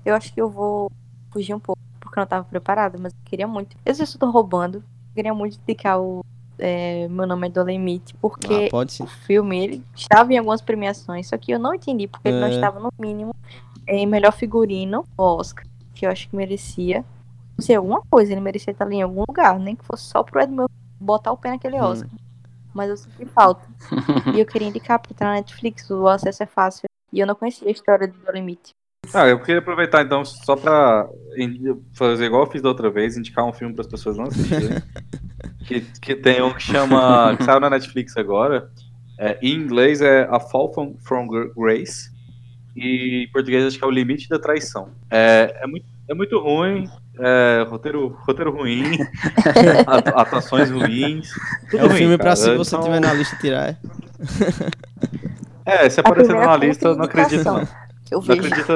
Eu 0.06 0.16
acho 0.16 0.34
que 0.34 0.42
eu 0.42 0.50
vou 0.50 0.90
fugir 1.32 1.54
um 1.54 1.60
pouco, 1.60 1.80
porque 2.00 2.18
eu 2.18 2.22
não 2.22 2.28
tava 2.28 2.46
preparada, 2.46 2.98
mas 3.00 3.14
eu 3.14 3.20
queria 3.26 3.48
muito. 3.48 3.76
Eu 3.86 3.94
sei 3.94 4.06
se 4.06 4.16
eu 4.16 4.20
tô 4.20 4.30
roubando. 4.32 4.78
Eu 4.78 4.84
queria 5.16 5.34
muito 5.34 5.60
indicar 5.62 6.00
o 6.00 6.22
é, 6.58 7.08
Meu 7.10 7.28
Nome 7.28 7.48
é 7.48 7.50
Dolemite, 7.52 8.14
porque 8.22 8.70
Ah, 8.74 9.04
o 9.04 9.08
filme 9.08 9.64
ele 9.64 9.84
estava 9.96 10.34
em 10.34 10.38
algumas 10.38 10.62
premiações, 10.62 11.28
só 11.28 11.38
que 11.38 11.52
eu 11.52 11.60
não 11.60 11.74
entendi 11.76 12.08
porque 12.08 12.30
ele 12.30 12.40
não 12.40 12.48
É. 12.48 12.52
estava 12.52 12.80
no 12.80 12.90
mínimo 13.00 13.32
em 13.90 14.06
melhor 14.06 14.32
figurino 14.32 15.06
Oscar, 15.18 15.66
que 15.94 16.06
eu 16.06 16.12
acho 16.12 16.30
que 16.30 16.36
merecia. 16.36 17.04
Não 17.58 17.66
sei, 17.66 17.76
alguma 17.76 18.02
coisa, 18.10 18.32
ele 18.32 18.42
merecia 18.42 18.72
estar 18.72 18.86
ali 18.86 18.96
em 18.98 19.02
algum 19.02 19.24
lugar, 19.28 19.60
nem 19.60 19.76
que 19.76 19.84
fosse 19.84 20.04
só 20.04 20.24
pro 20.24 20.40
Ed 20.42 20.52
Murphy 20.52 20.74
botar 21.00 21.32
o 21.32 21.38
pé 21.38 21.50
naquele 21.50 21.78
Hum. 21.78 21.84
Oscar. 21.84 22.10
Mas 22.74 22.90
eu 22.90 22.98
senti 22.98 23.26
falta. 23.26 23.68
e 24.36 24.40
eu 24.40 24.46
queria 24.46 24.68
indicar 24.68 25.00
porque 25.00 25.14
tá 25.14 25.26
na 25.26 25.34
Netflix, 25.34 25.90
o 25.90 26.08
acesso 26.08 26.44
é 26.44 26.46
fácil. 26.46 26.88
E 27.12 27.20
eu 27.20 27.26
não 27.28 27.36
conhecia 27.36 27.68
a 27.68 27.72
história 27.72 28.08
do 28.08 28.18
Dolemite. 28.20 28.74
Ah, 29.14 29.28
eu 29.28 29.40
queria 29.40 29.60
aproveitar 29.60 30.04
então 30.04 30.24
só 30.24 30.56
pra 30.56 31.10
fazer 31.94 32.26
igual 32.26 32.44
eu 32.44 32.52
fiz 32.52 32.62
da 32.62 32.70
outra 32.70 32.90
vez, 32.92 33.18
indicar 33.18 33.44
um 33.46 33.54
filme 33.54 33.74
para 33.74 33.82
as 33.82 33.88
pessoas 33.88 34.18
não 34.18 34.26
assistirem. 34.26 34.78
que, 35.66 35.82
que 35.82 36.16
tem 36.16 36.42
um 36.44 36.54
que 36.54 36.62
chama. 36.62 37.36
que 37.36 37.44
saiu 37.44 37.60
na 37.60 37.70
Netflix 37.70 38.16
agora. 38.18 38.70
É, 39.18 39.38
em 39.42 39.56
inglês 39.56 40.02
é 40.02 40.28
A 40.30 40.40
Fall 40.40 40.72
from, 40.74 40.96
from 41.00 41.28
Grace. 41.56 42.12
E 42.80 43.26
em 43.28 43.32
português 43.32 43.66
acho 43.66 43.78
que 43.78 43.84
é 43.84 43.88
O 43.88 43.92
Limite 43.92 44.30
da 44.30 44.40
Traição. 44.40 44.90
É, 45.12 45.60
é, 45.64 45.68
muito, 45.68 45.86
é 46.08 46.14
muito 46.14 46.40
ruim. 46.40 46.90
é, 47.20 47.66
roteiro, 47.70 48.08
roteiro 48.26 48.52
ruim. 48.56 48.84
atu- 49.86 50.18
atuações 50.18 50.70
ruins. 50.72 51.30
Tudo 51.70 51.82
É 51.82 51.84
o 51.84 51.88
ruim, 51.88 51.98
filme 51.98 52.16
pra 52.18 52.24
cara. 52.26 52.36
se 52.38 52.56
você 52.56 52.76
Então, 52.76 52.86
tiver 52.86 53.00
na 53.00 53.14
lista 53.14 53.36
tirar. 53.38 53.70
é. 53.70 53.78
É, 55.66 55.90
se 55.90 56.00
A 56.00 56.02
aparecer 56.02 56.34
na 56.36 56.56
lista, 56.58 56.92
de 56.92 56.98
não 56.98 57.06
acredito 57.06 57.44
não. 57.44 57.60
Eu 57.60 57.68
Não 58.14 58.22
vejo. 58.22 58.40
acredita. 58.48 58.74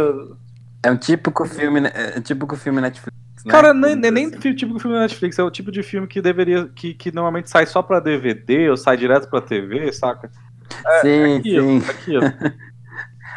É 0.86 0.92
um 0.92 0.98
típico 0.98 1.46
filme, 1.46 1.80
né? 1.80 1.92
É 1.94 2.20
um 2.20 2.22
típico 2.22 2.56
filme 2.56 2.82
Netflix. 2.82 3.18
né? 3.46 3.52
Cara, 3.52 3.74
nem, 3.74 3.96
nem, 3.96 4.26
assim. 4.28 4.54
tipo 4.54 4.74
de 4.76 4.80
filme 4.82 4.96
da 4.96 5.02
Netflix, 5.02 5.40
é 5.40 5.44
o 5.44 5.50
tipo 5.50 5.72
de 5.72 5.82
filme 5.82 6.08
que 6.08 6.22
deveria. 6.22 6.68
que, 6.76 6.94
que 6.94 7.12
normalmente 7.12 7.50
sai 7.50 7.66
só 7.66 7.82
pra 7.82 8.00
DVD 8.00 8.70
ou 8.70 8.78
sai 8.78 8.98
direto 8.98 9.30
pra 9.30 9.42
TV, 9.42 9.92
saca? 9.94 10.30
Sim, 11.02 11.38
Aquilo, 11.38 11.82
sim. 11.82 11.90
aquilo. 11.90 12.24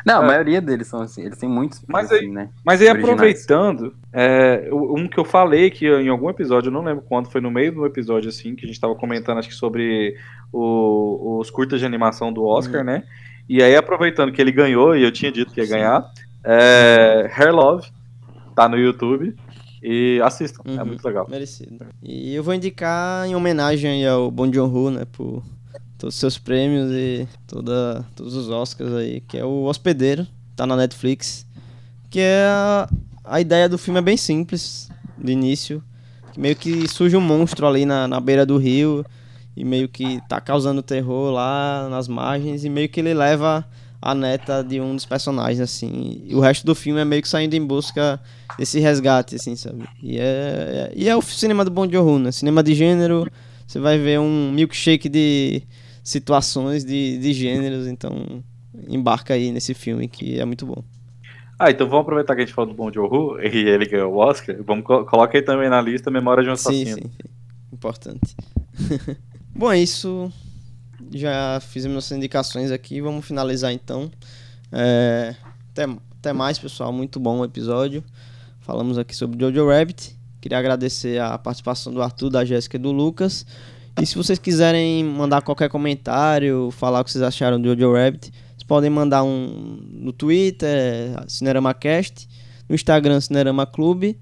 Não, 0.07 0.21
a 0.21 0.25
É. 0.25 0.27
maioria 0.29 0.61
deles 0.61 0.87
são 0.87 1.01
assim. 1.03 1.23
Eles 1.23 1.37
têm 1.37 1.49
muitos 1.49 1.83
Mas 1.89 2.13
assim, 2.13 2.31
né? 2.31 2.51
Mas 2.65 2.81
aí, 2.81 2.89
Originais. 2.89 3.13
aproveitando, 3.15 3.95
é, 4.13 4.69
um 4.73 5.09
que 5.09 5.19
eu 5.19 5.25
falei 5.25 5.69
que 5.69 5.87
em 5.89 6.09
algum 6.09 6.31
episódio, 6.31 6.69
eu 6.69 6.73
não 6.73 6.85
lembro 6.85 7.03
quando, 7.09 7.29
foi 7.31 7.41
no 7.41 7.51
meio 7.51 7.73
do 7.73 7.85
episódio, 7.85 8.29
assim, 8.29 8.55
que 8.55 8.65
a 8.65 8.69
gente 8.69 8.79
tava 8.81 8.95
comentando, 8.95 9.39
acho 9.39 9.49
que 9.49 9.55
sobre 9.55 10.15
o- 10.53 11.39
os 11.41 11.51
curtas 11.51 11.81
de 11.81 11.87
animação 11.87 12.33
do 12.33 12.45
Oscar, 12.45 12.85
né? 12.85 13.03
E 13.49 13.63
aí, 13.63 13.75
aproveitando 13.77 14.33
que 14.33 14.41
ele 14.41 14.53
ganhou, 14.53 14.97
e 14.97 15.03
eu 15.03 15.11
tinha 15.13 15.31
dito 15.33 15.53
que 15.53 15.61
ia 15.61 15.67
ganhar, 15.67 16.05
é, 16.45 17.31
Hair 17.37 17.53
Love, 17.55 17.89
tá 18.55 18.69
no 18.69 18.79
YouTube, 18.79 19.35
e 19.83 20.21
assistam, 20.25 20.63
é 20.67 20.71
Uhum. 20.81 20.87
muito 20.87 21.05
legal. 21.05 21.27
Merecido. 21.29 21.85
E 22.03 22.35
eu 22.35 22.43
vou 22.43 22.55
indicar 22.55 23.27
em 23.27 23.35
homenagem 23.35 23.91
aí 23.91 24.07
ao 24.07 24.31
Bon 24.31 24.53
Joon-ho, 24.53 24.91
né, 24.91 25.05
por 25.13 25.43
todos 25.99 26.15
os 26.15 26.21
seus 26.21 26.39
prêmios 26.39 26.91
e 26.93 27.27
toda, 27.47 28.05
todos 28.15 28.35
os 28.35 28.49
Oscars 28.49 28.93
aí, 28.93 29.21
que 29.21 29.39
é 29.39 29.45
o 29.45 29.65
Hospedeiro, 29.65 30.27
tá 30.55 30.67
na 30.67 30.77
Netflix, 30.77 31.47
que 32.11 32.21
é 32.21 32.45
a, 32.47 32.89
a 33.25 33.41
ideia 33.41 33.69
do 33.69 33.79
filme 33.79 33.99
é 33.99 34.03
bem 34.03 34.17
simples, 34.17 34.89
de 35.19 35.33
início, 35.33 35.83
que 36.33 36.41
meio 36.41 36.57
que 36.57 36.87
surge 36.89 37.17
um 37.17 37.21
monstro 37.21 37.67
ali 37.67 37.85
na, 37.85 38.07
na 38.07 38.21
beira 38.21 38.45
do 38.45 38.59
rio 38.59 39.05
e 39.57 39.65
meio 39.65 39.89
que 39.89 40.21
tá 40.29 40.41
causando 40.41 40.83
terror 40.83 41.33
lá 41.33 41.89
nas 41.91 42.09
margens 42.09 42.65
e 42.65 42.69
meio 42.69 42.89
que 42.89 43.01
ele 43.01 43.15
leva 43.15 43.67
a 44.01 44.15
neta 44.15 44.63
de 44.63 44.81
um 44.81 44.95
dos 44.95 45.07
personagens, 45.07 45.59
assim, 45.59 46.23
e 46.27 46.35
o 46.35 46.41
resto 46.41 46.65
do 46.67 46.75
filme 46.75 47.01
é 47.01 47.05
meio 47.05 47.23
que 47.23 47.29
saindo 47.29 47.55
em 47.55 47.67
busca 47.67 48.21
desse 48.59 48.79
resgate, 48.79 49.35
assim, 49.35 49.57
sabe? 49.57 49.85
E 50.03 50.19
é, 50.19 50.93
e 50.95 51.09
é 51.09 51.17
o 51.17 51.23
cinema 51.23 51.65
do 51.65 51.71
Bong 51.71 51.93
Joon-ho, 51.93 52.19
né? 52.19 52.31
Cinema 52.31 52.63
de 52.63 52.75
gênero, 52.75 53.27
você 53.67 53.81
vai 53.81 53.99
ver 53.99 54.21
um 54.21 54.53
milkshake 54.53 55.09
de 55.09 55.63
situações 56.07 56.85
de, 56.85 57.19
de 57.19 57.33
gêneros, 57.33 57.89
então 57.89 58.43
embarca 58.89 59.35
aí 59.35 59.51
nesse 59.51 59.75
filme 59.75 60.07
que 60.07 60.39
é 60.39 60.45
muito 60.45 60.65
bom. 60.65 60.85
Ah, 61.59 61.69
então 61.71 61.89
vamos 61.89 62.03
aproveitar 62.03 62.37
que 62.37 62.43
a 62.43 62.45
gente 62.45 62.55
falou 62.55 62.71
do 62.71 62.77
Bom 62.77 62.93
Joon-ho, 62.93 63.41
e 63.43 63.69
ele 63.69 63.87
ganhou 63.87 64.13
o 64.15 64.19
Oscar, 64.19 64.57
vamos, 64.63 64.85
co- 64.85 65.05
coloca 65.05 65.37
aí 65.37 65.43
também 65.43 65.69
na 65.69 65.81
lista 65.81 66.09
Memória 66.09 66.45
de 66.45 66.51
um 66.51 66.57
Sim, 66.57 66.69
Assassino. 66.83 66.97
sim, 67.03 67.11
sim. 67.11 67.31
Importante. 67.73 68.37
bom, 69.53 69.73
é 69.73 69.81
isso. 69.81 70.33
Já 71.11 71.59
fizemos 71.61 71.95
nossas 71.97 72.17
indicações 72.17 72.71
aqui, 72.71 73.01
vamos 73.01 73.27
finalizar 73.27 73.73
então. 73.73 74.09
É, 74.71 75.35
até, 75.73 75.85
até 76.19 76.33
mais, 76.33 76.59
pessoal. 76.59 76.93
Muito 76.93 77.19
bom 77.19 77.41
o 77.41 77.45
episódio. 77.45 78.05
Falamos 78.61 78.97
aqui 78.99 79.15
sobre 79.15 79.39
Jojo 79.41 79.69
Rabbit. 79.69 80.17
Queria 80.41 80.59
agradecer 80.59 81.21
a 81.21 81.37
participação 81.37 81.93
do 81.93 82.01
Arthur, 82.03 82.31
da 82.31 82.45
Jéssica 82.45 82.77
e 82.77 82.81
do 82.81 82.93
Lucas. 82.93 83.45
E 84.01 84.05
se 84.05 84.15
vocês 84.15 84.39
quiserem 84.39 85.03
mandar 85.03 85.41
qualquer 85.41 85.71
comentário, 85.71 86.71
falar 86.71 87.01
o 87.01 87.05
que 87.05 87.11
vocês 87.11 87.23
acharam 87.23 87.59
do 87.59 87.69
Jojo 87.69 87.95
Rabbit, 87.95 88.31
vocês 88.31 88.63
podem 88.67 88.91
mandar 88.91 89.25
um 89.25 89.81
no 89.91 90.13
Twitter, 90.13 90.69
CineramaCast, 91.27 92.29
no 92.69 92.75
Instagram, 92.75 93.21
Cinerama 93.23 93.65
Clube, 93.65 94.19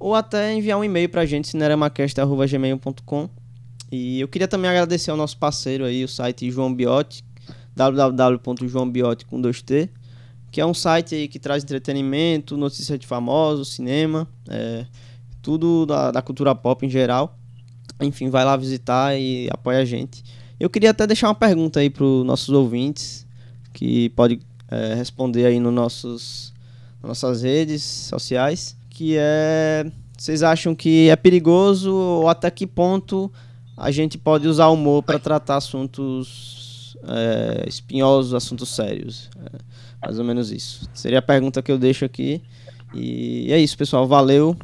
ou 0.00 0.14
até 0.14 0.54
enviar 0.54 0.78
um 0.78 0.84
e-mail 0.84 1.10
pra 1.10 1.26
gente, 1.26 1.48
cineramacast.gmail.com. 1.48 3.28
E 3.92 4.18
eu 4.18 4.28
queria 4.28 4.48
também 4.48 4.70
agradecer 4.70 5.10
ao 5.10 5.16
nosso 5.16 5.36
parceiro 5.36 5.84
aí, 5.84 6.02
o 6.04 6.08
site 6.08 6.50
João 6.50 6.72
Biote, 6.72 7.22
www.joãobiote 7.76 9.26
com 9.26 9.40
2t, 9.42 9.90
que 10.50 10.58
é 10.58 10.64
um 10.64 10.74
site 10.74 11.14
aí 11.14 11.28
que 11.28 11.38
traz 11.38 11.62
entretenimento, 11.62 12.56
notícias 12.56 12.98
de 12.98 13.06
famosos, 13.06 13.74
cinema, 13.74 14.26
é, 14.48 14.86
tudo 15.42 15.84
da, 15.84 16.10
da 16.10 16.22
cultura 16.22 16.54
pop 16.54 16.84
em 16.84 16.88
geral. 16.88 17.37
Enfim, 18.00 18.30
vai 18.30 18.44
lá 18.44 18.56
visitar 18.56 19.18
e 19.18 19.48
apoia 19.50 19.78
a 19.78 19.84
gente. 19.84 20.22
Eu 20.58 20.68
queria 20.68 20.90
até 20.90 21.06
deixar 21.06 21.28
uma 21.28 21.34
pergunta 21.34 21.80
aí 21.80 21.90
para 21.90 22.04
os 22.04 22.24
nossos 22.24 22.48
ouvintes, 22.50 23.26
que 23.72 24.08
pode 24.10 24.40
é, 24.68 24.94
responder 24.94 25.46
aí 25.46 25.60
nos 25.60 25.72
nossos, 25.72 26.52
nas 27.02 27.08
nossas 27.08 27.42
redes 27.42 27.82
sociais, 27.82 28.76
que 28.90 29.16
é, 29.16 29.90
vocês 30.16 30.42
acham 30.42 30.74
que 30.74 31.08
é 31.08 31.16
perigoso 31.16 31.94
ou 31.94 32.28
até 32.28 32.50
que 32.50 32.66
ponto 32.66 33.30
a 33.76 33.90
gente 33.90 34.18
pode 34.18 34.48
usar 34.48 34.68
humor 34.68 35.02
para 35.04 35.18
tratar 35.18 35.56
assuntos 35.56 36.96
é, 37.04 37.64
espinhosos, 37.68 38.34
assuntos 38.34 38.68
sérios? 38.70 39.30
É, 39.36 39.58
mais 40.02 40.18
ou 40.18 40.24
menos 40.24 40.50
isso. 40.50 40.88
Seria 40.92 41.20
a 41.20 41.22
pergunta 41.22 41.62
que 41.62 41.70
eu 41.70 41.78
deixo 41.78 42.04
aqui. 42.04 42.42
E 42.94 43.52
é 43.52 43.58
isso, 43.58 43.76
pessoal. 43.76 44.06
Valeu. 44.06 44.56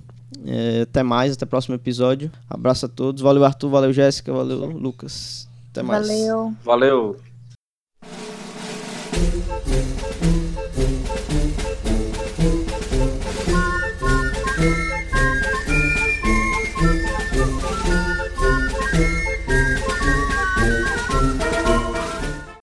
É, 0.47 0.83
até 0.83 1.03
mais, 1.03 1.33
até 1.33 1.45
o 1.45 1.49
próximo 1.49 1.75
episódio. 1.75 2.31
Abraço 2.49 2.87
a 2.87 2.89
todos. 2.89 3.23
Valeu, 3.23 3.45
Arthur. 3.45 3.71
Valeu, 3.71 3.93
Jéssica. 3.93 4.33
Valeu, 4.33 4.67
Lucas. 4.67 5.49
Até 5.71 5.83
mais. 5.83 6.07
Valeu. 6.07 6.55
Valeu. 6.63 7.17